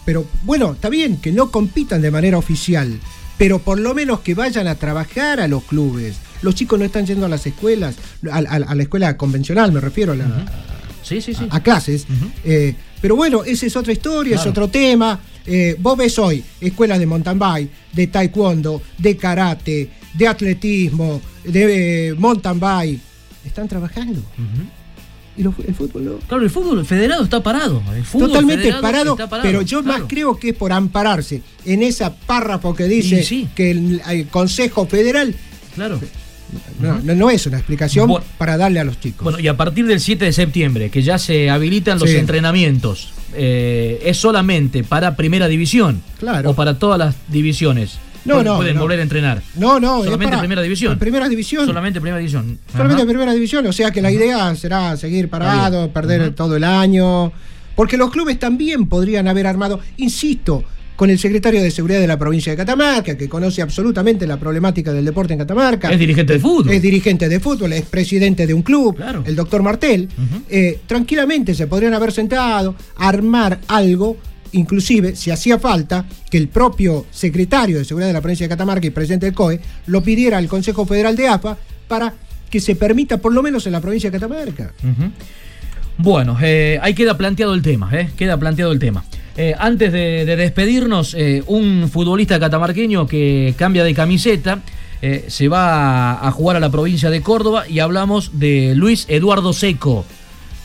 pero 0.05 0.25
bueno, 0.45 0.73
está 0.73 0.89
bien 0.89 1.17
que 1.19 1.33
no 1.33 1.51
compitan 1.51 2.01
de 2.03 2.11
manera 2.11 2.39
oficial, 2.39 2.99
pero 3.39 3.59
por 3.61 3.79
lo 3.81 3.95
menos 3.95 4.21
que 4.21 4.35
vayan 4.35 4.67
a 4.69 4.75
trabajar 4.77 5.41
a 5.41 5.49
los 5.49 5.65
clubes. 5.65 6.17
Los 6.43 6.55
chicos 6.55 6.79
no 6.79 6.85
están 6.85 7.07
yendo 7.07 7.27
a 7.27 7.29
las 7.29 7.47
escuelas, 7.47 7.97
a, 8.31 8.37
a- 8.39 8.41
a 8.71 8.75
la 8.75 8.83
escuela 8.83 9.17
convencional, 9.17 9.73
me 9.73 9.81
refiero 9.81 10.13
a, 10.13 10.17
la- 10.17 10.47
Sí, 11.03 11.21
sí, 11.21 11.35
sí. 11.35 11.47
a 11.51 11.61
clases. 11.61 12.05
Eh, 12.45 12.75
pero 13.01 13.15
bueno, 13.17 13.45
esa 13.45 13.67
es 13.67 13.77
otra 13.77 13.93
historia, 13.93 14.37
es 14.37 14.47
otro 14.47 14.69
tema. 14.69 15.21
Eh, 15.47 15.77
vos 15.79 15.97
ves 15.97 16.19
hoy 16.19 16.43
escuelas 16.61 16.99
de 16.99 17.07
mountain 17.07 17.39
bike, 17.39 17.71
de 17.93 18.07
taekwondo, 18.09 18.83
de 18.99 19.17
karate, 19.17 19.91
de 20.15 20.27
atletismo, 20.29 21.21
de 21.45 22.09
eh, 22.09 22.15
mountain 22.15 22.59
bike. 22.59 23.01
Están 23.45 23.69
trabajando. 23.69 24.21
Lo- 25.39 25.55
el 25.67 25.75
fútbol 25.75 26.05
no. 26.05 26.13
Claro, 26.29 26.43
el 26.45 26.51
fútbol 26.51 26.85
federado 26.87 27.25
está 27.25 27.43
parado. 27.43 27.83
El 27.95 28.05
fútbol 28.05 28.29
Totalmente 28.29 28.73
parado, 28.81 29.13
está 29.13 29.29
parado, 29.29 29.49
pero 29.49 29.63
yo 29.63 29.83
claro. 29.83 29.99
más 30.01 30.09
creo 30.09 30.37
que 30.39 30.51
es 30.51 30.55
por 30.57 30.73
ampararse 30.73 31.43
en 31.65 31.83
esa 31.83 32.15
párrafo 32.15 32.75
que 32.75 32.85
dice 32.85 33.23
sí. 33.23 33.49
que 33.55 33.71
el, 33.71 34.01
el 34.09 34.27
Consejo 34.29 34.87
Federal 34.87 35.35
Claro. 35.75 36.01
no, 36.81 37.01
no- 37.03 37.15
no 37.15 37.31
es 37.31 37.47
una 37.47 37.59
explicación 37.59 38.09
Bueno. 38.09 38.25
para 38.39 38.57
darle 38.57 38.81
a 38.81 38.85
los 38.85 38.99
chicos. 39.01 39.25
Bueno, 39.25 39.39
y 39.41 39.49
a 39.49 39.57
partir 39.57 39.87
del 39.87 40.01
7 40.01 40.25
de 40.25 40.33
septiembre, 40.33 40.91
que 40.91 41.03
ya 41.03 41.19
se 41.19 41.51
habilitan 41.51 41.99
los 41.99 42.09
Sí. 42.11 42.17
entrenamientos, 42.17 43.11
eh, 43.35 44.01
¿es 44.05 44.17
solamente 44.17 44.85
para 44.85 45.17
primera 45.17 45.49
división? 45.49 46.01
Claro. 46.19 46.51
¿O 46.51 46.55
para 46.55 46.79
todas 46.79 46.99
las 46.99 47.15
divisiones? 47.29 47.99
No, 48.27 48.43
no, 48.43 48.57
Pueden 48.57 48.75
no. 48.75 48.83
volver 48.83 49.01
a 49.01 49.03
entrenar. 49.03 49.43
no, 49.57 49.79
no, 49.81 50.03
Solamente 50.05 50.27
para- 50.33 50.41
primera 50.41 50.63
división. 50.63 50.99
Primera 50.99 51.29
división. 51.29 51.67
Solamente 51.67 52.01
primera 52.01 52.19
división. 52.19 52.59
Solamente 52.71 53.03
Ajá. 53.03 53.09
primera 53.09 53.33
división, 53.33 53.67
o 53.67 53.73
sea 53.73 53.91
que 53.91 54.03
la 54.03 54.11
idea 54.11 54.55
será 54.57 54.97
seguir 54.97 55.29
parado, 55.29 55.91
perder 55.91 56.35
todo 56.35 56.57
el 56.57 56.65
año. 56.65 57.33
Porque 57.75 57.97
los 57.97 58.11
clubes 58.11 58.39
también 58.39 58.87
podrían 58.89 59.29
haber 59.29 59.47
armado, 59.47 59.81
insisto, 59.99 60.65
con 60.97 61.11
el 61.11 61.19
secretario 61.19 61.63
de 61.63 61.71
Seguridad 61.71 62.01
de 62.01 62.07
la 62.07 62.19
provincia 62.19 62.51
de 62.53 62.57
Catamarca, 62.57 63.19
que 63.19 63.29
conoce 63.29 63.61
absolutamente 63.61 64.27
la 64.27 64.39
problemática 64.39 64.95
del 64.95 65.05
deporte 65.05 65.35
en 65.35 65.41
Catamarca. 65.41 65.91
Es 65.93 65.99
dirigente 65.99 66.33
de 66.33 66.39
fútbol. 66.39 66.73
Es 66.73 66.81
dirigente 66.81 67.29
de 67.29 67.39
fútbol, 67.39 67.75
es 67.75 67.83
presidente 67.83 68.47
de 68.47 68.55
un 68.55 68.63
club, 68.63 68.97
el 69.27 69.37
doctor 69.37 69.63
Martel. 69.63 70.09
Eh, 70.49 70.79
tranquilamente 70.87 71.55
se 71.55 71.67
podrían 71.67 71.93
haber 71.93 72.13
sentado, 72.13 72.75
armar 72.97 73.59
algo, 73.69 74.17
inclusive, 74.57 75.15
si 75.17 75.31
hacía 75.31 75.59
falta, 75.59 76.05
que 76.31 76.39
el 76.39 76.49
propio 76.49 77.07
secretario 77.11 77.79
de 77.79 77.85
Seguridad 77.85 78.09
de 78.09 78.15
la 78.15 78.21
provincia 78.21 78.45
de 78.45 78.51
Catamarca 78.51 78.87
y 78.87 78.91
presidente 78.91 79.27
del 79.27 79.35
COE 79.35 79.61
lo 79.87 80.03
pidiera 80.03 80.39
al 80.39 80.49
Consejo 80.49 80.85
Federal 80.85 81.17
de 81.17 81.29
AFA 81.29 81.57
para 81.89 82.13
que 82.51 82.61
se 82.61 82.77
permita, 82.77 83.19
por 83.19 83.33
lo 83.33 83.43
menos 83.43 83.67
en 83.67 83.73
la 83.73 83.81
provincia 83.81 84.11
de 84.11 84.19
Catamarca. 84.19 84.73
Bueno, 85.99 86.37
eh, 86.43 86.79
ahí 86.83 86.95
queda 86.95 87.17
planteado 87.17 87.55
el 87.55 87.63
tema, 87.63 87.91
eh, 87.93 88.11
queda 88.17 88.37
planteado 88.37 88.73
el 88.73 88.79
tema. 88.79 89.05
Eh, 89.37 89.55
antes 89.59 89.93
de, 89.93 90.25
de 90.25 90.37
despedirnos, 90.37 91.15
eh, 91.15 91.43
un 91.47 91.89
futbolista 91.91 92.39
catamarqueño 92.41 93.07
que 93.07 93.55
cambia 93.57 93.85
de 93.85 93.95
camiseta 93.95 94.61
se 95.29 95.47
va 95.47 96.27
a 96.27 96.33
jugar 96.33 96.57
a 96.57 96.61
la 96.61 96.71
provincia 96.71 97.11
de 97.11 97.21
Córdoba 97.21 97.69
y 97.69 97.79
hablamos 97.79 98.41
de 98.41 98.75
Luis 98.75 99.05
Eduardo 99.09 99.53
Seco. 99.53 100.05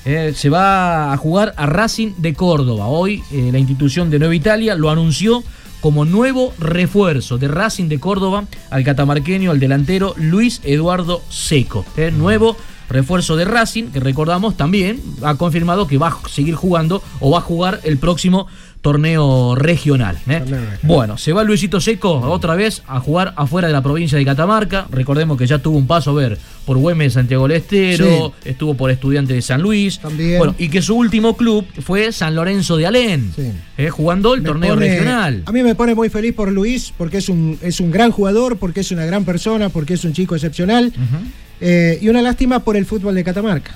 Eh, 0.03 0.33
se 0.35 0.49
va 0.49 1.13
a 1.13 1.17
jugar 1.17 1.53
a 1.57 1.67
Racing 1.67 2.13
de 2.17 2.33
Córdoba. 2.33 2.87
Hoy 2.87 3.23
eh, 3.31 3.49
la 3.51 3.59
institución 3.59 4.09
de 4.09 4.17
Nueva 4.17 4.35
Italia 4.35 4.75
lo 4.75 4.89
anunció 4.89 5.43
como 5.79 6.05
nuevo 6.05 6.53
refuerzo 6.57 7.37
de 7.37 7.47
Racing 7.47 7.87
de 7.87 7.99
Córdoba 7.99 8.45
al 8.71 8.83
catamarqueño, 8.83 9.51
al 9.51 9.59
delantero 9.59 10.15
Luis 10.17 10.61
Eduardo 10.63 11.21
Seco. 11.29 11.85
Eh, 11.97 12.11
nuevo 12.11 12.57
refuerzo 12.89 13.35
de 13.35 13.45
Racing, 13.45 13.91
que 13.91 13.99
recordamos 13.99 14.57
también 14.57 15.01
ha 15.23 15.35
confirmado 15.35 15.87
que 15.87 15.97
va 15.97 16.07
a 16.07 16.29
seguir 16.29 16.55
jugando 16.55 17.01
o 17.19 17.31
va 17.31 17.37
a 17.37 17.41
jugar 17.41 17.79
el 17.83 17.97
próximo 17.97 18.47
torneo 18.81 19.53
regional. 19.55 20.17
¿eh? 20.27 20.41
Bueno, 20.83 21.17
se 21.17 21.33
va 21.33 21.43
Luisito 21.43 21.79
Seco 21.79 22.13
otra 22.19 22.55
vez 22.55 22.81
a 22.87 22.99
jugar 22.99 23.33
afuera 23.37 23.67
de 23.67 23.73
la 23.73 23.81
provincia 23.83 24.17
de 24.17 24.25
Catamarca. 24.25 24.87
Recordemos 24.91 25.37
que 25.37 25.45
ya 25.45 25.59
tuvo 25.59 25.77
un 25.77 25.85
paso 25.87 26.11
a 26.11 26.13
ver 26.15 26.37
por 26.65 26.77
Güemes 26.77 27.13
Santiago 27.13 27.47
del 27.47 27.57
Estero, 27.57 28.33
estuvo 28.43 28.73
por 28.73 28.89
Estudiante 28.91 29.33
de 29.33 29.41
San 29.41 29.61
Luis. 29.61 29.99
También. 29.99 30.37
Bueno, 30.39 30.55
y 30.57 30.69
que 30.69 30.81
su 30.81 30.95
último 30.95 31.37
club 31.37 31.65
fue 31.83 32.11
San 32.11 32.35
Lorenzo 32.35 32.75
de 32.77 32.87
Alén, 32.87 33.33
eh, 33.77 33.89
jugando 33.89 34.33
el 34.33 34.41
Me 34.41 34.47
torneo 34.49 34.73
pone- 34.73 34.87
regional. 34.89 35.43
A 35.45 35.51
mí 35.51 35.61
me 35.63 35.75
pone 35.75 35.93
muy 35.95 36.09
feliz 36.09 36.33
por 36.33 36.51
Luis, 36.51 36.91
porque 36.97 37.17
es 37.17 37.29
un, 37.29 37.57
es 37.61 37.79
un 37.79 37.91
gran 37.91 38.11
jugador, 38.11 38.57
porque 38.57 38.79
es 38.79 38.91
una 38.91 39.05
gran 39.05 39.25
persona, 39.25 39.69
porque 39.69 39.93
es 39.93 40.03
un 40.03 40.13
chico 40.13 40.33
excepcional. 40.35 40.91
Eh, 41.59 41.99
y 42.01 42.09
una 42.09 42.21
lástima 42.23 42.61
por 42.61 42.75
el 42.75 42.85
fútbol 42.87 43.13
de 43.13 43.23
Catamarca. 43.23 43.75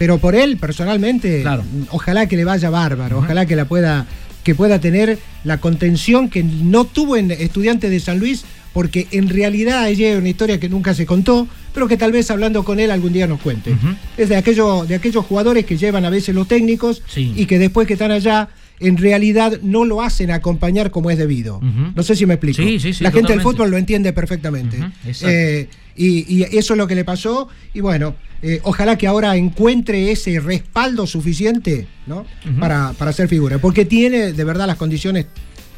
Pero 0.00 0.16
por 0.16 0.34
él, 0.34 0.56
personalmente, 0.56 1.44
ojalá 1.90 2.26
que 2.26 2.34
le 2.38 2.46
vaya 2.46 2.70
bárbaro, 2.70 3.18
ojalá 3.18 3.44
que 3.44 3.54
la 3.54 3.66
pueda, 3.66 4.06
que 4.42 4.54
pueda 4.54 4.80
tener 4.80 5.18
la 5.44 5.58
contención 5.58 6.30
que 6.30 6.42
no 6.42 6.86
tuvo 6.86 7.18
en 7.18 7.30
Estudiantes 7.30 7.90
de 7.90 8.00
San 8.00 8.18
Luis 8.18 8.46
porque 8.72 9.08
en 9.10 9.28
realidad 9.28 9.90
ella 9.90 10.12
es 10.12 10.18
una 10.18 10.30
historia 10.30 10.58
que 10.58 10.70
nunca 10.70 10.94
se 10.94 11.04
contó, 11.04 11.46
pero 11.74 11.86
que 11.86 11.98
tal 11.98 12.12
vez 12.12 12.30
hablando 12.30 12.64
con 12.64 12.80
él 12.80 12.90
algún 12.90 13.12
día 13.12 13.26
nos 13.26 13.42
cuente. 13.42 13.74
Es 14.16 14.30
de, 14.30 14.36
aquello, 14.36 14.86
de 14.86 14.94
aquellos 14.94 15.22
jugadores 15.26 15.66
que 15.66 15.76
llevan 15.76 16.06
a 16.06 16.10
veces 16.10 16.34
los 16.34 16.48
técnicos 16.48 17.02
Sí. 17.06 17.34
y 17.36 17.44
que 17.44 17.58
después 17.58 17.86
que 17.86 17.92
están 17.92 18.10
allá, 18.10 18.48
en 18.80 18.96
realidad 18.96 19.60
no 19.62 19.84
lo 19.84 20.02
hacen 20.02 20.30
acompañar 20.30 20.90
como 20.90 21.10
es 21.10 21.18
debido. 21.18 21.60
No 21.94 22.02
sé 22.02 22.16
si 22.16 22.26
me 22.26 22.34
explico. 22.34 22.62
Sí, 22.62 22.80
sí, 22.80 22.94
sí, 22.94 23.04
La 23.04 23.12
gente 23.12 23.32
del 23.32 23.42
fútbol 23.42 23.70
lo 23.70 23.76
entiende 23.76 24.12
perfectamente. 24.12 24.78
Eh, 25.22 25.68
y, 25.96 26.34
y 26.34 26.42
eso 26.56 26.74
es 26.74 26.78
lo 26.78 26.86
que 26.86 26.94
le 26.94 27.04
pasó. 27.04 27.48
Y 27.74 27.80
bueno, 27.80 28.14
eh, 28.42 28.60
ojalá 28.62 28.96
que 28.96 29.06
ahora 29.06 29.36
encuentre 29.36 30.10
ese 30.10 30.40
respaldo 30.40 31.06
suficiente 31.06 31.86
¿no? 32.06 32.24
para, 32.58 32.94
para 32.94 33.10
hacer 33.10 33.28
figura. 33.28 33.58
Porque 33.58 33.84
tiene 33.84 34.32
de 34.32 34.44
verdad 34.44 34.66
las 34.66 34.76
condiciones 34.76 35.26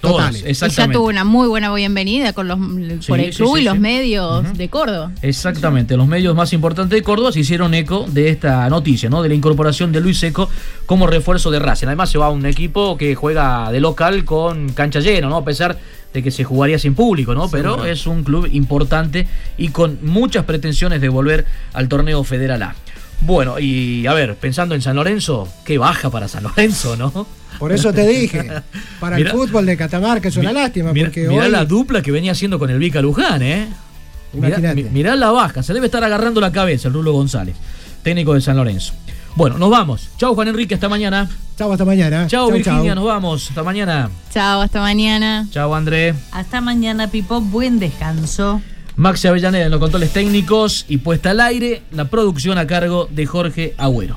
Todas, 0.02 0.34
totales. 0.34 0.62
Y 0.62 0.68
ya 0.68 0.88
tuvo 0.88 1.06
una 1.06 1.22
muy 1.22 1.46
buena 1.46 1.72
bienvenida 1.72 2.32
con 2.32 2.48
los, 2.48 2.58
por 3.06 3.20
el 3.20 3.32
sí, 3.32 3.36
club 3.36 3.54
sí, 3.54 3.62
y 3.62 3.64
los 3.64 3.78
medios 3.78 4.58
de 4.58 4.68
Córdoba. 4.68 5.12
Exactamente, 5.22 5.96
los 5.96 6.08
medios 6.08 6.34
más 6.34 6.52
importantes 6.52 6.98
de 6.98 7.02
Córdoba 7.04 7.30
se 7.30 7.38
hicieron 7.38 7.72
eco 7.72 8.04
de 8.08 8.28
esta 8.28 8.68
noticia, 8.68 9.08
¿no? 9.08 9.22
De 9.22 9.28
la 9.28 9.36
incorporación 9.36 9.92
de 9.92 10.00
Luis 10.00 10.18
Seco 10.18 10.50
como 10.86 11.06
refuerzo 11.06 11.52
de 11.52 11.60
Racing. 11.60 11.86
Además 11.86 12.10
se 12.10 12.18
va 12.18 12.26
a 12.26 12.30
un 12.30 12.44
equipo 12.46 12.96
que 12.98 13.14
juega 13.14 13.70
de 13.70 13.80
local 13.80 14.24
con 14.24 14.70
cancha 14.70 14.98
llena, 14.98 15.28
¿no? 15.28 15.36
A 15.36 15.44
pesar 15.44 15.78
de 16.12 16.22
que 16.22 16.32
se 16.32 16.42
jugaría 16.42 16.80
sin 16.80 16.96
público, 16.96 17.32
¿no? 17.34 17.48
Pero 17.48 17.84
es 17.84 18.06
un 18.08 18.24
club 18.24 18.48
importante 18.52 19.28
y 19.56 19.68
con 19.68 20.00
muchas 20.02 20.44
pretensiones 20.44 21.00
de 21.00 21.08
volver 21.08 21.46
al 21.74 21.88
torneo 21.88 22.24
Federal 22.24 22.60
A. 22.64 22.74
Bueno, 23.20 23.60
y 23.60 24.04
a 24.08 24.14
ver, 24.14 24.34
pensando 24.34 24.74
en 24.74 24.82
San 24.82 24.96
Lorenzo, 24.96 25.48
qué 25.64 25.78
baja 25.78 26.10
para 26.10 26.26
San 26.26 26.42
Lorenzo, 26.42 26.96
¿no? 26.96 27.24
Por 27.62 27.72
eso 27.72 27.92
te 27.92 28.06
dije, 28.06 28.50
para 28.98 29.16
Mirá- 29.16 29.30
el 29.30 29.36
fútbol 29.36 29.66
de 29.66 29.76
Catamarca 29.76 30.28
es 30.28 30.36
una 30.36 30.52
lástima. 30.52 30.92
Mirá, 30.92 31.06
porque 31.06 31.28
mirá 31.28 31.44
hoy, 31.44 31.50
la 31.50 31.64
dupla 31.64 32.02
que 32.02 32.10
venía 32.10 32.32
haciendo 32.32 32.58
con 32.58 32.70
el 32.70 32.78
Vica 32.78 33.00
Luján, 33.00 33.40
¿eh? 33.42 33.68
Mirá, 34.32 34.48
Imagínate. 34.48 34.82
mi- 34.82 34.90
mirá 34.90 35.14
la 35.14 35.30
baja, 35.30 35.62
se 35.62 35.72
debe 35.72 35.86
estar 35.86 36.02
agarrando 36.02 36.40
la 36.40 36.50
cabeza 36.50 36.88
el 36.88 36.94
Rulo 36.94 37.12
González, 37.12 37.54
técnico 38.02 38.34
de 38.34 38.40
San 38.40 38.56
Lorenzo. 38.56 38.94
Bueno, 39.36 39.58
nos 39.58 39.70
vamos. 39.70 40.08
Chau 40.18 40.34
Juan 40.34 40.48
Enrique, 40.48 40.74
hasta 40.74 40.88
mañana. 40.88 41.28
Chau, 41.56 41.70
hasta 41.70 41.84
mañana. 41.84 42.26
Chau, 42.26 42.48
Chau, 42.48 42.56
Virginia, 42.56 42.82
chau. 42.86 42.94
nos 42.96 43.04
vamos. 43.04 43.48
Hasta 43.48 43.62
mañana. 43.62 44.10
Chao, 44.32 44.60
hasta 44.62 44.80
mañana. 44.80 45.46
Chau 45.50 45.74
André. 45.74 46.14
Hasta 46.32 46.60
mañana, 46.60 47.08
Pipo. 47.08 47.40
Buen 47.40 47.78
descanso. 47.78 48.60
Maxi 48.96 49.28
Avellaneda 49.28 49.66
en 49.66 49.70
los 49.70 49.80
controles 49.80 50.12
técnicos 50.12 50.84
y 50.88 50.98
puesta 50.98 51.30
al 51.30 51.40
aire 51.40 51.82
la 51.92 52.06
producción 52.06 52.58
a 52.58 52.66
cargo 52.66 53.08
de 53.10 53.24
Jorge 53.24 53.74
Agüero. 53.78 54.16